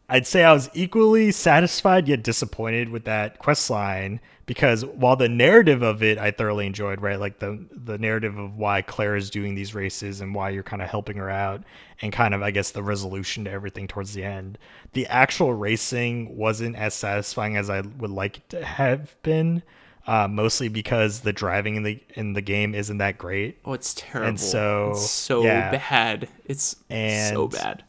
I'd 0.08 0.26
say 0.26 0.44
I 0.44 0.52
was 0.52 0.70
equally 0.72 1.32
satisfied 1.32 2.06
yet 2.06 2.22
disappointed 2.22 2.90
with 2.90 3.04
that 3.04 3.38
quest 3.38 3.68
line 3.70 4.20
because 4.46 4.84
while 4.84 5.16
the 5.16 5.28
narrative 5.28 5.82
of 5.82 6.02
it 6.02 6.16
I 6.16 6.30
thoroughly 6.30 6.66
enjoyed, 6.66 7.00
right? 7.00 7.18
Like 7.18 7.40
the 7.40 7.66
the 7.72 7.98
narrative 7.98 8.38
of 8.38 8.56
why 8.56 8.82
Claire 8.82 9.16
is 9.16 9.30
doing 9.30 9.56
these 9.56 9.74
races 9.74 10.20
and 10.20 10.32
why 10.32 10.50
you're 10.50 10.62
kind 10.62 10.80
of 10.80 10.88
helping 10.88 11.16
her 11.16 11.28
out 11.28 11.64
and 12.00 12.12
kind 12.12 12.34
of 12.34 12.42
I 12.42 12.52
guess 12.52 12.70
the 12.70 12.84
resolution 12.84 13.44
to 13.44 13.50
everything 13.50 13.88
towards 13.88 14.14
the 14.14 14.22
end. 14.22 14.58
The 14.92 15.06
actual 15.08 15.52
racing 15.52 16.36
wasn't 16.36 16.76
as 16.76 16.94
satisfying 16.94 17.56
as 17.56 17.68
I 17.68 17.80
would 17.80 18.10
like 18.10 18.46
to 18.48 18.64
have 18.64 19.20
been. 19.22 19.62
Uh, 20.06 20.28
mostly 20.28 20.68
because 20.68 21.22
the 21.22 21.32
driving 21.32 21.74
in 21.74 21.82
the 21.82 22.00
in 22.14 22.32
the 22.34 22.40
game 22.40 22.76
isn't 22.76 22.98
that 22.98 23.18
great. 23.18 23.58
Oh, 23.64 23.72
it's 23.72 23.92
terrible. 23.92 24.28
And 24.28 24.40
so 24.40 24.90
it's 24.92 25.10
so 25.10 25.42
yeah. 25.42 25.72
bad. 25.72 26.28
It's 26.44 26.76
and 26.88 27.34
so 27.34 27.48
bad 27.48 27.82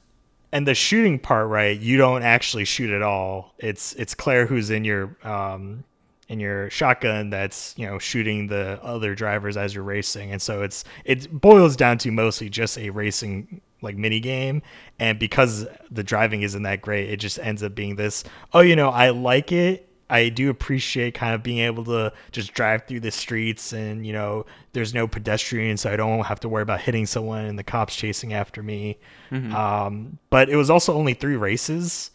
and 0.58 0.68
the 0.68 0.74
shooting 0.74 1.20
part, 1.20 1.50
right? 1.50 1.80
You 1.80 1.98
don't 1.98 2.24
actually 2.24 2.66
shoot 2.66 2.90
at 2.90 3.04
all. 3.04 3.54
It's 3.60 3.94
it's 3.94 4.16
Claire 4.16 4.48
who's 4.48 4.72
in 4.72 4.84
your 4.84 5.16
um 5.24 5.84
in 6.30 6.40
your 6.40 6.68
shotgun 6.72 7.30
that's 7.30 7.76
you 7.78 7.86
know 7.86 8.00
shooting 8.00 8.48
the 8.48 8.84
other 8.84 9.14
drivers 9.14 9.56
as 9.56 9.76
you're 9.76 9.84
racing, 9.84 10.32
and 10.32 10.42
so 10.42 10.64
it's 10.64 10.84
it 11.06 11.32
boils 11.32 11.76
down 11.76 12.00
to 12.00 12.12
mostly 12.12 12.50
just 12.50 12.76
a 12.80 12.90
racing 12.90 13.62
like 13.82 13.96
mini 13.96 14.20
game 14.20 14.64
and 14.98 15.20
because 15.20 15.68
the 15.92 16.04
driving 16.04 16.42
isn't 16.42 16.64
that 16.64 16.82
great 16.82 17.12
it 17.12 17.18
just 17.18 17.38
ends 17.38 17.62
up 17.62 17.76
being 17.76 17.96
this 17.96 18.24
oh 18.54 18.62
you 18.62 18.76
know 18.76 18.90
i 18.90 19.12
like 19.12 19.52
it 19.52 19.87
I 20.10 20.30
do 20.30 20.50
appreciate 20.50 21.14
kind 21.14 21.36
of 21.36 21.44
being 21.44 21.60
able 21.60 21.84
to 21.86 22.14
just 22.32 22.54
drive 22.54 22.86
through 22.88 23.02
the 23.02 23.12
streets 23.12 23.74
and, 23.74 24.06
you 24.06 24.14
know, 24.14 24.46
there's 24.72 24.94
no 24.94 25.08
pedestrians, 25.08 25.82
so 25.82 25.92
I 25.92 25.98
don't 25.98 26.26
have 26.26 26.40
to 26.42 26.50
worry 26.50 26.62
about 26.62 26.82
hitting 26.82 27.06
someone 27.06 27.46
and 27.46 27.60
the 27.60 27.64
cops 27.64 27.96
chasing 27.96 28.34
after 28.34 28.64
me. 28.64 28.98
Mm-hmm. 29.32 29.54
Um, 29.54 30.18
but 30.30 30.50
it 30.50 30.56
was 30.56 30.70
also 30.70 30.94
only 30.94 31.14
three 31.14 31.36
races. 31.36 32.12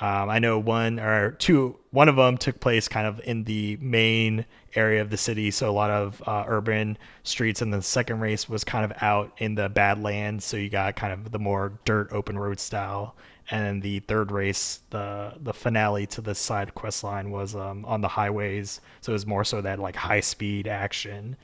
Um, 0.00 0.28
I 0.28 0.38
know 0.40 0.58
one 0.58 0.98
or 0.98 1.32
two, 1.32 1.76
one 1.90 2.08
of 2.08 2.16
them 2.16 2.36
took 2.36 2.58
place 2.60 2.88
kind 2.88 3.06
of 3.06 3.20
in 3.24 3.44
the 3.44 3.78
main 3.80 4.44
area 4.74 5.00
of 5.00 5.10
the 5.10 5.16
city, 5.16 5.52
so 5.52 5.70
a 5.70 5.72
lot 5.72 5.90
of 5.90 6.20
uh, 6.26 6.44
urban 6.48 6.98
streets, 7.22 7.62
and 7.62 7.72
the 7.72 7.80
second 7.80 8.18
race 8.18 8.48
was 8.48 8.64
kind 8.64 8.84
of 8.84 8.92
out 9.02 9.32
in 9.38 9.54
the 9.54 9.68
Badlands, 9.68 10.44
so 10.44 10.56
you 10.56 10.68
got 10.68 10.96
kind 10.96 11.12
of 11.12 11.30
the 11.30 11.38
more 11.38 11.78
dirt 11.84 12.08
open 12.10 12.36
road 12.36 12.58
style 12.58 13.14
and 13.50 13.66
then 13.66 13.80
the 13.80 14.00
third 14.00 14.32
race, 14.32 14.80
the 14.90 15.34
the 15.40 15.52
finale 15.52 16.06
to 16.08 16.20
the 16.20 16.34
side 16.34 16.74
quest 16.74 17.04
line 17.04 17.30
was 17.30 17.54
um, 17.54 17.84
on 17.84 18.00
the 18.00 18.08
highways, 18.08 18.80
so 19.00 19.12
it 19.12 19.14
was 19.14 19.26
more 19.26 19.44
so 19.44 19.60
that 19.60 19.78
like 19.78 19.96
high 19.96 20.20
speed 20.20 20.66
action. 20.66 21.36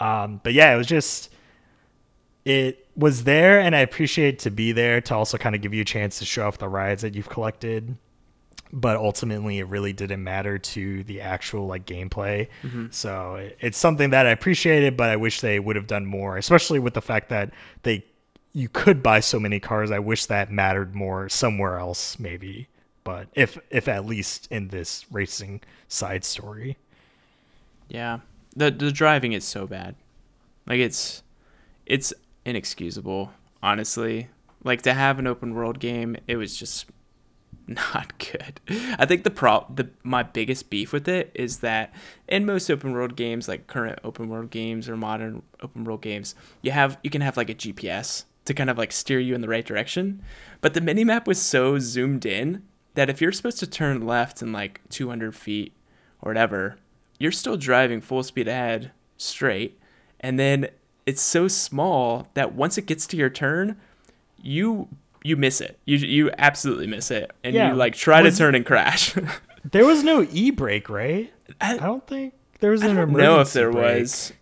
Um, 0.00 0.40
but 0.42 0.54
yeah, 0.54 0.74
it 0.74 0.78
was 0.78 0.86
just 0.86 1.30
it 2.44 2.88
was 2.96 3.24
there, 3.24 3.60
and 3.60 3.76
I 3.76 3.80
appreciate 3.80 4.38
to 4.40 4.50
be 4.50 4.72
there 4.72 5.00
to 5.02 5.14
also 5.14 5.38
kind 5.38 5.54
of 5.54 5.60
give 5.60 5.74
you 5.74 5.82
a 5.82 5.84
chance 5.84 6.18
to 6.18 6.24
show 6.24 6.46
off 6.46 6.58
the 6.58 6.68
rides 6.68 7.02
that 7.02 7.14
you've 7.14 7.28
collected. 7.28 7.96
But 8.74 8.96
ultimately, 8.96 9.58
it 9.58 9.64
really 9.64 9.92
didn't 9.92 10.24
matter 10.24 10.56
to 10.56 11.04
the 11.04 11.20
actual 11.20 11.66
like 11.66 11.84
gameplay. 11.84 12.48
Mm-hmm. 12.62 12.86
So 12.90 13.50
it's 13.60 13.76
something 13.76 14.10
that 14.10 14.26
I 14.26 14.30
appreciated, 14.30 14.96
but 14.96 15.10
I 15.10 15.16
wish 15.16 15.42
they 15.42 15.60
would 15.60 15.76
have 15.76 15.86
done 15.86 16.06
more, 16.06 16.38
especially 16.38 16.78
with 16.78 16.94
the 16.94 17.02
fact 17.02 17.28
that 17.28 17.52
they 17.82 18.06
you 18.52 18.68
could 18.68 19.02
buy 19.02 19.20
so 19.20 19.40
many 19.40 19.60
cars. 19.60 19.90
I 19.90 19.98
wish 19.98 20.26
that 20.26 20.50
mattered 20.50 20.94
more 20.94 21.28
somewhere 21.28 21.78
else, 21.78 22.18
maybe. 22.18 22.68
But 23.04 23.28
if 23.34 23.58
if 23.70 23.88
at 23.88 24.06
least 24.06 24.46
in 24.50 24.68
this 24.68 25.06
racing 25.10 25.62
side 25.88 26.24
story. 26.24 26.76
Yeah. 27.88 28.20
The 28.54 28.70
the 28.70 28.92
driving 28.92 29.32
is 29.32 29.44
so 29.44 29.66
bad. 29.66 29.96
Like 30.66 30.78
it's 30.78 31.22
it's 31.86 32.12
inexcusable, 32.44 33.32
honestly. 33.62 34.28
Like 34.62 34.82
to 34.82 34.94
have 34.94 35.18
an 35.18 35.26
open 35.26 35.54
world 35.54 35.80
game, 35.80 36.16
it 36.28 36.36
was 36.36 36.56
just 36.56 36.86
not 37.66 38.18
good. 38.18 38.60
I 38.98 39.06
think 39.06 39.24
the 39.24 39.30
pro 39.30 39.66
the 39.74 39.88
my 40.04 40.22
biggest 40.22 40.70
beef 40.70 40.92
with 40.92 41.08
it 41.08 41.30
is 41.34 41.58
that 41.58 41.92
in 42.28 42.44
most 42.46 42.70
open 42.70 42.92
world 42.92 43.16
games, 43.16 43.48
like 43.48 43.66
current 43.66 43.98
open 44.04 44.28
world 44.28 44.50
games 44.50 44.88
or 44.88 44.96
modern 44.96 45.42
open 45.62 45.84
world 45.84 46.02
games, 46.02 46.34
you 46.60 46.70
have 46.70 46.98
you 47.02 47.10
can 47.10 47.22
have 47.22 47.36
like 47.36 47.50
a 47.50 47.54
GPS 47.54 48.24
to 48.44 48.54
kind 48.54 48.70
of 48.70 48.78
like 48.78 48.92
steer 48.92 49.20
you 49.20 49.34
in 49.34 49.40
the 49.40 49.48
right 49.48 49.64
direction. 49.64 50.22
But 50.60 50.74
the 50.74 50.80
mini 50.80 51.04
map 51.04 51.26
was 51.26 51.40
so 51.40 51.78
zoomed 51.78 52.26
in 52.26 52.62
that 52.94 53.08
if 53.08 53.20
you're 53.20 53.32
supposed 53.32 53.58
to 53.60 53.66
turn 53.66 54.06
left 54.06 54.42
in 54.42 54.52
like 54.52 54.80
200 54.90 55.34
feet 55.34 55.72
or 56.20 56.30
whatever, 56.30 56.76
you're 57.18 57.32
still 57.32 57.56
driving 57.56 58.00
full 58.00 58.22
speed 58.22 58.48
ahead 58.48 58.90
straight. 59.16 59.78
And 60.20 60.38
then 60.38 60.68
it's 61.06 61.22
so 61.22 61.48
small 61.48 62.28
that 62.34 62.54
once 62.54 62.78
it 62.78 62.86
gets 62.86 63.06
to 63.08 63.16
your 63.16 63.30
turn, 63.30 63.76
you 64.40 64.88
you 65.24 65.36
miss 65.36 65.60
it. 65.60 65.78
You 65.84 65.98
you 65.98 66.30
absolutely 66.36 66.86
miss 66.86 67.10
it, 67.10 67.30
and 67.44 67.54
yeah, 67.54 67.70
you 67.70 67.74
like 67.74 67.94
try 67.94 68.22
was, 68.22 68.34
to 68.34 68.38
turn 68.38 68.54
and 68.54 68.66
crash. 68.66 69.14
there 69.70 69.86
was 69.86 70.02
no 70.02 70.26
e 70.32 70.50
brake, 70.50 70.88
right? 70.88 71.32
I, 71.60 71.74
I, 71.74 71.76
don't 71.78 72.06
think 72.06 72.34
there 72.60 72.70
was 72.70 72.82
an 72.82 72.90
emergency. 72.90 73.22
Know 73.22 73.40
if 73.40 73.52
there 73.52 73.70
brake. 73.70 74.00
was 74.00 74.32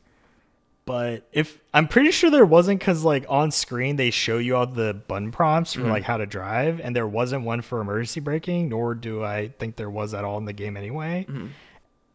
but 0.91 1.22
if 1.30 1.61
I'm 1.72 1.86
pretty 1.86 2.11
sure 2.11 2.32
there 2.32 2.45
wasn't 2.45 2.80
because 2.80 3.05
like 3.05 3.24
on 3.28 3.53
screen 3.53 3.95
they 3.95 4.11
show 4.11 4.38
you 4.38 4.57
all 4.57 4.66
the 4.66 4.93
button 4.93 5.30
prompts 5.30 5.74
for 5.74 5.82
mm-hmm. 5.82 5.91
like 5.91 6.03
how 6.03 6.16
to 6.16 6.26
drive, 6.26 6.80
and 6.80 6.97
there 6.97 7.07
wasn't 7.07 7.45
one 7.45 7.62
for 7.62 7.80
emergency 7.80 8.18
braking, 8.18 8.70
nor 8.70 8.97
do 8.97 9.22
I 9.22 9.53
think 9.61 9.76
there 9.76 9.88
was 9.88 10.14
at 10.14 10.24
all 10.24 10.36
in 10.38 10.47
the 10.47 10.53
game 10.53 10.76
anyway. 10.76 11.26
Mm-hmm. 11.28 11.47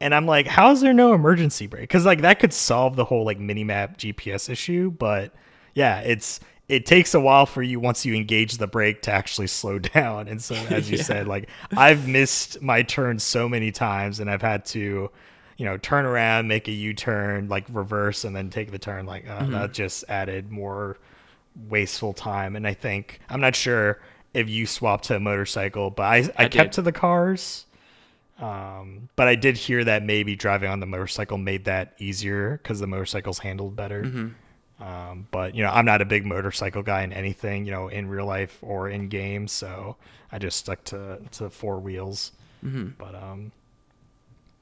and 0.02 0.14
I'm 0.14 0.26
like, 0.26 0.46
how 0.46 0.72
is 0.72 0.82
there 0.82 0.94
no 0.94 1.14
emergency 1.14 1.68
brake? 1.68 1.84
Because 1.84 2.06
like 2.06 2.20
that 2.24 2.40
could 2.40 2.52
solve 2.52 2.98
the 2.98 3.06
whole 3.06 3.24
like 3.24 3.40
minimap 3.40 3.96
GPS 3.96 4.50
issue, 4.50 4.92
but 4.92 5.34
yeah, 5.74 6.02
it's 6.02 6.42
it 6.68 6.86
takes 6.86 7.14
a 7.14 7.20
while 7.22 7.46
for 7.46 7.64
you 7.64 7.80
once 7.80 8.06
you 8.06 8.14
engage 8.14 8.58
the 8.58 8.68
brake 8.68 9.04
to 9.04 9.12
actually 9.12 9.48
slow 9.62 9.80
down. 9.80 10.28
And 10.28 10.44
so 10.44 10.54
as 10.70 10.92
you 10.92 10.98
Yeah. 10.98 11.04
said, 11.04 11.28
like 11.30 11.48
I've 11.78 12.10
missed 12.10 12.62
my 12.62 12.84
turn 12.84 13.20
so 13.20 13.48
many 13.48 13.72
times, 13.72 14.20
and 14.20 14.30
I've 14.30 14.42
had 14.42 14.66
to, 14.66 15.12
you 15.58 15.66
know, 15.66 15.78
turn 15.78 16.06
around, 16.06 16.48
make 16.48 16.68
a 16.68 16.72
U-turn, 16.72 17.48
like 17.48 17.66
reverse, 17.70 18.24
and 18.26 18.36
then 18.36 18.50
take 18.50 18.72
the 18.72 18.80
turn. 18.80 19.06
Like 19.06 19.28
uh, 19.30 19.46
that 19.48 19.74
just 19.74 20.04
added 20.10 20.52
more 20.52 20.98
wasteful 21.70 22.14
time. 22.14 22.56
And 22.56 22.68
I 22.68 22.74
think 22.74 23.20
I'm 23.30 23.42
not 23.42 23.56
sure 23.56 24.00
if 24.34 24.50
you 24.50 24.66
swapped 24.66 25.06
to 25.06 25.16
a 25.16 25.20
motorcycle, 25.20 25.90
but 25.90 26.04
I 26.04 26.16
I, 26.18 26.46
I 26.46 26.48
kept 26.50 26.54
did. 26.54 26.74
to 26.74 26.82
the 26.82 26.92
cars. 26.92 27.66
Um, 28.38 29.08
but 29.16 29.30
I 29.30 29.36
did 29.36 29.56
hear 29.56 29.86
that 29.86 30.04
maybe 30.04 30.36
driving 30.36 30.70
on 30.70 30.82
the 30.82 30.86
motorcycle 30.86 31.38
made 31.38 31.66
that 31.66 31.94
easier 32.00 32.60
because 32.62 32.82
the 32.82 32.88
motorcycle's 32.88 33.40
handled 33.40 33.78
better. 33.78 34.34
Um, 34.78 35.28
but 35.32 35.56
you 35.56 35.64
know, 35.64 35.70
I'm 35.70 35.86
not 35.86 36.02
a 36.02 36.06
big 36.06 36.26
motorcycle 36.26 36.84
guy 36.84 37.04
in 37.04 37.14
anything, 37.14 37.66
you 37.66 37.72
know, 37.72 37.88
in 37.88 38.10
real 38.10 38.26
life 38.26 38.58
or 38.62 38.90
in 38.90 39.08
games, 39.08 39.54
so 39.54 39.96
I 40.34 40.38
just 40.40 40.58
stuck 40.58 40.84
to 40.86 41.22
to 41.32 41.50
four 41.50 41.80
wheels. 41.80 42.34
But 42.98 43.16
um, 43.16 43.54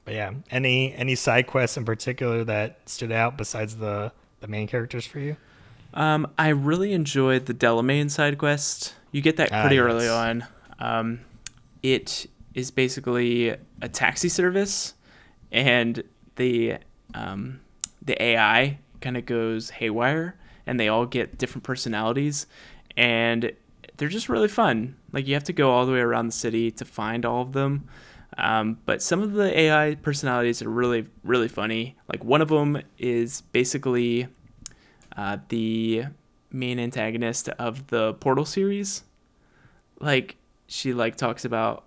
but 0.04 0.14
yeah, 0.14 0.32
any 0.50 0.92
any 0.94 1.14
side 1.14 1.46
quests 1.46 1.76
in 1.76 1.84
particular 1.84 2.44
that 2.44 2.80
stood 2.88 3.12
out 3.12 3.36
besides 3.36 3.76
the 3.76 4.12
the 4.40 4.48
main 4.48 4.66
characters 4.66 5.06
for 5.06 5.18
you? 5.18 5.36
Um, 5.94 6.26
I 6.36 6.48
really 6.48 6.92
enjoyed 6.92 7.46
the 7.46 7.54
Delamain 7.54 8.10
side 8.10 8.36
quest. 8.38 8.94
You 9.12 9.20
get 9.22 9.36
that 9.36 9.52
Ah, 9.52 9.60
pretty 9.62 9.78
early 9.78 10.06
yes. 10.06 10.12
on. 10.12 10.46
Um, 10.80 11.20
it 11.82 12.26
is 12.54 12.70
basically 12.70 13.50
a 13.80 13.88
taxi 13.88 14.28
service, 14.28 14.94
and 15.52 16.02
the 16.36 16.78
um, 17.14 17.60
the 18.02 18.20
AI 18.22 18.78
kind 19.00 19.16
of 19.16 19.24
goes 19.26 19.70
haywire, 19.70 20.34
and 20.66 20.80
they 20.80 20.88
all 20.88 21.06
get 21.06 21.38
different 21.38 21.62
personalities, 21.62 22.46
and 22.96 23.52
they're 23.96 24.08
just 24.08 24.28
really 24.28 24.48
fun. 24.48 24.96
Like 25.12 25.28
you 25.28 25.34
have 25.34 25.44
to 25.44 25.52
go 25.52 25.70
all 25.70 25.86
the 25.86 25.92
way 25.92 26.00
around 26.00 26.26
the 26.26 26.32
city 26.32 26.70
to 26.72 26.84
find 26.84 27.24
all 27.24 27.42
of 27.42 27.52
them. 27.52 27.88
Um, 28.36 28.78
but 28.84 29.00
some 29.02 29.22
of 29.22 29.32
the 29.32 29.58
AI 29.58 29.94
personalities 29.96 30.62
are 30.62 30.68
really, 30.68 31.06
really 31.22 31.48
funny. 31.48 31.96
Like 32.08 32.24
one 32.24 32.42
of 32.42 32.48
them 32.48 32.82
is 32.98 33.42
basically 33.52 34.28
uh, 35.16 35.38
the 35.48 36.06
main 36.50 36.78
antagonist 36.78 37.48
of 37.50 37.86
the 37.88 38.14
Portal 38.14 38.44
series. 38.44 39.04
Like 40.00 40.36
she 40.66 40.92
like 40.92 41.16
talks 41.16 41.44
about 41.44 41.84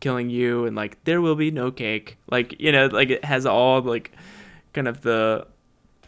killing 0.00 0.30
you 0.30 0.64
and 0.64 0.76
like 0.76 1.02
there 1.04 1.20
will 1.20 1.36
be 1.36 1.50
no 1.50 1.70
cake. 1.70 2.18
Like 2.30 2.60
you 2.60 2.72
know, 2.72 2.86
like 2.86 3.10
it 3.10 3.24
has 3.24 3.46
all 3.46 3.82
like 3.82 4.12
kind 4.72 4.86
of 4.88 5.00
the 5.00 5.46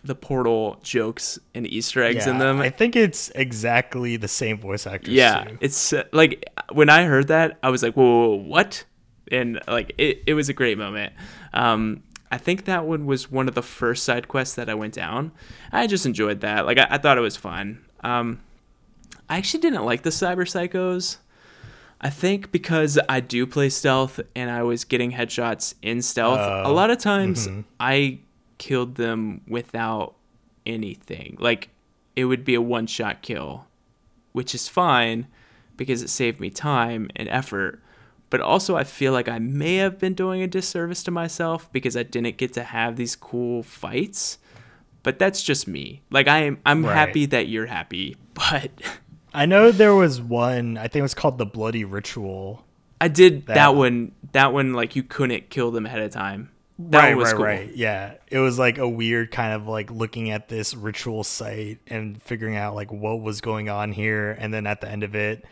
the 0.02 0.14
Portal 0.14 0.78
jokes 0.82 1.38
and 1.54 1.66
Easter 1.66 2.02
eggs 2.02 2.26
in 2.26 2.38
them. 2.38 2.60
I 2.60 2.70
think 2.70 2.96
it's 2.96 3.30
exactly 3.34 4.16
the 4.16 4.28
same 4.28 4.58
voice 4.58 4.86
actors. 4.86 5.12
yeah, 5.12 5.44
too. 5.44 5.58
it's 5.60 5.92
uh, 5.92 6.04
like 6.12 6.48
when 6.72 6.88
I 6.88 7.04
heard 7.04 7.28
that, 7.28 7.58
I 7.62 7.70
was 7.70 7.82
like, 7.82 7.94
whoa, 7.94 8.04
whoa, 8.04 8.28
whoa, 8.28 8.36
what? 8.36 8.84
And 9.30 9.60
like 9.68 9.92
it, 9.98 10.22
it 10.26 10.34
was 10.34 10.48
a 10.48 10.52
great 10.52 10.78
moment. 10.78 11.12
Um, 11.54 12.02
I 12.32 12.38
think 12.38 12.64
that 12.66 12.84
one 12.86 13.06
was 13.06 13.30
one 13.30 13.48
of 13.48 13.54
the 13.54 13.62
first 13.62 14.04
side 14.04 14.28
quests 14.28 14.54
that 14.54 14.68
I 14.68 14.74
went 14.74 14.94
down. 14.94 15.32
I 15.72 15.86
just 15.86 16.06
enjoyed 16.06 16.40
that. 16.40 16.64
Like 16.66 16.78
I, 16.78 16.86
I 16.90 16.98
thought 16.98 17.18
it 17.18 17.22
was 17.22 17.36
fun. 17.36 17.84
Um, 18.02 18.40
I 19.28 19.36
actually 19.38 19.60
didn't 19.60 19.84
like 19.84 20.02
the 20.02 20.10
cyber 20.10 20.42
psychos. 20.46 21.18
I 22.00 22.08
think 22.08 22.50
because 22.50 22.98
I 23.08 23.20
do 23.20 23.46
play 23.46 23.68
stealth 23.68 24.20
and 24.34 24.50
I 24.50 24.62
was 24.62 24.84
getting 24.84 25.12
headshots 25.12 25.74
in 25.82 26.00
stealth, 26.02 26.38
a 26.40 26.64
Oh, 26.64 26.72
lot 26.72 26.90
of 26.90 26.98
times 26.98 27.46
mhm. 27.46 27.64
I 27.78 28.20
killed 28.58 28.94
them 28.94 29.42
without 29.46 30.14
anything. 30.64 31.36
Like 31.38 31.68
it 32.16 32.24
would 32.24 32.44
be 32.44 32.54
a 32.54 32.62
one 32.62 32.86
shot 32.86 33.22
kill, 33.22 33.66
which 34.32 34.54
is 34.54 34.66
fine 34.68 35.26
because 35.76 36.02
it 36.02 36.08
saved 36.10 36.40
me 36.40 36.48
time 36.50 37.10
and 37.16 37.28
effort. 37.28 37.82
But 38.30 38.40
also, 38.40 38.76
I 38.76 38.84
feel 38.84 39.12
like 39.12 39.28
I 39.28 39.38
may 39.40 39.76
have 39.76 39.98
been 39.98 40.14
doing 40.14 40.40
a 40.40 40.46
disservice 40.46 41.02
to 41.04 41.10
myself 41.10 41.70
because 41.72 41.96
I 41.96 42.04
didn't 42.04 42.36
get 42.36 42.52
to 42.54 42.62
have 42.62 42.96
these 42.96 43.16
cool 43.16 43.62
fights. 43.64 44.38
But 45.02 45.18
that's 45.18 45.42
just 45.42 45.66
me. 45.66 46.02
Like 46.10 46.28
I 46.28 46.44
am, 46.44 46.58
I'm 46.64 46.84
Right. 46.86 46.94
happy 46.94 47.26
that 47.26 47.48
you're 47.48 47.66
happy. 47.66 48.16
But 48.34 48.70
I 49.34 49.44
know 49.46 49.70
there 49.70 49.94
was 49.94 50.20
one. 50.20 50.78
I 50.78 50.82
think 50.82 50.96
it 50.96 51.02
was 51.02 51.14
called 51.14 51.36
the 51.38 51.44
Bloody 51.46 51.84
Ritual. 51.84 52.64
I 53.00 53.08
did 53.08 53.46
that, 53.46 53.54
That- 53.54 53.74
one. 53.74 54.12
That 54.32 54.52
one, 54.52 54.72
like 54.74 54.94
you 54.96 55.02
couldn't 55.02 55.50
kill 55.50 55.70
them 55.72 55.84
ahead 55.86 56.00
of 56.00 56.10
time. 56.12 56.50
That 56.78 56.98
right, 56.98 57.16
was 57.16 57.26
right, 57.32 57.36
cool. 57.36 57.44
right. 57.44 57.76
Yeah, 57.76 58.14
it 58.28 58.38
was 58.38 58.58
like 58.58 58.78
a 58.78 58.88
weird 58.88 59.30
kind 59.30 59.52
of 59.52 59.66
like 59.66 59.90
looking 59.90 60.30
at 60.30 60.48
this 60.48 60.74
ritual 60.74 61.24
site 61.24 61.78
and 61.88 62.22
figuring 62.22 62.56
out 62.56 62.74
like 62.74 62.90
what 62.90 63.20
was 63.20 63.40
going 63.42 63.68
on 63.68 63.92
here, 63.92 64.30
and 64.38 64.54
then 64.54 64.66
at 64.66 64.80
the 64.80 64.88
end 64.88 65.02
of 65.02 65.14
it, 65.14 65.44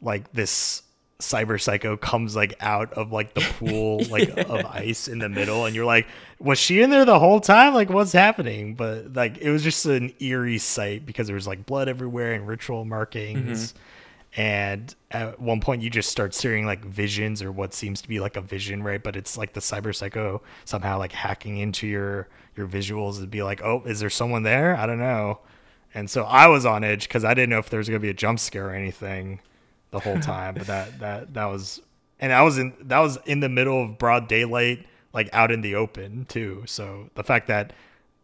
like 0.00 0.32
this 0.32 0.82
cyber 1.20 1.60
psycho 1.60 1.96
comes 1.96 2.34
like 2.34 2.54
out 2.60 2.92
of 2.94 3.12
like 3.12 3.34
the 3.34 3.40
pool 3.58 4.04
like 4.10 4.28
of 4.36 4.66
ice 4.66 5.08
in 5.08 5.18
the 5.18 5.28
middle, 5.28 5.64
and 5.64 5.74
you're 5.74 5.84
like, 5.84 6.06
was 6.38 6.58
she 6.58 6.82
in 6.82 6.90
there 6.90 7.04
the 7.04 7.18
whole 7.18 7.40
time? 7.40 7.74
Like, 7.74 7.90
what's 7.90 8.12
happening? 8.12 8.74
But 8.74 9.14
like, 9.14 9.38
it 9.38 9.50
was 9.50 9.62
just 9.62 9.86
an 9.86 10.12
eerie 10.20 10.58
sight 10.58 11.06
because 11.06 11.26
there 11.26 11.34
was 11.34 11.46
like 11.46 11.66
blood 11.66 11.88
everywhere 11.88 12.32
and 12.32 12.46
ritual 12.46 12.84
markings. 12.84 13.72
Mm-hmm. 13.72 14.40
And 14.40 14.94
at 15.10 15.40
one 15.40 15.60
point, 15.60 15.82
you 15.82 15.90
just 15.90 16.08
start 16.08 16.34
seeing 16.34 16.64
like 16.64 16.84
visions 16.84 17.42
or 17.42 17.50
what 17.50 17.74
seems 17.74 18.00
to 18.02 18.08
be 18.08 18.20
like 18.20 18.36
a 18.36 18.40
vision, 18.40 18.82
right? 18.82 19.02
But 19.02 19.16
it's 19.16 19.36
like 19.36 19.54
the 19.54 19.60
cyber 19.60 19.94
psycho 19.94 20.40
somehow 20.64 20.98
like 20.98 21.12
hacking 21.12 21.58
into 21.58 21.86
your 21.86 22.28
your 22.56 22.68
visuals 22.68 23.18
and 23.18 23.30
be 23.30 23.42
like, 23.42 23.60
oh, 23.62 23.82
is 23.86 24.00
there 24.00 24.10
someone 24.10 24.44
there? 24.44 24.76
I 24.76 24.86
don't 24.86 24.98
know. 24.98 25.40
And 25.92 26.08
so 26.08 26.22
I 26.22 26.46
was 26.46 26.64
on 26.64 26.84
edge 26.84 27.08
because 27.08 27.24
I 27.24 27.34
didn't 27.34 27.50
know 27.50 27.58
if 27.58 27.70
there 27.70 27.78
was 27.78 27.88
gonna 27.88 27.98
be 27.98 28.10
a 28.10 28.14
jump 28.14 28.38
scare 28.38 28.68
or 28.68 28.74
anything 28.74 29.40
the 29.90 30.00
whole 30.00 30.18
time. 30.20 30.54
but 30.54 30.66
that 30.66 30.98
that 31.00 31.34
that 31.34 31.44
was, 31.46 31.80
and 32.18 32.32
I 32.32 32.42
was 32.42 32.58
in 32.58 32.74
that 32.82 32.98
was 33.00 33.18
in 33.26 33.40
the 33.40 33.48
middle 33.48 33.82
of 33.84 33.98
broad 33.98 34.28
daylight, 34.28 34.86
like 35.12 35.28
out 35.32 35.50
in 35.50 35.60
the 35.62 35.74
open 35.74 36.26
too. 36.26 36.62
So 36.66 37.10
the 37.14 37.24
fact 37.24 37.48
that 37.48 37.72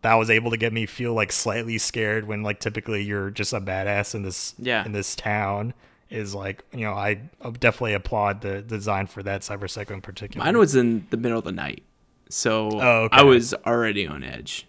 that 0.03 0.15
was 0.15 0.31
able 0.31 0.51
to 0.53 0.57
get 0.57 0.73
me 0.73 0.87
feel 0.87 1.15
like 1.15 1.33
slightly 1.33 1.79
scared 1.79 2.27
when 2.29 2.43
like 2.43 2.61
typically 2.61 3.03
you're 3.03 3.31
just 3.31 3.53
a 3.53 3.61
badass 3.61 4.15
in 4.15 4.23
this 4.23 4.55
Yeah. 4.59 4.85
in 4.85 4.93
this 4.93 5.17
town 5.17 5.75
is 6.11 6.35
like 6.35 6.63
you 6.73 6.83
know 6.85 6.93
I 6.93 7.15
definitely 7.59 7.95
applaud 7.95 8.41
the 8.43 8.63
design 8.63 9.07
for 9.09 9.23
that 9.25 9.41
cyber 9.41 9.69
psycho 9.69 9.95
in 9.95 10.01
particular. 10.03 10.45
Mine 10.45 10.59
was 10.59 10.77
in 10.77 11.07
the 11.11 11.17
middle 11.17 11.39
of 11.39 11.45
the 11.45 11.51
night, 11.53 11.83
so 12.29 12.71
Oh, 12.81 13.03
okay. 13.05 13.17
I 13.19 13.23
was 13.23 13.53
already 13.67 14.07
on 14.07 14.23
edge 14.23 14.67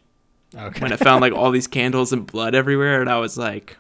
okay. 0.56 0.80
when 0.80 0.92
I 0.92 0.96
found 0.96 1.22
like 1.22 1.34
all 1.34 1.52
these 1.52 1.68
candles 1.68 2.12
and 2.12 2.26
blood 2.26 2.56
everywhere, 2.56 3.02
and 3.02 3.10
I 3.10 3.20
was 3.20 3.38
like, 3.38 3.78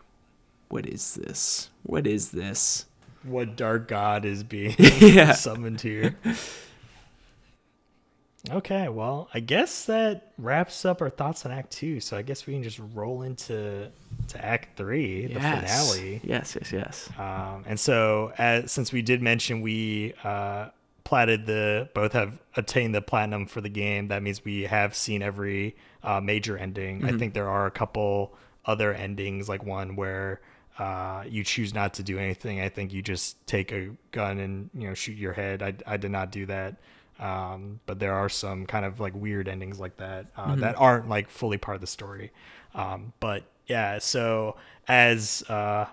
"What 0.69 0.85
is 0.85 1.15
this? 1.15 1.71
What 1.81 2.05
is 2.05 2.29
this?" 2.31 2.85
What 3.27 3.55
dark 3.55 3.87
god 3.87 4.25
is 4.25 4.43
being 4.43 4.75
Yeah. 4.79 5.31
summoned 5.33 5.81
here. 5.81 6.15
Okay, 8.49 8.87
well, 8.87 9.27
I 9.33 9.39
guess 9.41 9.85
that 9.85 10.31
wraps 10.37 10.85
up 10.85 11.01
our 11.01 11.09
thoughts 11.09 11.45
on 11.45 11.51
Act 11.51 11.71
Two. 11.71 11.99
So 11.99 12.15
I 12.15 12.21
guess 12.21 12.47
we 12.47 12.53
can 12.53 12.63
just 12.63 12.79
roll 12.93 13.21
into 13.23 13.89
to 14.29 14.45
Act 14.45 14.77
Three, 14.77 15.27
the 15.27 15.33
yes. 15.33 15.91
finale. 15.91 16.21
Yes, 16.23 16.55
yes, 16.55 16.71
yes. 16.71 17.09
Um, 17.17 17.63
and 17.65 17.79
so, 17.79 18.31
as, 18.37 18.71
since 18.71 18.93
we 18.93 19.01
did 19.01 19.21
mention 19.21 19.61
we 19.61 20.13
uh, 20.23 20.69
platted 21.03 21.45
the 21.45 21.89
both 21.93 22.13
have 22.13 22.39
attained 22.55 22.95
the 22.95 23.01
platinum 23.01 23.47
for 23.47 23.59
the 23.59 23.69
game, 23.69 24.07
that 24.09 24.23
means 24.23 24.45
we 24.45 24.63
have 24.63 24.95
seen 24.95 25.21
every 25.21 25.75
uh, 26.03 26.21
major 26.21 26.57
ending. 26.57 27.03
I 27.03 27.11
think 27.17 27.33
there 27.33 27.49
are 27.49 27.65
a 27.65 27.71
couple 27.71 28.33
other 28.65 28.93
endings, 28.93 29.49
like 29.49 29.65
one 29.65 29.95
where 29.97 30.39
uh, 30.77 31.23
you 31.27 31.43
choose 31.43 31.73
not 31.73 31.93
to 31.95 32.03
do 32.03 32.19
anything. 32.19 32.61
I 32.61 32.69
think 32.69 32.93
you 32.93 33.01
just 33.01 33.45
take 33.47 33.71
a 33.71 33.89
gun 34.11 34.39
and 34.39 34.69
you 34.73 34.87
know 34.87 34.93
shoot 34.93 35.17
your 35.17 35.33
head. 35.33 35.63
I, 35.63 35.73
I 35.85 35.97
did 35.97 36.11
not 36.11 36.31
do 36.31 36.45
that. 36.47 36.75
Um, 37.19 37.79
but 37.87 37.97
there 37.99 38.13
are 38.13 38.29
some 38.29 38.67
kind 38.67 38.85
of 38.85 38.99
like 38.99 39.15
weird 39.15 39.47
endings 39.47 39.79
like 39.79 39.97
that 39.97 40.27
uh, 40.37 40.55
that 40.57 40.75
aren't 40.77 41.09
like 41.09 41.29
fully 41.29 41.57
part 41.57 41.75
of 41.75 41.81
the 41.81 41.87
story. 41.87 42.31
Um, 42.75 43.13
but 43.19 43.43
yeah, 43.65 43.97
so 43.97 44.55
as 44.87 45.43
uh, 45.49 45.87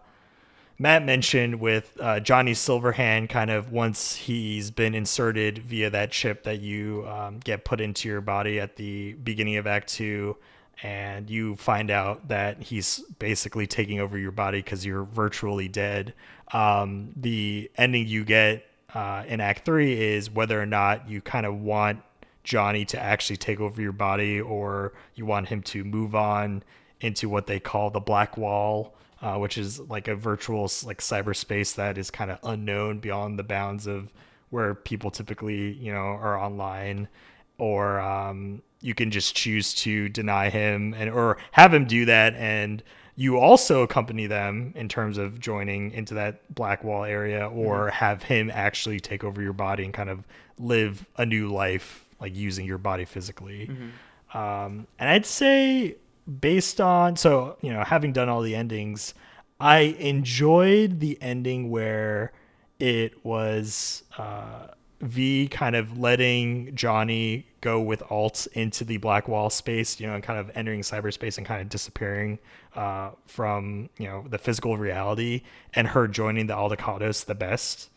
Matt 0.79 1.05
mentioned 1.05 1.61
with 1.61 1.97
uh, 2.01 2.21
Johnny 2.21 2.53
Silverhand, 2.53 3.31
kind 3.31 3.51
of 3.51 3.73
once 3.73 4.17
he's 4.17 4.71
been 4.71 4.95
inserted 4.95 5.59
via 5.59 5.89
that 5.91 6.11
chip 6.11 6.43
that 6.45 6.61
you 6.61 7.07
um, 7.09 7.39
get 7.39 7.65
put 7.65 7.81
into 7.81 8.09
your 8.09 8.21
body 8.21 8.61
at 8.61 8.77
the 8.77 9.15
beginning 9.15 9.57
of 9.57 9.67
Act 9.67 9.89
Two, 9.89 10.37
and 10.83 11.31
you 11.31 11.57
find 11.57 11.91
out 11.91 12.29
that 12.29 12.63
he's 12.63 13.01
basically 13.19 13.67
taking 13.67 14.01
over 14.01 14.19
your 14.19 14.33
body 14.33 14.59
because 14.59 14.85
you're 14.85 15.05
virtually 15.05 15.69
dead. 15.69 16.15
Um, 16.53 17.13
the 17.17 17.71
ending 17.77 18.07
you 18.07 18.25
get 18.25 18.67
uh, 18.95 19.25
in 19.27 19.41
Act 19.41 19.65
Three 19.65 20.01
is 20.01 20.31
whether 20.31 20.61
or 20.61 20.67
not 20.67 21.09
you 21.09 21.21
kind 21.21 21.47
of 21.47 21.61
want 21.61 22.03
Johnny 22.43 22.85
to 22.87 23.01
actually 23.01 23.37
take 23.37 23.61
over 23.61 23.81
your 23.81 23.93
body 23.93 24.41
or 24.41 24.93
you 25.15 25.27
want 25.27 25.49
him 25.49 25.63
to 25.63 25.85
move 25.85 26.15
on 26.15 26.63
into 27.01 27.29
what 27.29 27.47
they 27.47 27.61
call 27.61 27.91
the 27.91 28.01
black 28.01 28.37
wall 28.37 28.95
uh, 29.25 29.39
which 29.39 29.57
is 29.57 29.81
like 29.81 30.07
a 30.07 30.15
virtual 30.15 30.71
like 30.85 30.99
cyberspace 30.99 31.75
that 31.77 31.97
is 31.97 32.11
kind 32.11 32.31
of 32.31 32.39
unknown 32.43 32.99
beyond 32.99 33.39
the 33.39 33.43
bounds 33.43 33.87
of 33.87 34.13
where 34.51 34.75
people 34.75 35.11
typically 35.11 35.73
you 35.73 35.91
know 35.91 35.99
are 35.99 36.39
online 36.39 37.09
or 37.57 37.99
um, 38.01 38.63
you 38.85 38.95
can 38.95 39.11
just 39.11 39.35
choose 39.35 39.73
to 39.73 40.11
deny 40.11 40.51
him 40.51 40.95
and 40.95 41.09
or 41.09 41.39
have 41.53 41.73
him 41.73 41.87
do 41.87 42.05
that 42.05 42.35
and 42.35 42.83
you 43.17 43.39
also 43.39 43.83
accompany 43.83 44.27
them 44.27 44.73
in 44.77 44.89
terms 44.89 45.17
of 45.17 45.41
joining 45.41 45.91
into 45.93 46.15
that 46.15 46.55
black 46.55 46.85
wall 46.85 47.05
area 47.05 47.49
or 47.49 47.87
mm-hmm. 47.87 47.95
have 47.95 48.23
him 48.23 48.51
actually 48.53 49.01
take 49.01 49.25
over 49.25 49.41
your 49.41 49.55
body 49.55 49.85
and 49.85 49.95
kind 49.95 50.11
of 50.11 50.23
live 50.59 51.09
a 51.17 51.25
new 51.25 51.49
life 51.49 52.05
like 52.21 52.35
using 52.35 52.67
your 52.67 52.77
body 52.77 53.07
physically 53.07 53.69
mm-hmm. 53.69 54.37
um, 54.39 54.87
and 54.99 55.09
i'd 55.09 55.25
say 55.25 55.97
based 56.41 56.79
on 56.79 57.17
so 57.17 57.57
you 57.63 57.73
know 57.73 57.83
having 57.83 58.13
done 58.13 58.29
all 58.29 58.43
the 58.43 58.55
endings 58.55 59.15
i 59.61 59.79
enjoyed 59.79 61.01
the 61.01 61.17
ending 61.23 61.71
where 61.71 62.33
it 62.79 63.25
was 63.25 64.03
uh, 64.19 64.67
V 65.01 65.49
kind 65.49 65.77
of 65.77 65.99
letting 65.99 66.75
Johnny 66.75 67.47
go 67.61 67.81
with 67.81 68.03
Alt 68.11 68.47
into 68.53 68.85
the 68.85 68.97
black 68.99 69.29
wall 69.29 69.51
space, 69.51 70.01
you 70.01 70.07
know, 70.07 70.15
and 70.15 70.23
kind 70.23 70.39
of 70.39 70.51
entering 70.55 70.81
cyberspace 70.81 71.37
and 71.37 71.47
kind 71.47 71.61
of 71.61 71.69
disappearing 71.69 72.39
uh, 72.75 73.11
from, 73.27 73.91
you 73.99 74.07
know, 74.07 74.25
the 74.29 74.39
physical 74.39 74.77
reality 74.77 75.43
and 75.75 75.89
her 75.89 76.09
joining 76.09 76.47
the 76.47 76.55
Aldecaldos 76.55 77.25
the 77.25 77.35
best. 77.35 77.91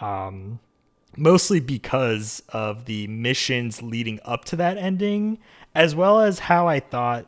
Um, 0.00 0.60
mostly 1.16 1.60
because 1.60 2.42
of 2.50 2.84
the 2.86 3.06
missions 3.08 3.82
leading 3.82 4.20
up 4.24 4.44
to 4.46 4.56
that 4.56 4.78
ending, 4.78 5.38
as 5.74 5.94
well 5.94 6.20
as 6.20 6.38
how 6.38 6.66
I 6.68 6.80
thought 6.80 7.26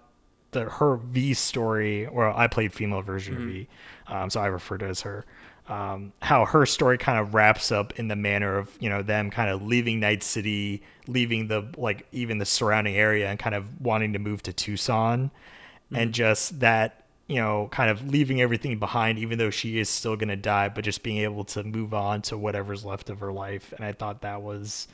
the 0.52 0.64
her 0.64 0.96
V 0.96 1.34
story, 1.34 2.08
well, 2.08 2.34
I 2.36 2.46
played 2.46 2.72
female 2.72 3.02
version 3.02 3.34
mm-hmm. 3.34 3.42
of 3.42 3.50
V, 3.50 3.68
um, 4.08 4.30
so 4.30 4.40
I 4.40 4.46
refer 4.46 4.78
to 4.78 4.86
as 4.86 5.00
her 5.02 5.24
um, 5.70 6.12
how 6.20 6.44
her 6.46 6.66
story 6.66 6.98
kind 6.98 7.18
of 7.18 7.32
wraps 7.32 7.70
up 7.70 7.96
in 7.98 8.08
the 8.08 8.16
manner 8.16 8.58
of 8.58 8.76
you 8.80 8.90
know 8.90 9.02
them 9.02 9.30
kind 9.30 9.48
of 9.48 9.62
leaving 9.62 10.00
Night 10.00 10.24
City, 10.24 10.82
leaving 11.06 11.46
the 11.46 11.64
like 11.76 12.06
even 12.10 12.38
the 12.38 12.44
surrounding 12.44 12.96
area, 12.96 13.28
and 13.28 13.38
kind 13.38 13.54
of 13.54 13.80
wanting 13.80 14.12
to 14.14 14.18
move 14.18 14.42
to 14.42 14.52
Tucson, 14.52 15.30
mm-hmm. 15.30 15.96
and 15.96 16.12
just 16.12 16.58
that 16.58 17.04
you 17.28 17.36
know 17.36 17.68
kind 17.70 17.88
of 17.88 18.10
leaving 18.10 18.40
everything 18.40 18.80
behind, 18.80 19.20
even 19.20 19.38
though 19.38 19.50
she 19.50 19.78
is 19.78 19.88
still 19.88 20.16
gonna 20.16 20.36
die, 20.36 20.68
but 20.68 20.82
just 20.82 21.04
being 21.04 21.18
able 21.18 21.44
to 21.44 21.62
move 21.62 21.94
on 21.94 22.20
to 22.22 22.36
whatever's 22.36 22.84
left 22.84 23.08
of 23.08 23.20
her 23.20 23.32
life. 23.32 23.72
And 23.76 23.84
I 23.84 23.92
thought 23.92 24.22
that 24.22 24.42
was 24.42 24.88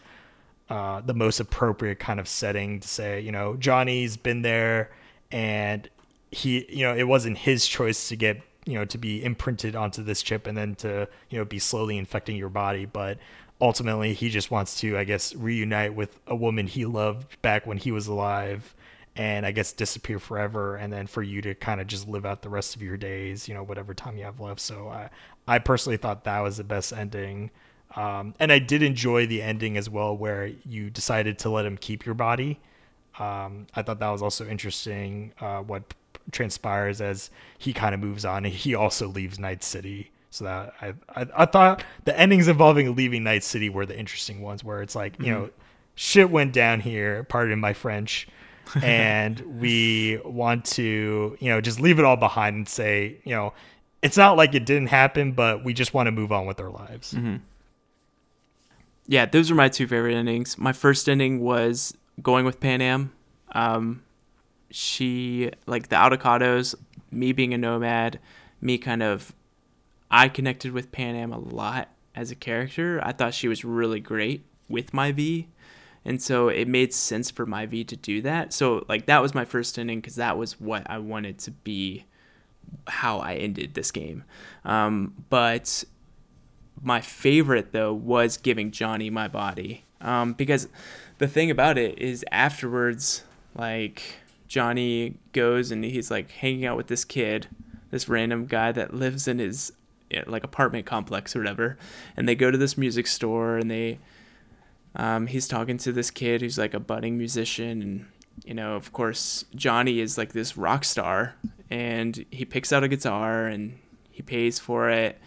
uh, 0.68 1.00
the 1.00 1.14
most 1.14 1.40
appropriate 1.40 1.98
kind 1.98 2.20
of 2.20 2.28
setting 2.28 2.80
to 2.80 2.88
say, 2.88 3.20
you 3.20 3.32
know, 3.32 3.56
Johnny's 3.56 4.18
been 4.18 4.42
there, 4.42 4.90
and 5.32 5.88
he, 6.30 6.66
you 6.68 6.84
know, 6.84 6.94
it 6.94 7.04
wasn't 7.08 7.38
his 7.38 7.66
choice 7.66 8.10
to 8.10 8.16
get 8.16 8.42
you 8.66 8.74
know 8.74 8.84
to 8.84 8.98
be 8.98 9.24
imprinted 9.24 9.74
onto 9.74 10.02
this 10.02 10.22
chip 10.22 10.46
and 10.46 10.58
then 10.58 10.74
to 10.74 11.08
you 11.30 11.38
know 11.38 11.44
be 11.44 11.58
slowly 11.58 11.96
infecting 11.96 12.36
your 12.36 12.50
body. 12.50 12.84
But 12.84 13.18
ultimately 13.60 14.12
he 14.12 14.28
just 14.28 14.50
wants 14.50 14.80
to 14.80 14.96
i 14.98 15.04
guess 15.04 15.34
reunite 15.34 15.94
with 15.94 16.18
a 16.26 16.36
woman 16.36 16.66
he 16.66 16.84
loved 16.84 17.40
back 17.42 17.66
when 17.66 17.78
he 17.78 17.90
was 17.90 18.06
alive 18.06 18.74
and 19.14 19.46
i 19.46 19.50
guess 19.50 19.72
disappear 19.72 20.18
forever 20.18 20.76
and 20.76 20.92
then 20.92 21.06
for 21.06 21.22
you 21.22 21.40
to 21.40 21.54
kind 21.54 21.80
of 21.80 21.86
just 21.86 22.06
live 22.06 22.26
out 22.26 22.42
the 22.42 22.48
rest 22.48 22.76
of 22.76 22.82
your 22.82 22.96
days 22.96 23.48
you 23.48 23.54
know 23.54 23.62
whatever 23.62 23.94
time 23.94 24.16
you 24.16 24.24
have 24.24 24.40
left. 24.40 24.60
So 24.60 24.88
i 24.88 25.08
i 25.48 25.58
personally 25.58 25.96
thought 25.96 26.24
that 26.24 26.40
was 26.40 26.56
the 26.56 26.64
best 26.64 26.92
ending. 26.92 27.50
Um, 27.94 28.34
and 28.38 28.52
i 28.52 28.58
did 28.58 28.82
enjoy 28.82 29.26
the 29.26 29.40
ending 29.40 29.76
as 29.76 29.88
well 29.88 30.16
where 30.16 30.50
you 30.66 30.90
decided 30.90 31.38
to 31.40 31.50
let 31.50 31.64
him 31.64 31.78
keep 31.78 32.04
your 32.04 32.14
body. 32.14 32.60
Um, 33.18 33.66
i 33.74 33.80
thought 33.80 34.00
that 34.00 34.10
was 34.10 34.22
also 34.22 34.46
interesting 34.46 35.32
uh, 35.40 35.60
what 35.60 35.94
transpires 36.32 37.00
as 37.00 37.30
he 37.58 37.72
kind 37.72 37.94
of 37.94 38.00
moves 38.00 38.24
on. 38.24 38.44
He 38.44 38.74
also 38.74 39.08
leaves 39.08 39.38
Night 39.38 39.62
City. 39.62 40.10
So 40.30 40.44
that 40.44 40.74
I, 40.82 40.94
I, 41.08 41.26
I 41.34 41.46
thought 41.46 41.84
the 42.04 42.18
endings 42.18 42.48
involving 42.48 42.94
leaving 42.94 43.24
Night 43.24 43.42
City 43.42 43.70
were 43.70 43.86
the 43.86 43.98
interesting 43.98 44.42
ones, 44.42 44.62
where 44.62 44.82
it's 44.82 44.94
like 44.94 45.18
you 45.18 45.26
mm-hmm. 45.26 45.42
know, 45.44 45.50
shit 45.94 46.30
went 46.30 46.52
down 46.52 46.80
here. 46.80 47.24
Pardon 47.24 47.58
my 47.58 47.72
French. 47.72 48.28
and 48.82 49.40
we 49.60 50.20
want 50.24 50.64
to 50.64 51.36
you 51.38 51.48
know 51.48 51.60
just 51.60 51.80
leave 51.80 52.00
it 52.00 52.04
all 52.04 52.16
behind 52.16 52.56
and 52.56 52.68
say 52.68 53.16
you 53.22 53.32
know 53.32 53.52
it's 54.02 54.16
not 54.16 54.36
like 54.36 54.56
it 54.56 54.66
didn't 54.66 54.88
happen 54.88 55.30
but 55.30 55.64
we 55.64 55.72
just 55.72 55.94
want 55.94 56.08
to 56.08 56.10
move 56.10 56.32
on 56.32 56.46
with 56.46 56.58
our 56.58 56.68
lives 56.68 57.12
mm-hmm. 57.12 57.36
yeah 59.06 59.24
those 59.24 59.52
are 59.52 59.54
my 59.54 59.68
two 59.68 59.86
favorite 59.86 60.14
endings 60.16 60.58
my 60.58 60.72
first 60.72 61.08
ending 61.08 61.38
was 61.38 61.96
going 62.20 62.44
with 62.44 62.58
panam 62.58 63.10
um, 63.52 64.02
she 64.70 65.50
like 65.66 65.88
the 65.88 65.96
Aldecaldos, 65.96 66.74
me 67.10 67.32
being 67.32 67.54
a 67.54 67.58
nomad, 67.58 68.18
me 68.60 68.78
kind 68.78 69.02
of 69.02 69.34
I 70.10 70.28
connected 70.28 70.72
with 70.72 70.92
Panam 70.92 71.34
a 71.34 71.38
lot 71.38 71.88
as 72.14 72.30
a 72.30 72.34
character. 72.34 73.00
I 73.02 73.12
thought 73.12 73.34
she 73.34 73.48
was 73.48 73.64
really 73.64 74.00
great 74.00 74.44
with 74.68 74.94
my 74.94 75.12
V. 75.12 75.48
And 76.04 76.22
so 76.22 76.48
it 76.48 76.68
made 76.68 76.94
sense 76.94 77.30
for 77.30 77.46
my 77.46 77.66
V 77.66 77.82
to 77.84 77.96
do 77.96 78.22
that. 78.22 78.52
So 78.52 78.84
like 78.88 79.06
that 79.06 79.20
was 79.20 79.34
my 79.34 79.44
first 79.44 79.78
ending 79.78 80.00
because 80.00 80.16
that 80.16 80.38
was 80.38 80.60
what 80.60 80.88
I 80.88 80.98
wanted 80.98 81.38
to 81.40 81.50
be 81.50 82.06
how 82.86 83.18
I 83.18 83.34
ended 83.34 83.74
this 83.74 83.90
game. 83.90 84.24
Um, 84.64 85.24
but 85.28 85.84
my 86.82 87.00
favorite 87.00 87.72
though 87.72 87.92
was 87.92 88.36
giving 88.36 88.70
Johnny 88.70 89.10
my 89.10 89.26
body 89.28 89.84
um, 90.00 90.34
because 90.34 90.68
the 91.18 91.26
thing 91.26 91.50
about 91.50 91.78
it 91.78 91.98
is 91.98 92.24
afterwards 92.30 93.24
like 93.56 94.20
Johnny 94.49 95.18
goes 95.32 95.70
and 95.70 95.84
he's 95.84 96.11
like 96.11 96.30
hanging 96.30 96.64
out 96.64 96.76
with 96.76 96.86
this 96.86 97.05
kid, 97.05 97.49
this 97.90 98.09
random 98.09 98.47
guy 98.47 98.72
that 98.72 98.94
lives 98.94 99.26
in 99.26 99.38
his 99.38 99.72
like 100.26 100.44
apartment 100.44 100.86
complex 100.86 101.34
or 101.34 101.40
whatever, 101.40 101.76
and 102.16 102.28
they 102.28 102.34
go 102.34 102.51
to 102.51 102.59
this 102.59 102.78
music 102.78 103.07
store 103.07 103.59
and 103.59 103.70
they 103.70 103.99
um, 104.94 105.26
he's 105.26 105.47
talking 105.47 105.76
to 105.78 105.92
this 105.92 106.11
kid 106.11 106.40
who's 106.40 106.59
like 106.59 106.74
a 106.74 106.80
budding 106.80 107.18
musician. 107.18 107.82
And 107.82 108.07
you 108.44 108.55
know 108.55 108.76
of 108.76 108.92
course 108.92 109.44
Johnny 109.55 110.01
is 110.01 110.16
like 110.16 110.32
this 110.32 110.57
rock 110.57 110.84
star. 110.84 111.34
And 111.68 112.24
he 112.30 112.44
picks 112.44 112.72
out 112.72 112.84
a 112.84 112.88
guitar 112.88 113.47
and 113.47 113.78
he 114.11 114.22
pays 114.22 114.61
for 114.61 114.88
it. 114.88 115.18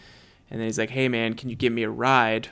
And 0.49 0.59
then 0.59 0.67
he's 0.67 0.79
like 0.79 0.91
hey 0.91 1.09
man 1.09 1.33
can 1.33 1.49
you 1.49 1.55
give 1.55 1.73
me 1.73 1.83
a 1.83 1.89
ride? 1.89 2.49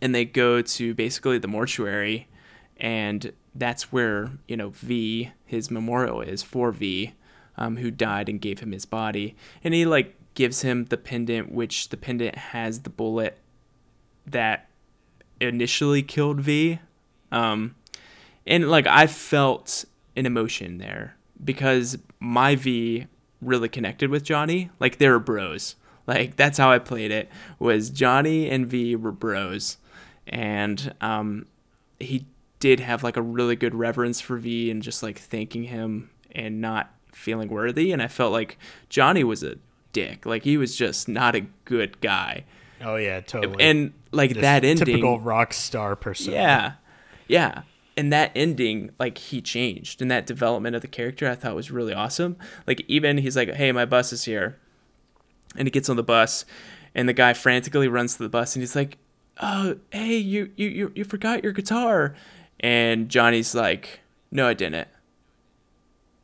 And 0.00 0.14
they 0.14 0.26
go 0.26 0.60
to 0.60 0.94
basically 0.94 1.38
the 1.38 1.48
mortuary 1.48 2.28
and 2.76 3.32
that's 3.58 3.92
where 3.92 4.30
you 4.48 4.56
know 4.56 4.70
V 4.70 5.30
his 5.44 5.70
memorial 5.70 6.20
is 6.20 6.42
for 6.42 6.72
V, 6.72 7.14
um, 7.56 7.76
who 7.76 7.90
died 7.90 8.28
and 8.28 8.40
gave 8.40 8.60
him 8.60 8.72
his 8.72 8.84
body, 8.84 9.36
and 9.62 9.74
he 9.74 9.84
like 9.84 10.14
gives 10.34 10.62
him 10.62 10.86
the 10.86 10.96
pendant, 10.96 11.52
which 11.52 11.88
the 11.88 11.96
pendant 11.96 12.36
has 12.36 12.80
the 12.80 12.90
bullet 12.90 13.38
that 14.26 14.68
initially 15.40 16.02
killed 16.02 16.40
V, 16.40 16.78
um, 17.32 17.74
and 18.46 18.70
like 18.70 18.86
I 18.86 19.06
felt 19.06 19.84
an 20.16 20.26
emotion 20.26 20.78
there 20.78 21.16
because 21.42 21.98
my 22.20 22.56
V 22.56 23.06
really 23.40 23.68
connected 23.68 24.10
with 24.10 24.24
Johnny, 24.24 24.70
like 24.80 24.98
they 24.98 25.08
were 25.08 25.18
bros. 25.18 25.76
Like 26.06 26.36
that's 26.36 26.58
how 26.58 26.70
I 26.70 26.78
played 26.78 27.10
it. 27.10 27.28
Was 27.58 27.90
Johnny 27.90 28.48
and 28.48 28.66
V 28.66 28.96
were 28.96 29.12
bros, 29.12 29.78
and 30.26 30.94
um, 31.00 31.46
he 31.98 32.26
did 32.60 32.80
have 32.80 33.02
like 33.02 33.16
a 33.16 33.22
really 33.22 33.56
good 33.56 33.74
reverence 33.74 34.20
for 34.20 34.36
V 34.36 34.70
and 34.70 34.82
just 34.82 35.02
like 35.02 35.18
thanking 35.18 35.64
him 35.64 36.10
and 36.32 36.60
not 36.60 36.90
feeling 37.12 37.48
worthy. 37.48 37.92
And 37.92 38.02
I 38.02 38.08
felt 38.08 38.32
like 38.32 38.58
Johnny 38.88 39.24
was 39.24 39.42
a 39.42 39.56
dick. 39.92 40.26
Like 40.26 40.44
he 40.44 40.56
was 40.56 40.76
just 40.76 41.08
not 41.08 41.34
a 41.34 41.46
good 41.64 42.00
guy. 42.00 42.44
Oh 42.82 42.96
yeah, 42.96 43.20
totally. 43.20 43.64
And 43.64 43.92
like 44.12 44.34
that 44.34 44.64
ending, 44.64 44.84
typical 44.84 45.20
rock 45.20 45.52
star 45.52 45.96
person. 45.96 46.32
Yeah, 46.32 46.74
yeah. 47.26 47.62
And 47.96 48.12
that 48.12 48.30
ending, 48.34 48.90
like 48.98 49.16
he 49.16 49.40
changed, 49.40 50.02
and 50.02 50.10
that 50.10 50.26
development 50.26 50.76
of 50.76 50.82
the 50.82 50.88
character, 50.88 51.26
I 51.30 51.34
thought 51.34 51.56
was 51.56 51.70
really 51.70 51.94
awesome. 51.94 52.36
Like 52.66 52.84
even 52.88 53.16
he's 53.18 53.36
like, 53.36 53.54
"Hey, 53.54 53.72
my 53.72 53.86
bus 53.86 54.12
is 54.12 54.24
here," 54.24 54.58
and 55.56 55.66
he 55.66 55.70
gets 55.70 55.88
on 55.88 55.96
the 55.96 56.02
bus, 56.02 56.44
and 56.94 57.08
the 57.08 57.14
guy 57.14 57.32
frantically 57.32 57.88
runs 57.88 58.16
to 58.16 58.22
the 58.22 58.28
bus, 58.28 58.54
and 58.54 58.62
he's 58.62 58.76
like, 58.76 58.98
"Oh, 59.40 59.78
hey, 59.90 60.18
you 60.18 60.50
you 60.56 60.68
you, 60.68 60.92
you 60.94 61.04
forgot 61.04 61.42
your 61.42 61.52
guitar," 61.52 62.14
And 62.60 63.08
Johnny's 63.08 63.54
like, 63.54 64.00
no, 64.30 64.48
I 64.48 64.54
didn't. 64.54 64.88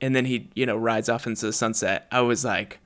And 0.00 0.16
then 0.16 0.24
he, 0.24 0.48
you 0.54 0.66
know, 0.66 0.76
rides 0.76 1.08
off 1.08 1.26
into 1.26 1.46
the 1.46 1.52
sunset. 1.52 2.08
I 2.10 2.22
was 2.22 2.44
like, 2.44 2.80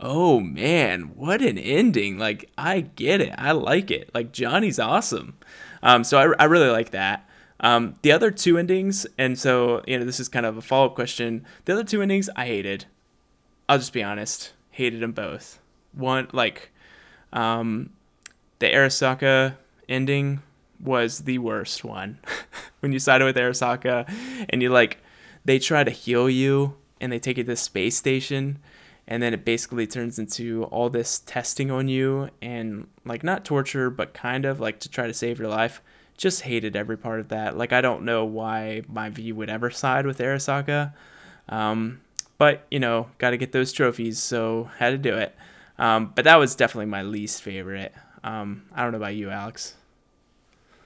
oh 0.00 0.40
man, 0.40 1.12
what 1.14 1.42
an 1.42 1.58
ending. 1.58 2.18
Like, 2.18 2.50
I 2.56 2.80
get 2.80 3.20
it. 3.20 3.34
I 3.36 3.52
like 3.52 3.90
it. 3.90 4.10
Like, 4.14 4.32
Johnny's 4.32 4.78
awesome. 4.78 5.36
Um, 5.82 6.04
so 6.04 6.18
I, 6.18 6.42
I 6.42 6.44
really 6.44 6.68
like 6.68 6.90
that. 6.90 7.28
Um, 7.60 7.96
the 8.02 8.12
other 8.12 8.30
two 8.30 8.56
endings, 8.56 9.06
and 9.16 9.38
so, 9.38 9.82
you 9.86 9.98
know, 9.98 10.04
this 10.04 10.20
is 10.20 10.28
kind 10.28 10.46
of 10.46 10.56
a 10.56 10.62
follow 10.62 10.86
up 10.86 10.94
question. 10.94 11.44
The 11.64 11.72
other 11.72 11.84
two 11.84 12.02
endings 12.02 12.30
I 12.36 12.46
hated. 12.46 12.84
I'll 13.68 13.78
just 13.78 13.92
be 13.92 14.02
honest. 14.02 14.52
Hated 14.70 15.00
them 15.00 15.12
both. 15.12 15.58
One, 15.92 16.28
like, 16.32 16.70
um, 17.32 17.90
the 18.60 18.66
Arasaka 18.66 19.56
ending 19.88 20.42
was 20.80 21.20
the 21.20 21.38
worst 21.38 21.84
one. 21.84 22.18
when 22.80 22.92
you 22.92 22.98
sided 22.98 23.24
with 23.24 23.36
Arasaka 23.36 24.10
and 24.48 24.62
you 24.62 24.70
like 24.70 24.98
they 25.44 25.58
try 25.58 25.84
to 25.84 25.90
heal 25.90 26.28
you 26.28 26.76
and 27.00 27.10
they 27.10 27.18
take 27.18 27.36
you 27.36 27.44
to 27.44 27.48
the 27.48 27.56
space 27.56 27.96
station 27.96 28.58
and 29.06 29.22
then 29.22 29.32
it 29.32 29.44
basically 29.44 29.86
turns 29.86 30.18
into 30.18 30.64
all 30.64 30.90
this 30.90 31.18
testing 31.20 31.70
on 31.70 31.88
you 31.88 32.28
and 32.42 32.86
like 33.04 33.24
not 33.24 33.44
torture 33.44 33.90
but 33.90 34.14
kind 34.14 34.44
of 34.44 34.60
like 34.60 34.78
to 34.80 34.88
try 34.88 35.06
to 35.06 35.14
save 35.14 35.38
your 35.38 35.48
life 35.48 35.80
just 36.18 36.42
hated 36.42 36.76
every 36.76 36.98
part 36.98 37.20
of 37.20 37.28
that. 37.28 37.56
Like 37.56 37.72
I 37.72 37.80
don't 37.80 38.04
know 38.04 38.24
why 38.24 38.82
my 38.88 39.08
V 39.08 39.32
would 39.32 39.48
ever 39.48 39.70
side 39.70 40.04
with 40.04 40.18
Arasaka. 40.18 40.92
Um, 41.48 42.00
but 42.36 42.66
you 42.70 42.80
know, 42.80 43.08
got 43.18 43.30
to 43.30 43.36
get 43.36 43.52
those 43.52 43.72
trophies, 43.72 44.18
so 44.18 44.68
had 44.78 44.90
to 44.90 44.98
do 44.98 45.16
it. 45.16 45.34
Um, 45.78 46.12
but 46.14 46.24
that 46.24 46.36
was 46.36 46.54
definitely 46.54 46.86
my 46.86 47.02
least 47.02 47.42
favorite. 47.42 47.94
Um, 48.22 48.64
I 48.74 48.82
don't 48.82 48.92
know 48.92 48.98
about 48.98 49.14
you, 49.14 49.30
Alex. 49.30 49.74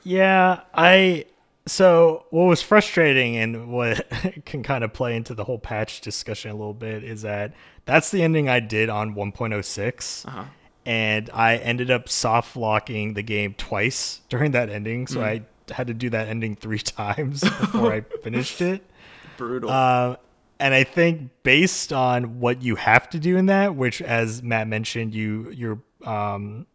Yeah, 0.04 0.60
I. 0.74 1.26
So 1.64 2.26
what 2.30 2.44
was 2.44 2.60
frustrating 2.60 3.36
and 3.36 3.70
what 3.70 4.04
can 4.44 4.64
kind 4.64 4.82
of 4.82 4.92
play 4.92 5.14
into 5.14 5.32
the 5.32 5.44
whole 5.44 5.60
patch 5.60 6.00
discussion 6.00 6.50
a 6.50 6.54
little 6.54 6.74
bit 6.74 7.04
is 7.04 7.22
that 7.22 7.54
that's 7.84 8.10
the 8.10 8.22
ending 8.22 8.48
I 8.48 8.58
did 8.58 8.88
on 8.88 9.14
1.06. 9.14 10.26
Uh-huh. 10.26 10.44
And 10.84 11.30
I 11.32 11.58
ended 11.58 11.92
up 11.92 12.08
soft 12.08 12.56
locking 12.56 13.14
the 13.14 13.22
game 13.22 13.54
twice 13.54 14.22
during 14.28 14.50
that 14.52 14.70
ending. 14.70 15.06
So 15.06 15.20
mm. 15.20 15.24
I 15.24 15.72
had 15.72 15.86
to 15.86 15.94
do 15.94 16.10
that 16.10 16.26
ending 16.26 16.56
three 16.56 16.78
times 16.80 17.40
before 17.60 17.92
I 17.92 18.00
finished 18.22 18.60
it. 18.60 18.84
Brutal. 19.36 19.70
Uh, 19.70 20.16
and 20.58 20.74
I 20.74 20.84
think 20.84 21.30
based 21.42 21.92
on 21.92 22.40
what 22.40 22.62
you 22.62 22.76
have 22.76 23.10
to 23.10 23.18
do 23.18 23.36
in 23.36 23.46
that, 23.46 23.74
which 23.74 24.00
as 24.00 24.42
Matt 24.42 24.68
mentioned, 24.68 25.14
you 25.14 25.50
you're 25.50 25.80
um, 26.04 26.66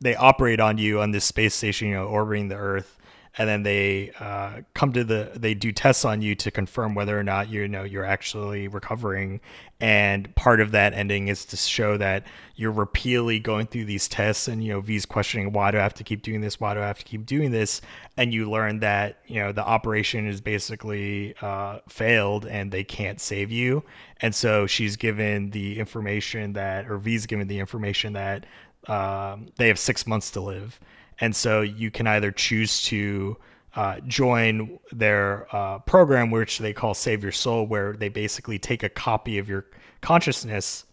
they 0.00 0.14
operate 0.14 0.60
on 0.60 0.78
you 0.78 1.00
on 1.00 1.10
this 1.10 1.24
space 1.24 1.54
station, 1.54 1.88
you 1.88 1.94
know, 1.94 2.06
orbiting 2.06 2.48
the 2.48 2.56
Earth, 2.56 2.98
and 3.38 3.48
then 3.48 3.62
they 3.62 4.10
uh, 4.18 4.62
come 4.74 4.92
to 4.92 5.04
the 5.04 5.30
they 5.36 5.54
do 5.54 5.70
tests 5.70 6.04
on 6.04 6.20
you 6.20 6.34
to 6.34 6.50
confirm 6.50 6.94
whether 6.94 7.18
or 7.18 7.22
not 7.22 7.48
you 7.48 7.68
know 7.68 7.84
you're 7.84 8.04
actually 8.04 8.66
recovering. 8.66 9.40
And 9.78 10.34
part 10.34 10.60
of 10.60 10.72
that 10.72 10.94
ending 10.94 11.28
is 11.28 11.44
to 11.46 11.56
show 11.56 11.96
that 11.96 12.26
you're 12.56 12.72
repeatedly 12.72 13.38
going 13.38 13.66
through 13.66 13.86
these 13.86 14.08
tests 14.08 14.48
and 14.48 14.62
you 14.62 14.72
know 14.72 14.80
v's 14.80 15.06
questioning 15.06 15.52
why 15.52 15.70
do 15.70 15.78
i 15.78 15.82
have 15.82 15.94
to 15.94 16.04
keep 16.04 16.22
doing 16.22 16.40
this? 16.40 16.58
Why 16.58 16.74
do 16.74 16.80
i 16.80 16.86
have 16.86 16.98
to 16.98 17.04
keep 17.04 17.24
doing 17.24 17.52
this? 17.52 17.80
And 18.16 18.34
you 18.34 18.50
learn 18.50 18.80
that 18.80 19.20
you 19.26 19.40
know 19.40 19.52
the 19.52 19.64
operation 19.64 20.26
is 20.26 20.40
basically 20.40 21.34
uh, 21.40 21.78
failed 21.88 22.46
and 22.46 22.72
they 22.72 22.84
can't 22.84 23.20
save 23.20 23.52
you. 23.52 23.84
And 24.20 24.34
so 24.34 24.66
she's 24.66 24.96
given 24.96 25.50
the 25.50 25.78
information 25.78 26.54
that 26.54 26.90
or 26.90 26.98
v's 26.98 27.26
given 27.26 27.46
the 27.46 27.60
information 27.60 28.14
that 28.14 28.44
um, 28.88 29.46
they 29.56 29.68
have 29.68 29.78
six 29.78 30.06
months 30.06 30.30
to 30.32 30.40
live 30.40 30.80
and 31.20 31.36
so 31.36 31.60
you 31.60 31.90
can 31.90 32.06
either 32.06 32.32
choose 32.32 32.82
to 32.84 33.36
uh, 33.76 34.00
join 34.06 34.78
their 34.90 35.46
uh, 35.54 35.78
program, 35.80 36.30
which 36.30 36.58
they 36.58 36.72
call 36.72 36.94
Save 36.94 37.22
Your 37.22 37.32
Soul, 37.32 37.66
where 37.66 37.92
they 37.92 38.08
basically 38.08 38.58
take 38.58 38.82
a 38.82 38.88
copy 38.88 39.38
of 39.38 39.48
your 39.48 39.66
consciousness 40.00 40.86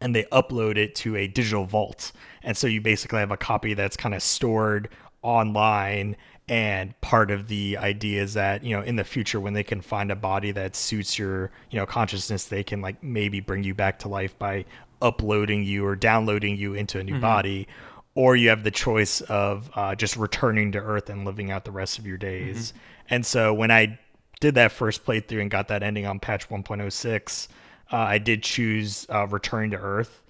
and 0.00 0.14
they 0.14 0.24
upload 0.24 0.76
it 0.76 0.94
to 0.96 1.16
a 1.16 1.26
digital 1.26 1.64
vault. 1.64 2.12
And 2.42 2.56
so 2.56 2.66
you 2.66 2.80
basically 2.80 3.20
have 3.20 3.30
a 3.30 3.36
copy 3.36 3.72
that's 3.72 3.96
kind 3.96 4.14
of 4.14 4.22
stored 4.22 4.90
online. 5.22 6.16
And 6.48 7.00
part 7.00 7.30
of 7.30 7.48
the 7.48 7.78
idea 7.78 8.22
is 8.22 8.34
that, 8.34 8.62
you 8.62 8.76
know, 8.76 8.82
in 8.82 8.96
the 8.96 9.04
future, 9.04 9.40
when 9.40 9.54
they 9.54 9.64
can 9.64 9.80
find 9.80 10.12
a 10.12 10.16
body 10.16 10.52
that 10.52 10.76
suits 10.76 11.18
your, 11.18 11.50
you 11.70 11.78
know, 11.78 11.86
consciousness, 11.86 12.44
they 12.44 12.62
can 12.62 12.82
like 12.82 13.02
maybe 13.02 13.40
bring 13.40 13.64
you 13.64 13.74
back 13.74 14.00
to 14.00 14.08
life 14.08 14.38
by 14.38 14.64
uploading 15.02 15.64
you 15.64 15.84
or 15.84 15.96
downloading 15.96 16.56
you 16.56 16.74
into 16.74 16.98
a 16.98 17.04
new 17.04 17.12
mm-hmm. 17.12 17.20
body 17.20 17.68
or 18.16 18.34
you 18.34 18.48
have 18.48 18.64
the 18.64 18.70
choice 18.70 19.20
of 19.20 19.70
uh, 19.74 19.94
just 19.94 20.16
returning 20.16 20.72
to 20.72 20.78
Earth 20.78 21.10
and 21.10 21.24
living 21.24 21.50
out 21.50 21.64
the 21.64 21.70
rest 21.70 21.98
of 21.98 22.06
your 22.06 22.16
days. 22.16 22.72
Mm-hmm. 22.72 23.14
And 23.14 23.26
so 23.26 23.54
when 23.54 23.70
I 23.70 23.98
did 24.40 24.54
that 24.56 24.72
first 24.72 25.04
playthrough 25.04 25.42
and 25.42 25.50
got 25.50 25.68
that 25.68 25.82
ending 25.82 26.06
on 26.06 26.18
patch 26.18 26.48
1.06, 26.48 27.48
uh, 27.92 27.96
I 27.96 28.18
did 28.18 28.42
choose 28.42 29.06
uh, 29.10 29.26
returning 29.26 29.70
to 29.72 29.76
Earth. 29.76 30.22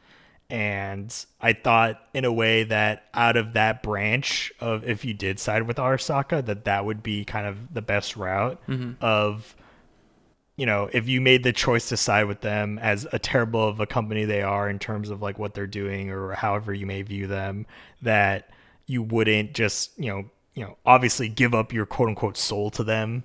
And 0.50 1.14
I 1.40 1.52
thought, 1.54 2.00
in 2.12 2.24
a 2.24 2.32
way, 2.32 2.64
that 2.64 3.04
out 3.14 3.36
of 3.36 3.54
that 3.54 3.82
branch 3.82 4.52
of 4.60 4.84
if 4.84 5.04
you 5.04 5.14
did 5.14 5.40
side 5.40 5.62
with 5.62 5.76
Arasaka, 5.76 6.44
that 6.44 6.64
that 6.64 6.84
would 6.84 7.02
be 7.02 7.24
kind 7.24 7.46
of 7.46 7.72
the 7.72 7.82
best 7.82 8.16
route 8.16 8.60
mm-hmm. 8.68 8.92
of 9.00 9.56
you 10.56 10.64
know, 10.64 10.88
if 10.92 11.06
you 11.06 11.20
made 11.20 11.42
the 11.42 11.52
choice 11.52 11.90
to 11.90 11.96
side 11.96 12.26
with 12.26 12.40
them 12.40 12.78
as 12.78 13.06
a 13.12 13.18
terrible 13.18 13.68
of 13.68 13.78
a 13.78 13.86
company 13.86 14.24
they 14.24 14.42
are 14.42 14.68
in 14.68 14.78
terms 14.78 15.10
of 15.10 15.20
like 15.20 15.38
what 15.38 15.54
they're 15.54 15.66
doing 15.66 16.10
or 16.10 16.32
however 16.32 16.72
you 16.72 16.86
may 16.86 17.02
view 17.02 17.26
them, 17.26 17.66
that 18.02 18.50
you 18.86 19.02
wouldn't 19.02 19.52
just, 19.52 19.98
you 19.98 20.10
know, 20.10 20.24
you 20.54 20.64
know, 20.64 20.76
obviously 20.86 21.28
give 21.28 21.54
up 21.54 21.72
your 21.72 21.84
quote 21.84 22.08
unquote 22.08 22.38
soul 22.38 22.70
to 22.70 22.82
them 22.82 23.24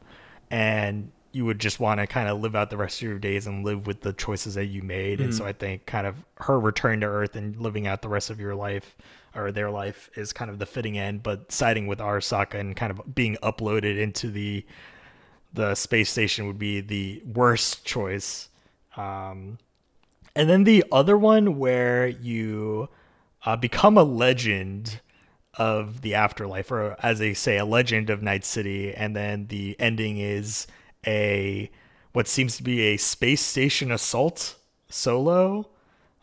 and 0.49 1.11
you 1.31 1.45
would 1.45 1.59
just 1.59 1.79
want 1.79 2.01
to 2.01 2.07
kind 2.07 2.27
of 2.27 2.41
live 2.41 2.55
out 2.55 2.69
the 2.69 2.75
rest 2.75 3.01
of 3.01 3.07
your 3.07 3.17
days 3.17 3.47
and 3.47 3.63
live 3.63 3.87
with 3.87 4.01
the 4.01 4.11
choices 4.11 4.55
that 4.55 4.65
you 4.65 4.81
made. 4.81 5.19
Mm-hmm. 5.19 5.25
And 5.25 5.33
so 5.33 5.41
mm-hmm. 5.41 5.49
I 5.49 5.53
think 5.53 5.85
kind 5.85 6.05
of 6.05 6.25
her 6.35 6.59
return 6.59 6.99
to 7.01 7.07
Earth 7.07 7.37
and 7.37 7.55
living 7.55 7.87
out 7.87 8.01
the 8.01 8.09
rest 8.09 8.29
of 8.29 8.41
your 8.41 8.53
life 8.53 8.97
or 9.33 9.53
their 9.53 9.71
life 9.71 10.09
is 10.15 10.33
kind 10.33 10.51
of 10.51 10.59
the 10.59 10.65
fitting 10.65 10.97
end, 10.97 11.23
but 11.23 11.49
siding 11.49 11.87
with 11.87 11.99
Arasaka 11.99 12.55
and 12.55 12.75
kind 12.75 12.91
of 12.91 13.15
being 13.15 13.37
uploaded 13.41 13.97
into 13.97 14.29
the 14.29 14.65
the 15.53 15.75
space 15.75 16.09
station 16.09 16.47
would 16.47 16.59
be 16.59 16.81
the 16.81 17.21
worst 17.25 17.85
choice. 17.85 18.49
Um, 18.95 19.57
and 20.35 20.49
then 20.49 20.63
the 20.63 20.83
other 20.91 21.17
one 21.17 21.59
where 21.59 22.07
you 22.07 22.89
uh, 23.45 23.55
become 23.55 23.97
a 23.97 24.03
legend 24.03 25.01
of 25.55 26.01
the 26.01 26.15
afterlife, 26.15 26.71
or 26.71 26.95
as 27.03 27.19
they 27.19 27.33
say, 27.33 27.57
a 27.57 27.65
legend 27.65 28.09
of 28.09 28.21
Night 28.21 28.45
City, 28.45 28.93
and 28.93 29.15
then 29.15 29.47
the 29.47 29.75
ending 29.79 30.17
is 30.17 30.67
a 31.05 31.69
what 32.13 32.27
seems 32.27 32.57
to 32.57 32.63
be 32.63 32.81
a 32.81 32.97
space 32.97 33.41
station 33.41 33.91
assault 33.91 34.55
solo. 34.89 35.69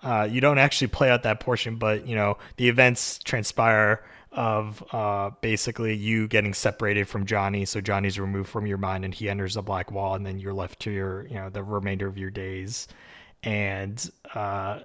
Uh, 0.02 0.28
you 0.30 0.40
don't 0.40 0.58
actually 0.58 0.86
play 0.86 1.10
out 1.10 1.22
that 1.24 1.40
portion, 1.40 1.76
but 1.76 2.06
you 2.06 2.14
know 2.14 2.38
the 2.56 2.68
events 2.68 3.18
transpire 3.18 4.02
of 4.32 4.82
uh, 4.92 5.30
basically 5.40 5.94
you 5.94 6.28
getting 6.28 6.54
separated 6.54 7.08
from 7.08 7.26
Johnny. 7.26 7.64
So 7.64 7.80
Johnny's 7.80 8.18
removed 8.18 8.48
from 8.48 8.66
your 8.66 8.78
mind 8.78 9.04
and 9.04 9.14
he 9.14 9.28
enters 9.28 9.56
a 9.56 9.62
black 9.62 9.90
wall, 9.90 10.14
and 10.14 10.24
then 10.24 10.38
you're 10.38 10.54
left 10.54 10.80
to 10.80 10.90
your, 10.90 11.26
you 11.26 11.34
know, 11.34 11.50
the 11.50 11.62
remainder 11.62 12.06
of 12.06 12.18
your 12.18 12.30
days. 12.30 12.88
And 13.42 14.10
uh, 14.34 14.80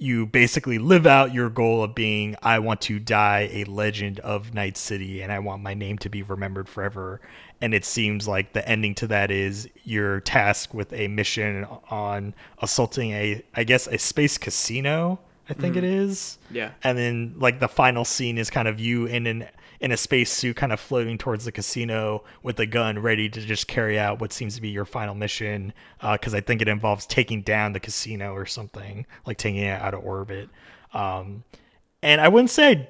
you 0.00 0.24
basically 0.24 0.78
live 0.78 1.06
out 1.06 1.34
your 1.34 1.50
goal 1.50 1.84
of 1.84 1.94
being, 1.94 2.34
I 2.42 2.58
want 2.58 2.80
to 2.82 2.98
die 2.98 3.50
a 3.52 3.64
legend 3.64 4.18
of 4.20 4.54
Night 4.54 4.78
City 4.78 5.20
and 5.20 5.30
I 5.30 5.40
want 5.40 5.62
my 5.62 5.74
name 5.74 5.98
to 5.98 6.08
be 6.08 6.22
remembered 6.22 6.70
forever. 6.70 7.20
And 7.60 7.74
it 7.74 7.84
seems 7.84 8.26
like 8.26 8.54
the 8.54 8.66
ending 8.66 8.94
to 8.96 9.06
that 9.08 9.30
is 9.30 9.68
you're 9.84 10.20
tasked 10.20 10.72
with 10.72 10.90
a 10.94 11.08
mission 11.08 11.66
on 11.90 12.34
assaulting 12.62 13.10
a, 13.10 13.42
I 13.54 13.64
guess, 13.64 13.86
a 13.88 13.98
space 13.98 14.38
casino 14.38 15.20
I 15.50 15.54
think 15.54 15.74
mm-hmm. 15.74 15.84
it 15.84 15.92
is. 15.92 16.38
Yeah. 16.50 16.72
And 16.82 16.96
then 16.96 17.34
like 17.38 17.58
the 17.58 17.68
final 17.68 18.04
scene 18.04 18.38
is 18.38 18.50
kind 18.50 18.68
of 18.68 18.78
you 18.80 19.06
in 19.06 19.26
an 19.26 19.48
in 19.80 19.92
a 19.92 19.96
space 19.96 20.30
suit 20.30 20.56
kind 20.56 20.72
of 20.72 20.78
floating 20.78 21.16
towards 21.16 21.46
the 21.46 21.52
casino 21.52 22.22
with 22.42 22.60
a 22.60 22.66
gun 22.66 22.98
ready 22.98 23.28
to 23.30 23.40
just 23.40 23.66
carry 23.66 23.98
out 23.98 24.20
what 24.20 24.32
seems 24.32 24.54
to 24.54 24.60
be 24.60 24.68
your 24.68 24.84
final 24.84 25.14
mission 25.14 25.72
because 26.12 26.34
uh, 26.34 26.36
I 26.36 26.40
think 26.40 26.60
it 26.60 26.68
involves 26.68 27.06
taking 27.06 27.40
down 27.42 27.72
the 27.72 27.80
casino 27.80 28.34
or 28.34 28.44
something 28.44 29.06
like 29.26 29.38
taking 29.38 29.62
it 29.62 29.80
out 29.80 29.94
of 29.94 30.04
orbit. 30.04 30.50
Um, 30.92 31.44
and 32.02 32.20
I 32.20 32.28
wouldn't 32.28 32.50
say 32.50 32.88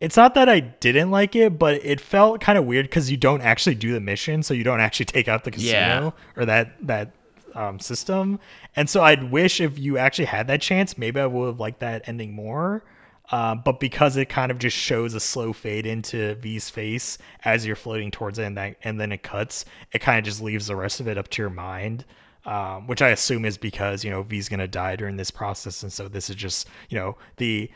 it's 0.00 0.16
not 0.16 0.34
that 0.34 0.48
I 0.48 0.60
didn't 0.60 1.10
like 1.10 1.36
it, 1.36 1.58
but 1.58 1.84
it 1.84 2.00
felt 2.00 2.40
kind 2.40 2.58
of 2.58 2.64
weird 2.64 2.86
because 2.86 3.10
you 3.10 3.16
don't 3.16 3.42
actually 3.42 3.74
do 3.74 3.92
the 3.92 4.00
mission, 4.00 4.42
so 4.42 4.52
you 4.54 4.64
don't 4.64 4.80
actually 4.80 5.06
take 5.06 5.28
out 5.28 5.44
the 5.44 5.50
casino 5.50 5.72
yeah. 5.72 6.10
or 6.36 6.44
that 6.46 6.74
that 6.86 7.12
um, 7.54 7.78
system. 7.78 8.38
And 8.76 8.88
so 8.88 9.02
I'd 9.02 9.30
wish 9.30 9.60
if 9.60 9.78
you 9.78 9.98
actually 9.98 10.26
had 10.26 10.46
that 10.48 10.60
chance, 10.60 10.98
maybe 10.98 11.20
I 11.20 11.26
would 11.26 11.46
have 11.46 11.60
liked 11.60 11.80
that 11.80 12.08
ending 12.08 12.32
more. 12.32 12.84
Uh, 13.30 13.54
but 13.54 13.80
because 13.80 14.16
it 14.16 14.28
kind 14.28 14.50
of 14.50 14.58
just 14.58 14.76
shows 14.76 15.14
a 15.14 15.20
slow 15.20 15.52
fade 15.52 15.86
into 15.86 16.34
V's 16.36 16.68
face 16.68 17.16
as 17.44 17.64
you're 17.64 17.76
floating 17.76 18.10
towards 18.10 18.38
it, 18.38 18.44
and, 18.44 18.56
that, 18.58 18.76
and 18.82 19.00
then 19.00 19.12
it 19.12 19.22
cuts, 19.22 19.64
it 19.92 20.00
kind 20.00 20.18
of 20.18 20.24
just 20.24 20.42
leaves 20.42 20.66
the 20.66 20.76
rest 20.76 21.00
of 21.00 21.08
it 21.08 21.16
up 21.16 21.28
to 21.28 21.42
your 21.42 21.50
mind. 21.50 22.04
Um, 22.46 22.86
which 22.86 23.00
I 23.00 23.08
assume 23.08 23.46
is 23.46 23.56
because 23.56 24.04
you 24.04 24.10
know 24.10 24.22
V's 24.22 24.50
gonna 24.50 24.68
die 24.68 24.96
during 24.96 25.16
this 25.16 25.30
process, 25.30 25.82
and 25.82 25.90
so 25.90 26.08
this 26.08 26.28
is 26.28 26.36
just 26.36 26.68
you 26.90 26.98
know 26.98 27.16
the 27.38 27.70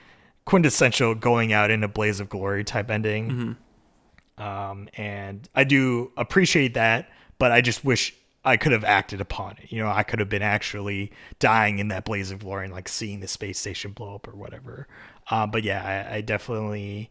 quintessential 0.45 1.14
going 1.14 1.55
out 1.55 1.70
in 1.70 1.83
a 1.83 1.89
blaze 1.89 2.20
of 2.20 2.29
glory 2.29 2.64
type 2.64 2.91
ending. 2.91 3.31
Mm-hmm. 3.31 4.43
Um, 4.43 4.89
and 4.99 5.49
I 5.55 5.64
do 5.64 6.12
appreciate 6.18 6.74
that, 6.74 7.11
but 7.39 7.51
I 7.51 7.62
just 7.62 7.83
wish 7.83 8.14
I 8.45 8.57
could 8.57 8.72
have 8.72 8.84
acted 8.84 9.20
upon 9.20 9.57
it. 9.62 9.70
You 9.70 9.82
know, 9.82 9.89
I 9.89 10.03
could 10.03 10.20
have 10.20 10.28
been 10.28 10.43
actually 10.43 11.12
dying 11.39 11.78
in 11.78 11.89
that 11.89 12.05
blaze 12.05 12.30
of 12.30 12.41
glory 12.41 12.64
and 12.64 12.74
like 12.74 12.89
seeing 12.89 13.20
the 13.20 13.28
space 13.28 13.59
station 13.59 13.93
blow 13.93 14.14
up 14.14 14.28
or 14.28 14.36
whatever. 14.36 14.86
Uh, 15.30 15.47
but 15.47 15.64
yeah, 15.64 16.07
I, 16.11 16.16
I 16.16 16.20
definitely 16.20 17.11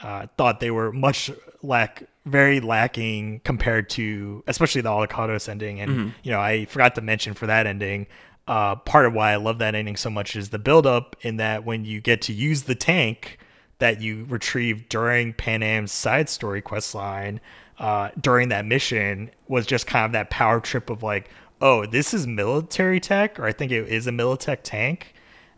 uh, 0.00 0.26
thought 0.36 0.60
they 0.60 0.70
were 0.70 0.92
much 0.92 1.30
lack 1.62 2.04
very 2.24 2.60
lacking 2.60 3.40
compared 3.44 3.88
to 3.90 4.44
especially 4.46 4.82
the 4.82 4.90
Aldecaldos 4.90 5.48
ending. 5.48 5.80
And 5.80 5.90
mm-hmm. 5.90 6.08
you 6.22 6.30
know, 6.30 6.40
I 6.40 6.66
forgot 6.66 6.94
to 6.96 7.00
mention 7.00 7.34
for 7.34 7.46
that 7.46 7.66
ending. 7.66 8.06
Uh, 8.46 8.76
part 8.76 9.04
of 9.04 9.12
why 9.12 9.32
I 9.32 9.36
love 9.36 9.58
that 9.58 9.74
ending 9.74 9.96
so 9.96 10.08
much 10.08 10.34
is 10.36 10.50
the 10.50 10.58
build 10.58 10.86
up 10.86 11.16
in 11.20 11.36
that 11.36 11.64
when 11.64 11.84
you 11.84 12.00
get 12.00 12.22
to 12.22 12.32
use 12.32 12.62
the 12.62 12.74
tank 12.74 13.38
that 13.78 14.00
you 14.00 14.26
retrieve 14.28 14.88
during 14.88 15.32
Panam's 15.32 15.92
side 15.92 16.28
story 16.28 16.62
quest 16.62 16.94
line 16.94 17.40
uh, 17.78 18.10
during 18.20 18.48
that 18.50 18.66
mission 18.66 19.30
was 19.46 19.66
just 19.66 19.86
kind 19.86 20.04
of 20.06 20.12
that 20.12 20.30
power 20.30 20.60
trip 20.60 20.90
of 20.90 21.02
like, 21.02 21.30
oh, 21.60 21.86
this 21.86 22.12
is 22.14 22.26
military 22.26 23.00
tech, 23.00 23.38
or 23.38 23.44
I 23.46 23.52
think 23.52 23.72
it 23.72 23.88
is 23.88 24.06
a 24.06 24.10
Militech 24.10 24.58
tank, 24.62 25.14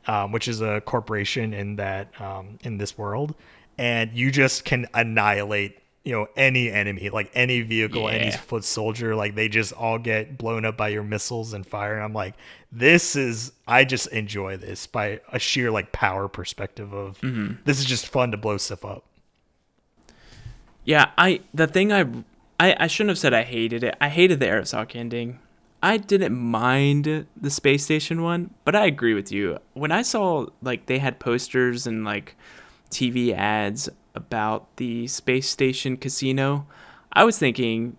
um, 0.06 0.32
which 0.32 0.48
is 0.48 0.60
a 0.60 0.80
corporation 0.82 1.52
in 1.54 1.76
that 1.76 2.18
um, 2.20 2.58
in 2.62 2.78
this 2.78 2.96
world, 2.96 3.34
and 3.78 4.10
you 4.12 4.30
just 4.30 4.64
can 4.64 4.86
annihilate 4.94 5.78
you 6.04 6.12
know 6.12 6.26
any 6.36 6.70
enemy, 6.70 7.10
like 7.10 7.30
any 7.34 7.60
vehicle, 7.60 8.08
any 8.08 8.30
foot 8.30 8.64
soldier, 8.64 9.14
like 9.14 9.34
they 9.34 9.48
just 9.48 9.72
all 9.74 9.98
get 9.98 10.38
blown 10.38 10.64
up 10.64 10.76
by 10.76 10.88
your 10.88 11.02
missiles 11.02 11.52
and 11.52 11.66
fire. 11.66 11.94
And 11.94 12.02
I'm 12.02 12.14
like, 12.14 12.34
this 12.72 13.16
is 13.16 13.52
I 13.66 13.84
just 13.84 14.06
enjoy 14.08 14.56
this 14.56 14.86
by 14.86 15.20
a 15.30 15.38
sheer 15.38 15.70
like 15.70 15.92
power 15.92 16.26
perspective 16.28 16.94
of 16.94 17.18
Mm-hmm. 17.20 17.56
this 17.64 17.78
is 17.78 17.84
just 17.84 18.08
fun 18.08 18.30
to 18.30 18.38
blow 18.38 18.56
stuff 18.56 18.84
up. 18.84 19.04
Yeah, 20.84 21.10
I 21.18 21.40
the 21.54 21.66
thing 21.66 21.92
I, 21.92 22.00
I 22.58 22.76
I 22.80 22.86
shouldn't 22.86 23.10
have 23.10 23.18
said 23.18 23.34
I 23.34 23.42
hated 23.42 23.84
it. 23.84 23.96
I 24.00 24.08
hated 24.08 24.40
the 24.40 24.46
Arasaka 24.46 24.96
ending. 24.96 25.38
I 25.82 25.96
didn't 25.96 26.36
mind 26.36 27.26
the 27.36 27.50
space 27.50 27.84
station 27.84 28.22
one, 28.22 28.50
but 28.64 28.76
I 28.76 28.84
agree 28.86 29.14
with 29.14 29.32
you. 29.32 29.58
When 29.72 29.92
I 29.92 30.02
saw 30.02 30.46
like 30.62 30.86
they 30.86 30.98
had 30.98 31.18
posters 31.18 31.86
and 31.86 32.04
like 32.04 32.36
TV 32.90 33.32
ads 33.34 33.88
about 34.14 34.74
the 34.76 35.06
space 35.06 35.48
station 35.48 35.96
casino, 35.96 36.66
I 37.12 37.24
was 37.24 37.38
thinking 37.38 37.96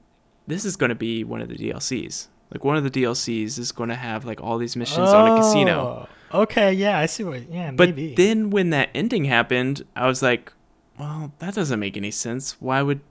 this 0.48 0.66
is 0.66 0.76
going 0.76 0.90
to 0.90 0.96
be 0.96 1.24
one 1.24 1.42
of 1.42 1.50
the 1.50 1.56
DLCs. 1.56 2.28
Like 2.52 2.64
one 2.66 2.76
of 2.78 2.84
the 2.84 2.92
DLCs 2.92 3.58
is 3.58 3.72
going 3.72 3.90
to 3.90 3.96
have 3.96 4.26
like 4.26 4.42
all 4.42 4.58
these 4.58 4.76
missions 4.76 5.10
on 5.10 5.32
a 5.32 5.36
casino. 5.42 6.08
Oh, 6.34 6.42
Okay, 6.44 6.72
yeah, 6.74 6.98
I 6.98 7.08
see 7.08 7.24
what. 7.26 7.50
Yeah, 7.52 7.72
But 7.72 7.90
maybe. 7.90 8.16
then 8.16 8.52
when 8.52 8.70
that 8.70 8.90
ending 8.96 9.26
happened, 9.26 9.84
I 9.98 10.08
was 10.08 10.22
like, 10.22 10.54
well, 11.00 11.34
that 11.39 11.54
doesn't 11.54 11.80
make 11.80 11.98
any 11.98 12.12
sense. 12.12 12.60
Why 12.60 12.82
would 12.82 13.02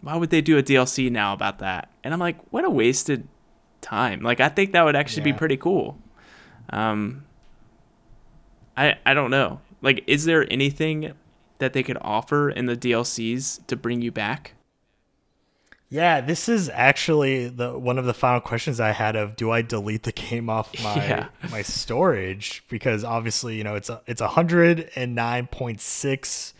why 0.00 0.16
would 0.16 0.30
they 0.30 0.40
do 0.40 0.56
a 0.56 0.62
DLC 0.62 1.10
now 1.10 1.32
about 1.32 1.58
that? 1.58 1.90
And 2.02 2.14
I'm 2.14 2.20
like, 2.20 2.38
what 2.50 2.64
a 2.64 2.70
wasted 2.70 3.28
time. 3.80 4.20
Like 4.20 4.40
I 4.40 4.48
think 4.48 4.72
that 4.72 4.82
would 4.82 4.96
actually 4.96 5.26
yeah. 5.26 5.32
be 5.32 5.38
pretty 5.38 5.56
cool. 5.56 5.98
Um 6.70 7.24
I 8.76 8.96
I 9.04 9.14
don't 9.14 9.30
know. 9.30 9.60
Like 9.82 10.04
is 10.06 10.24
there 10.24 10.50
anything 10.50 11.12
that 11.58 11.72
they 11.72 11.82
could 11.82 11.98
offer 12.00 12.50
in 12.50 12.66
the 12.66 12.76
DLCs 12.76 13.66
to 13.66 13.76
bring 13.76 14.02
you 14.02 14.12
back? 14.12 14.54
Yeah, 15.92 16.20
this 16.20 16.48
is 16.48 16.70
actually 16.72 17.48
the 17.48 17.76
one 17.76 17.98
of 17.98 18.04
the 18.04 18.14
final 18.14 18.40
questions 18.40 18.78
I 18.78 18.92
had 18.92 19.16
of 19.16 19.34
do 19.34 19.50
I 19.50 19.62
delete 19.62 20.04
the 20.04 20.12
game 20.12 20.48
off 20.48 20.72
my 20.82 20.94
yeah. 20.94 21.30
my 21.50 21.62
storage 21.62 22.62
because 22.68 23.02
obviously, 23.02 23.56
you 23.56 23.64
know, 23.64 23.74
it's 23.74 23.90
a, 23.90 24.00
it's 24.06 24.22
109.6 24.22 26.52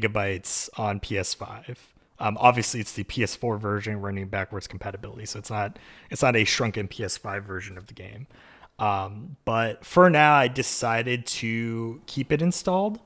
gigabytes 0.00 0.68
on 0.78 1.00
PS5. 1.00 1.76
Um, 2.18 2.36
obviously 2.40 2.80
it's 2.80 2.92
the 2.92 3.04
PS4 3.04 3.58
version 3.58 4.00
running 4.00 4.28
backwards 4.28 4.68
compatibility, 4.68 5.26
so 5.26 5.38
it's 5.38 5.50
not 5.50 5.78
it's 6.10 6.22
not 6.22 6.36
a 6.36 6.44
shrunken 6.44 6.88
PS5 6.88 7.42
version 7.44 7.76
of 7.76 7.88
the 7.88 7.94
game. 7.94 8.26
Um, 8.78 9.36
but 9.44 9.84
for 9.84 10.08
now, 10.10 10.34
I 10.34 10.48
decided 10.48 11.26
to 11.26 12.00
keep 12.06 12.32
it 12.32 12.42
installed 12.42 12.98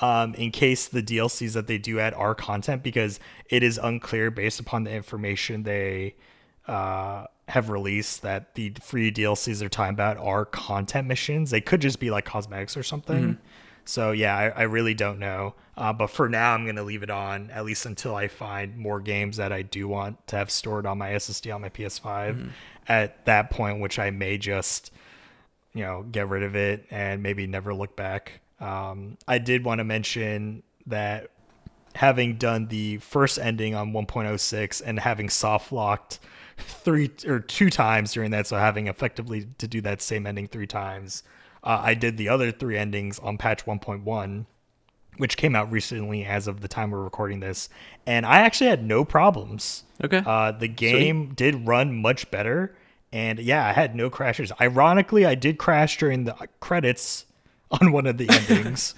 um, 0.00 0.34
in 0.34 0.50
case 0.50 0.88
the 0.88 1.02
DLCs 1.02 1.52
that 1.54 1.68
they 1.68 1.78
do 1.78 2.00
add 2.00 2.12
are 2.14 2.34
content 2.34 2.82
because 2.82 3.20
it 3.48 3.62
is 3.62 3.78
unclear 3.78 4.30
based 4.30 4.60
upon 4.60 4.84
the 4.84 4.90
information 4.90 5.62
they 5.62 6.16
uh, 6.66 7.26
have 7.48 7.70
released 7.70 8.22
that 8.22 8.54
the 8.56 8.74
free 8.82 9.10
DLCs 9.12 9.60
they're 9.60 9.68
talking 9.68 9.94
about 9.94 10.18
are 10.18 10.44
content 10.44 11.06
missions. 11.08 11.50
They 11.50 11.60
could 11.60 11.80
just 11.80 11.98
be 12.00 12.10
like 12.10 12.24
cosmetics 12.24 12.76
or 12.76 12.82
something. 12.82 13.38
So 13.84 14.12
yeah, 14.12 14.36
I, 14.36 14.48
I 14.48 14.62
really 14.62 14.94
don't 14.94 15.18
know. 15.18 15.54
Uh, 15.76 15.92
but 15.92 16.08
for 16.08 16.28
now, 16.28 16.54
I'm 16.54 16.66
gonna 16.66 16.82
leave 16.82 17.02
it 17.02 17.10
on 17.10 17.50
at 17.50 17.64
least 17.64 17.86
until 17.86 18.14
I 18.14 18.28
find 18.28 18.76
more 18.76 19.00
games 19.00 19.38
that 19.38 19.52
I 19.52 19.62
do 19.62 19.88
want 19.88 20.26
to 20.28 20.36
have 20.36 20.50
stored 20.50 20.86
on 20.86 20.98
my 20.98 21.10
SSD 21.10 21.54
on 21.54 21.60
my 21.62 21.70
PS5. 21.70 22.50
At 22.88 23.24
that 23.26 23.50
point, 23.50 23.80
which 23.80 23.98
I 23.98 24.10
may 24.10 24.38
just 24.38 24.92
you 25.72 25.82
know 25.82 26.04
get 26.10 26.28
rid 26.28 26.42
of 26.42 26.56
it 26.56 26.86
and 26.90 27.22
maybe 27.22 27.46
never 27.46 27.74
look 27.74 27.96
back. 27.96 28.40
Um, 28.60 29.18
I 29.26 29.38
did 29.38 29.64
want 29.64 29.78
to 29.78 29.84
mention 29.84 30.62
that 30.86 31.30
having 31.94 32.36
done 32.36 32.68
the 32.68 32.98
first 32.98 33.38
ending 33.38 33.74
on 33.74 33.92
1.06 33.92 34.82
and 34.84 34.98
having 34.98 35.28
soft 35.28 35.72
locked 35.72 36.20
three 36.56 37.10
or 37.26 37.40
two 37.40 37.70
times 37.70 38.12
during 38.12 38.30
that, 38.30 38.46
so 38.46 38.56
having 38.56 38.86
effectively 38.86 39.48
to 39.58 39.68
do 39.68 39.80
that 39.82 40.00
same 40.00 40.26
ending 40.26 40.46
three 40.46 40.66
times, 40.66 41.22
uh, 41.64 41.80
I 41.82 41.94
did 41.94 42.16
the 42.16 42.28
other 42.28 42.50
three 42.50 42.76
endings 42.76 43.18
on 43.18 43.38
patch 43.38 43.64
1.1 43.64 44.46
which 45.18 45.36
came 45.36 45.54
out 45.54 45.70
recently 45.70 46.24
as 46.24 46.46
of 46.46 46.62
the 46.62 46.68
time 46.68 46.90
we're 46.90 47.02
recording 47.02 47.40
this 47.40 47.68
and 48.06 48.24
i 48.24 48.38
actually 48.40 48.68
had 48.70 48.82
no 48.84 49.04
problems. 49.04 49.84
Okay. 50.02 50.22
uh, 50.24 50.52
the 50.52 50.68
game 50.68 51.34
did 51.34 51.66
run 51.66 52.00
much 52.00 52.30
better 52.30 52.74
and 53.12 53.38
yeah 53.38 53.66
i 53.66 53.72
had 53.72 53.94
no 53.94 54.08
crashes. 54.08 54.50
Ironically 54.60 55.26
i 55.26 55.34
did 55.34 55.58
crash 55.58 55.98
during 55.98 56.24
the 56.24 56.34
credits 56.60 57.26
on 57.70 57.92
one 57.92 58.06
of 58.06 58.16
the 58.18 58.28
endings 58.48 58.94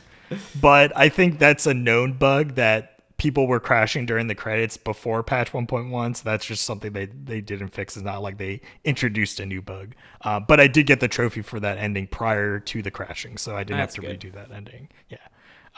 but 0.61 0.97
i 0.97 1.09
think 1.09 1.39
that's 1.39 1.67
a 1.67 1.75
known 1.75 2.12
bug 2.12 2.55
that 2.55 2.94
people 3.25 3.47
were 3.47 3.59
crashing 3.61 4.05
during 4.07 4.27
the 4.27 4.35
credits 4.35 4.77
before 4.77 5.22
patch 5.22 5.51
1.1 5.53 6.16
so 6.16 6.22
that's 6.25 6.45
just 6.45 6.64
something 6.64 6.93
they, 6.93 7.07
they 7.07 7.41
didn't 7.41 7.68
fix 7.68 7.97
it's 7.97 8.05
not 8.05 8.22
like 8.22 8.39
they 8.39 8.61
introduced 8.85 9.41
a 9.41 9.47
new 9.47 9.62
bug 9.62 9.95
uh, 10.22 10.39
but 10.39 10.61
i 10.61 10.66
did 10.66 10.87
get 10.87 11.01
the 11.01 11.09
trophy 11.09 11.41
for 11.43 11.59
that 11.59 11.79
ending 11.79 12.07
prior 12.07 12.61
to 12.61 12.83
the 12.83 12.91
crashing 12.91 13.37
so 13.39 13.57
i 13.57 13.64
didn't 13.64 13.79
That's 13.79 13.97
have 13.97 14.05
to 14.05 14.11
good. 14.16 14.20
redo 14.20 14.35
that 14.35 14.51
ending 14.53 14.89
yeah 15.09 15.18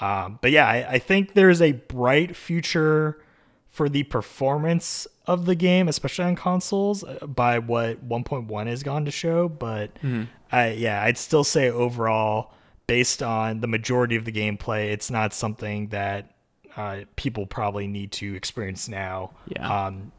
um, 0.00 0.38
but 0.42 0.50
yeah, 0.50 0.66
I, 0.66 0.92
I 0.92 0.98
think 0.98 1.34
there's 1.34 1.62
a 1.62 1.72
bright 1.72 2.36
future 2.36 3.22
for 3.70 3.88
the 3.88 4.02
performance 4.04 5.06
of 5.26 5.46
the 5.46 5.54
game, 5.54 5.88
especially 5.88 6.24
on 6.26 6.36
consoles, 6.36 7.02
uh, 7.04 7.26
by 7.26 7.58
what 7.58 8.06
1.1 8.06 8.66
has 8.66 8.82
gone 8.82 9.04
to 9.04 9.10
show. 9.10 9.48
But 9.48 9.90
I, 10.52 10.72
yeah, 10.72 11.02
I'd 11.02 11.18
still 11.18 11.44
say 11.44 11.70
overall, 11.70 12.52
based 12.86 13.22
on 13.22 13.60
the 13.60 13.66
majority 13.66 14.16
of 14.16 14.24
the 14.24 14.32
gameplay, 14.32 14.92
it's 14.92 15.10
not 15.10 15.32
something 15.32 15.88
that 15.88 16.35
uh, 16.76 17.00
people 17.16 17.46
probably 17.46 17.86
need 17.86 18.12
to 18.12 18.34
experience 18.34 18.88
now. 18.88 19.30
Yeah. 19.48 19.86
Um, 19.86 20.12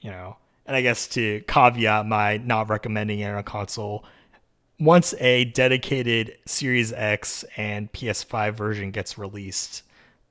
you 0.00 0.10
know, 0.10 0.36
and 0.66 0.76
I 0.76 0.80
guess 0.82 1.06
to 1.08 1.42
caveat 1.48 2.06
my 2.06 2.36
not 2.38 2.68
recommending 2.68 3.20
it 3.20 3.30
on 3.30 3.38
a 3.38 3.42
console, 3.42 4.04
once 4.80 5.12
a 5.18 5.44
dedicated 5.46 6.36
Series 6.46 6.92
X 6.92 7.44
and 7.56 7.92
PS5 7.92 8.54
version 8.54 8.90
gets 8.90 9.18
released, 9.18 9.82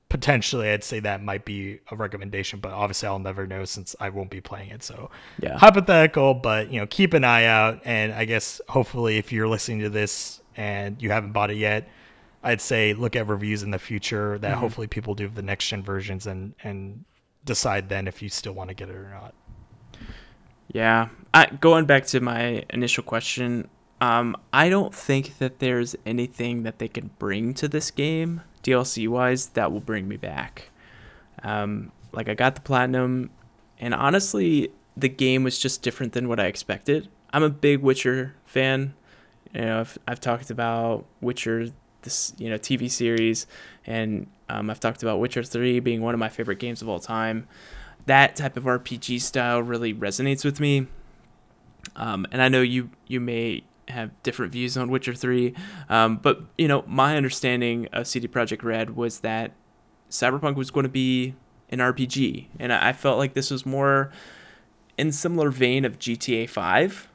potentially 0.08 0.70
I'd 0.70 0.82
say 0.84 1.00
that 1.00 1.22
might 1.22 1.44
be 1.44 1.80
a 1.90 1.96
recommendation, 1.96 2.60
but 2.60 2.72
obviously 2.72 3.08
I'll 3.08 3.18
never 3.18 3.46
know 3.46 3.64
since 3.66 3.94
I 4.00 4.08
won't 4.08 4.30
be 4.30 4.40
playing 4.40 4.70
it. 4.70 4.82
So 4.82 5.10
Yeah. 5.38 5.58
hypothetical, 5.58 6.32
but 6.34 6.72
you 6.72 6.80
know, 6.80 6.86
keep 6.86 7.12
an 7.12 7.24
eye 7.24 7.44
out 7.44 7.82
and 7.84 8.12
I 8.12 8.24
guess 8.24 8.60
hopefully 8.68 9.18
if 9.18 9.32
you're 9.32 9.48
listening 9.48 9.80
to 9.80 9.90
this 9.90 10.40
and 10.56 11.00
you 11.02 11.10
haven't 11.10 11.32
bought 11.32 11.50
it 11.50 11.58
yet, 11.58 11.88
I'd 12.42 12.60
say 12.60 12.94
look 12.94 13.16
at 13.16 13.26
reviews 13.26 13.62
in 13.62 13.70
the 13.70 13.78
future 13.78 14.38
that 14.38 14.56
hopefully 14.58 14.86
people 14.86 15.14
do 15.14 15.28
the 15.28 15.42
next 15.42 15.68
gen 15.68 15.82
versions 15.82 16.26
and 16.26 16.54
and 16.62 17.04
decide 17.44 17.88
then 17.88 18.06
if 18.06 18.22
you 18.22 18.28
still 18.28 18.52
want 18.52 18.68
to 18.68 18.74
get 18.74 18.88
it 18.88 18.94
or 18.94 19.10
not. 19.10 19.34
Yeah. 20.72 21.08
I, 21.32 21.46
going 21.46 21.86
back 21.86 22.06
to 22.06 22.20
my 22.20 22.64
initial 22.70 23.02
question, 23.02 23.68
um, 24.00 24.36
I 24.52 24.68
don't 24.68 24.94
think 24.94 25.38
that 25.38 25.58
there's 25.58 25.96
anything 26.06 26.62
that 26.62 26.78
they 26.78 26.88
can 26.88 27.10
bring 27.18 27.54
to 27.54 27.68
this 27.68 27.90
game, 27.90 28.42
DLC 28.62 29.08
wise, 29.08 29.48
that 29.50 29.72
will 29.72 29.80
bring 29.80 30.08
me 30.08 30.16
back. 30.16 30.70
Um, 31.42 31.92
like, 32.12 32.28
I 32.28 32.34
got 32.34 32.54
the 32.54 32.60
platinum, 32.60 33.30
and 33.78 33.94
honestly, 33.94 34.70
the 34.96 35.08
game 35.08 35.44
was 35.44 35.58
just 35.58 35.82
different 35.82 36.12
than 36.12 36.28
what 36.28 36.40
I 36.40 36.46
expected. 36.46 37.08
I'm 37.32 37.42
a 37.42 37.50
big 37.50 37.80
Witcher 37.80 38.34
fan. 38.44 38.94
You 39.54 39.62
know, 39.62 39.80
I've, 39.80 39.98
I've 40.06 40.20
talked 40.20 40.50
about 40.50 41.06
Witcher, 41.20 41.68
this 42.02 42.32
you 42.38 42.48
know 42.48 42.56
TV 42.56 42.90
series, 42.90 43.46
and 43.86 44.26
um, 44.48 44.70
I've 44.70 44.80
talked 44.80 45.02
about 45.02 45.20
Witcher 45.20 45.42
Three 45.42 45.80
being 45.80 46.00
one 46.00 46.14
of 46.14 46.20
my 46.20 46.28
favorite 46.28 46.58
games 46.58 46.82
of 46.82 46.88
all 46.88 46.98
time. 46.98 47.46
That 48.06 48.36
type 48.36 48.56
of 48.56 48.64
RPG 48.64 49.20
style 49.20 49.62
really 49.62 49.92
resonates 49.92 50.44
with 50.44 50.60
me. 50.60 50.86
Um, 51.96 52.26
and 52.32 52.42
I 52.42 52.48
know 52.48 52.62
you 52.62 52.90
you 53.06 53.20
may 53.20 53.64
have 53.88 54.10
different 54.22 54.52
views 54.52 54.76
on 54.76 54.90
Witcher 54.90 55.14
Three, 55.14 55.54
um, 55.88 56.16
but 56.16 56.42
you 56.56 56.68
know 56.68 56.84
my 56.86 57.16
understanding 57.16 57.88
of 57.92 58.06
CD 58.06 58.28
Projekt 58.28 58.62
Red 58.62 58.96
was 58.96 59.20
that 59.20 59.52
Cyberpunk 60.10 60.56
was 60.56 60.70
going 60.70 60.84
to 60.84 60.90
be 60.90 61.34
an 61.70 61.80
RPG, 61.80 62.46
and 62.58 62.72
I 62.72 62.92
felt 62.92 63.18
like 63.18 63.34
this 63.34 63.50
was 63.50 63.66
more 63.66 64.10
in 64.96 65.12
similar 65.12 65.50
vein 65.50 65.84
of 65.84 65.98
GTA 65.98 66.48
5, 66.48 67.08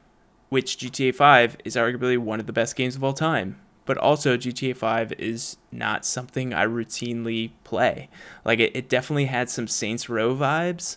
which 0.48 0.78
GTA 0.78 1.14
5 1.14 1.58
is 1.64 1.76
arguably 1.76 2.16
one 2.16 2.40
of 2.40 2.46
the 2.46 2.52
best 2.52 2.74
games 2.76 2.96
of 2.96 3.04
all 3.04 3.12
time. 3.12 3.60
But 3.86 3.98
also 3.98 4.36
GTA 4.36 4.76
5 4.76 5.12
is 5.18 5.58
not 5.70 6.06
something 6.06 6.54
I 6.54 6.64
routinely 6.64 7.50
play. 7.64 8.08
Like 8.44 8.58
it, 8.58 8.74
it 8.74 8.88
definitely 8.88 9.26
had 9.26 9.50
some 9.50 9.68
Saints 9.68 10.08
Row 10.08 10.34
vibes 10.34 10.96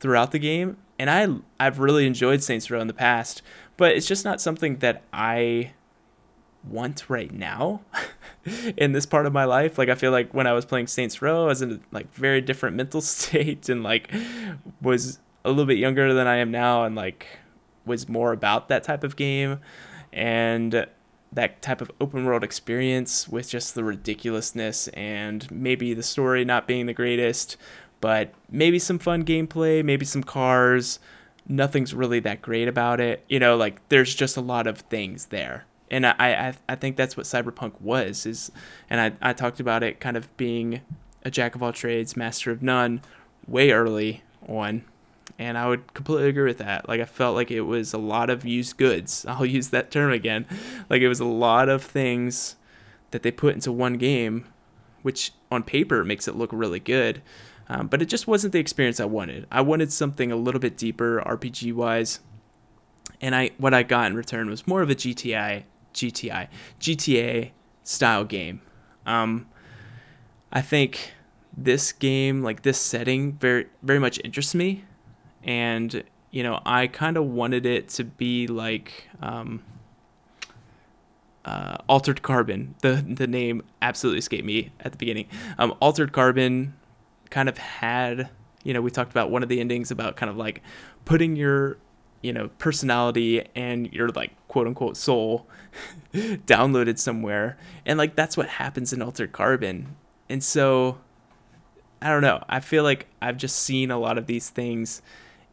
throughout 0.00 0.30
the 0.30 0.38
game, 0.38 0.76
and 0.98 1.10
I 1.10 1.28
I've 1.58 1.80
really 1.80 2.06
enjoyed 2.06 2.42
Saints 2.42 2.70
Row 2.70 2.80
in 2.80 2.86
the 2.86 2.94
past, 2.94 3.42
but 3.76 3.92
it's 3.92 4.06
just 4.06 4.24
not 4.24 4.40
something 4.40 4.76
that 4.78 5.02
I 5.12 5.72
want 6.68 7.08
right 7.08 7.32
now 7.32 7.80
in 8.76 8.92
this 8.92 9.06
part 9.06 9.26
of 9.26 9.32
my 9.32 9.44
life. 9.44 9.78
Like 9.78 9.88
I 9.88 9.94
feel 9.94 10.12
like 10.12 10.32
when 10.32 10.46
I 10.46 10.52
was 10.52 10.64
playing 10.64 10.86
Saints 10.86 11.20
Row, 11.22 11.44
I 11.44 11.46
was 11.46 11.62
in 11.62 11.72
a 11.72 11.80
like 11.92 12.12
very 12.14 12.40
different 12.40 12.76
mental 12.76 13.00
state 13.02 13.68
and 13.68 13.82
like 13.82 14.12
was 14.80 15.18
a 15.44 15.50
little 15.50 15.66
bit 15.66 15.78
younger 15.78 16.12
than 16.12 16.26
I 16.26 16.36
am 16.36 16.50
now 16.50 16.84
and 16.84 16.94
like 16.94 17.26
was 17.86 18.08
more 18.08 18.32
about 18.32 18.68
that 18.68 18.84
type 18.84 19.02
of 19.02 19.16
game 19.16 19.60
and 20.12 20.86
that 21.32 21.60
type 21.60 21.80
of 21.80 21.90
open 22.00 22.24
world 22.24 22.42
experience 22.42 23.28
with 23.28 23.48
just 23.50 23.74
the 23.74 23.84
ridiculousness 23.84 24.88
and 24.88 25.50
maybe 25.50 25.92
the 25.92 26.02
story 26.02 26.44
not 26.44 26.66
being 26.66 26.86
the 26.86 26.94
greatest 26.94 27.56
but 28.00 28.32
maybe 28.50 28.78
some 28.78 28.98
fun 28.98 29.24
gameplay, 29.24 29.84
maybe 29.84 30.04
some 30.04 30.22
cars. 30.22 30.98
Nothing's 31.46 31.94
really 31.94 32.20
that 32.20 32.42
great 32.42 32.68
about 32.68 33.00
it. 33.00 33.24
You 33.28 33.38
know, 33.38 33.56
like 33.56 33.86
there's 33.88 34.14
just 34.14 34.36
a 34.36 34.40
lot 34.40 34.66
of 34.66 34.78
things 34.80 35.26
there. 35.26 35.64
And 35.90 36.06
I, 36.06 36.14
I, 36.18 36.54
I 36.68 36.74
think 36.74 36.96
that's 36.96 37.16
what 37.16 37.24
Cyberpunk 37.24 37.80
was 37.80 38.26
is 38.26 38.52
and 38.90 39.00
I, 39.00 39.30
I 39.30 39.32
talked 39.32 39.58
about 39.58 39.82
it 39.82 40.00
kind 40.00 40.16
of 40.16 40.34
being 40.36 40.82
a 41.24 41.30
jack 41.30 41.54
of 41.54 41.62
all 41.62 41.72
trades, 41.72 42.16
master 42.16 42.50
of 42.50 42.62
none 42.62 43.00
way 43.46 43.70
early 43.70 44.22
on. 44.46 44.84
And 45.38 45.56
I 45.56 45.68
would 45.68 45.94
completely 45.94 46.28
agree 46.28 46.44
with 46.44 46.58
that. 46.58 46.88
Like 46.88 47.00
I 47.00 47.04
felt 47.04 47.36
like 47.36 47.50
it 47.50 47.62
was 47.62 47.92
a 47.92 47.98
lot 47.98 48.28
of 48.28 48.44
used 48.44 48.76
goods. 48.76 49.24
I'll 49.28 49.46
use 49.46 49.68
that 49.68 49.90
term 49.90 50.12
again. 50.12 50.46
Like 50.90 51.02
it 51.02 51.08
was 51.08 51.20
a 51.20 51.24
lot 51.24 51.68
of 51.68 51.82
things 51.82 52.56
that 53.10 53.22
they 53.22 53.30
put 53.30 53.54
into 53.54 53.72
one 53.72 53.94
game, 53.94 54.46
which 55.02 55.32
on 55.50 55.62
paper 55.62 56.04
makes 56.04 56.28
it 56.28 56.36
look 56.36 56.50
really 56.52 56.80
good. 56.80 57.22
Um, 57.68 57.86
but 57.86 58.00
it 58.00 58.06
just 58.06 58.26
wasn't 58.26 58.52
the 58.52 58.58
experience 58.58 58.98
I 58.98 59.04
wanted. 59.04 59.46
I 59.50 59.60
wanted 59.60 59.92
something 59.92 60.32
a 60.32 60.36
little 60.36 60.60
bit 60.60 60.76
deeper, 60.76 61.22
RPG 61.24 61.74
wise, 61.74 62.20
and 63.20 63.34
I 63.34 63.50
what 63.58 63.74
I 63.74 63.82
got 63.82 64.06
in 64.06 64.16
return 64.16 64.48
was 64.48 64.66
more 64.66 64.80
of 64.80 64.88
a 64.88 64.94
GTI, 64.94 65.64
GTI, 65.92 66.48
GTA 66.80 67.50
style 67.82 68.24
game. 68.24 68.62
Um, 69.04 69.48
I 70.50 70.62
think 70.62 71.12
this 71.54 71.92
game, 71.92 72.42
like 72.42 72.62
this 72.62 72.78
setting, 72.78 73.32
very 73.32 73.66
very 73.82 73.98
much 73.98 74.18
interests 74.24 74.54
me, 74.54 74.84
and 75.48 76.04
you 76.30 76.42
know 76.44 76.60
I 76.64 76.86
kind 76.86 77.16
of 77.16 77.24
wanted 77.24 77.66
it 77.66 77.88
to 77.90 78.04
be 78.04 78.46
like. 78.46 79.08
Um, 79.20 79.64
uh, 81.44 81.78
Altered 81.88 82.20
Carbon. 82.20 82.74
The 82.82 83.02
the 83.08 83.26
name 83.26 83.62
absolutely 83.80 84.18
escaped 84.18 84.44
me 84.44 84.70
at 84.80 84.92
the 84.92 84.98
beginning. 84.98 85.28
Um, 85.56 85.74
Altered 85.80 86.12
Carbon 86.12 86.74
kind 87.30 87.48
of 87.48 87.56
had, 87.56 88.28
you 88.64 88.74
know, 88.74 88.82
we 88.82 88.90
talked 88.90 89.10
about 89.10 89.30
one 89.30 89.42
of 89.42 89.48
the 89.48 89.58
endings 89.58 89.90
about 89.90 90.16
kind 90.16 90.28
of 90.28 90.36
like 90.36 90.62
putting 91.06 91.36
your, 91.36 91.78
you 92.20 92.34
know, 92.34 92.48
personality 92.58 93.48
and 93.54 93.90
your 93.94 94.10
like 94.10 94.32
quote 94.48 94.66
unquote 94.66 94.98
soul 94.98 95.46
downloaded 96.12 96.98
somewhere. 96.98 97.56
And 97.86 97.96
like 97.96 98.14
that's 98.14 98.36
what 98.36 98.48
happens 98.48 98.92
in 98.92 99.00
Altered 99.00 99.32
Carbon. 99.32 99.96
And 100.28 100.44
so 100.44 100.98
I 102.02 102.10
don't 102.10 102.22
know. 102.22 102.44
I 102.46 102.60
feel 102.60 102.82
like 102.82 103.06
I've 103.22 103.38
just 103.38 103.56
seen 103.56 103.90
a 103.90 103.98
lot 103.98 104.18
of 104.18 104.26
these 104.26 104.50
things 104.50 105.00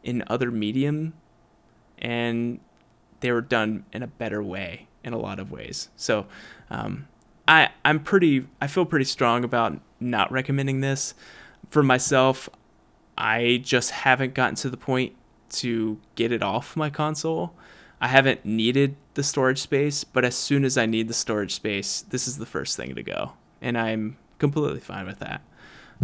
in 0.06 0.24
other 0.28 0.50
medium 0.50 1.12
and 1.98 2.60
they 3.20 3.30
were 3.30 3.42
done 3.42 3.84
in 3.92 4.02
a 4.02 4.06
better 4.06 4.42
way 4.42 4.86
in 5.04 5.12
a 5.12 5.18
lot 5.18 5.38
of 5.38 5.50
ways. 5.50 5.90
So 5.96 6.26
um, 6.70 7.08
I 7.46 7.70
I'm 7.84 8.00
pretty 8.00 8.46
I 8.60 8.68
feel 8.68 8.86
pretty 8.86 9.04
strong 9.04 9.44
about 9.44 9.78
not 10.00 10.32
recommending 10.32 10.80
this 10.80 11.14
for 11.70 11.82
myself, 11.82 12.48
I 13.18 13.60
just 13.62 13.90
haven't 13.90 14.34
gotten 14.34 14.54
to 14.56 14.70
the 14.70 14.76
point 14.76 15.14
to 15.50 15.98
get 16.14 16.32
it 16.32 16.42
off 16.42 16.76
my 16.76 16.90
console. 16.90 17.54
I 18.00 18.08
haven't 18.08 18.44
needed 18.44 18.96
the 19.14 19.22
storage 19.22 19.60
space, 19.60 20.04
but 20.04 20.24
as 20.24 20.34
soon 20.34 20.64
as 20.64 20.76
I 20.76 20.86
need 20.86 21.08
the 21.08 21.14
storage 21.14 21.54
space, 21.54 22.02
this 22.02 22.28
is 22.28 22.38
the 22.38 22.46
first 22.46 22.76
thing 22.76 22.94
to 22.94 23.02
go, 23.02 23.32
and 23.62 23.78
I'm 23.78 24.18
completely 24.38 24.80
fine 24.80 25.06
with 25.06 25.18
that. 25.20 25.40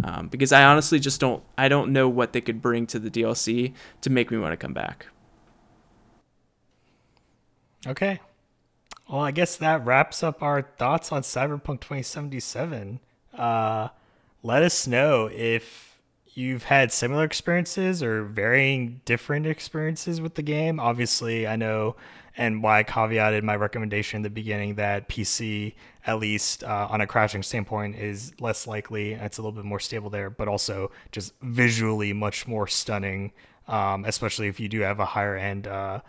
Um, 0.03 0.27
because 0.27 0.51
I 0.51 0.63
honestly 0.63 0.99
just 0.99 1.19
don't 1.19 1.43
I 1.57 1.67
don't 1.67 1.93
know 1.93 2.09
what 2.09 2.33
they 2.33 2.41
could 2.41 2.61
bring 2.61 2.87
to 2.87 2.99
the 2.99 3.11
DLC 3.11 3.73
to 4.01 4.09
make 4.09 4.31
me 4.31 4.37
want 4.37 4.53
to 4.53 4.57
come 4.57 4.73
back. 4.73 5.07
Okay. 7.85 8.19
Well, 9.09 9.21
I 9.21 9.31
guess 9.31 9.57
that 9.57 9.85
wraps 9.85 10.23
up 10.23 10.41
our 10.41 10.61
thoughts 10.61 11.11
on 11.11 11.21
Cyberpunk 11.21 11.81
2077. 11.81 12.99
Uh, 13.37 13.89
let 14.41 14.63
us 14.63 14.87
know 14.87 15.29
if 15.31 15.99
you've 16.33 16.63
had 16.63 16.91
similar 16.91 17.23
experiences 17.23 18.01
or 18.01 18.23
varying 18.23 19.01
different 19.05 19.45
experiences 19.45 20.21
with 20.21 20.35
the 20.35 20.41
game. 20.41 20.79
Obviously, 20.79 21.45
I 21.45 21.55
know, 21.55 21.95
and 22.37 22.63
why 22.63 22.79
I 22.79 22.83
caveated 22.83 23.43
my 23.43 23.55
recommendation 23.55 24.17
in 24.17 24.23
the 24.23 24.29
beginning 24.29 24.75
that 24.75 25.09
PC, 25.09 25.75
at 26.05 26.19
least 26.19 26.63
uh, 26.63 26.87
on 26.89 27.01
a 27.01 27.07
crashing 27.07 27.43
standpoint, 27.43 27.95
is 27.97 28.33
less 28.39 28.67
likely. 28.67 29.13
It's 29.13 29.37
a 29.37 29.41
little 29.41 29.51
bit 29.51 29.65
more 29.65 29.79
stable 29.79 30.09
there, 30.09 30.29
but 30.29 30.47
also 30.47 30.91
just 31.11 31.33
visually 31.41 32.13
much 32.13 32.47
more 32.47 32.67
stunning, 32.67 33.31
um, 33.67 34.05
especially 34.05 34.47
if 34.47 34.59
you 34.59 34.67
do 34.67 34.81
have 34.81 34.99
a 34.99 35.05
higher 35.05 35.35
end. 35.35 35.67
Uh, 35.67 36.01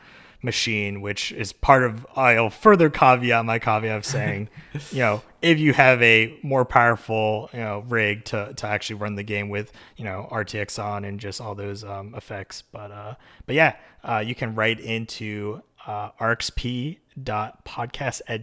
machine, 0.45 1.01
which 1.01 1.33
is 1.33 1.53
part 1.53 1.83
of 1.83 2.07
I'll 2.15 2.51
further 2.51 2.91
caveat 2.91 3.45
my 3.45 3.59
caveat 3.59 3.97
of 3.97 4.05
saying, 4.05 4.51
you 4.93 4.99
know, 4.99 5.23
if 5.43 5.59
you 5.59 5.73
have 5.73 6.01
a 6.03 6.39
more 6.43 6.65
powerful, 6.65 7.49
you 7.53 7.61
know, 7.61 7.83
rig 7.89 8.27
to, 8.27 8.53
to 8.55 8.67
actually 8.67 8.97
run 8.97 9.15
the 9.15 9.23
game 9.23 9.49
with, 9.49 9.73
you 9.97 10.05
know, 10.05 10.29
RTX 10.31 10.83
on 10.83 11.05
and 11.05 11.19
just 11.19 11.41
all 11.41 11.55
those 11.55 11.83
um, 11.83 12.15
effects. 12.15 12.63
But 12.63 12.93
uh, 12.93 13.15
but 13.47 13.55
yeah, 13.55 13.77
uh, 14.05 14.23
you 14.25 14.35
can 14.35 14.55
write 14.55 14.79
into 14.79 15.63
uh, 15.87 16.11
arxp.podcast 16.21 18.21
at 18.29 18.43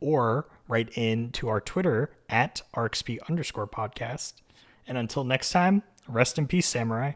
or 0.00 0.48
write 0.68 0.90
in 0.96 1.30
to 1.32 1.48
our 1.48 1.60
Twitter 1.60 2.12
at 2.28 2.62
rxp 2.74 3.18
underscore 3.28 3.66
podcast. 3.66 4.34
And 4.86 4.98
until 4.98 5.24
next 5.24 5.50
time, 5.50 5.82
rest 6.06 6.38
in 6.38 6.46
peace, 6.46 6.66
samurai. 6.66 7.14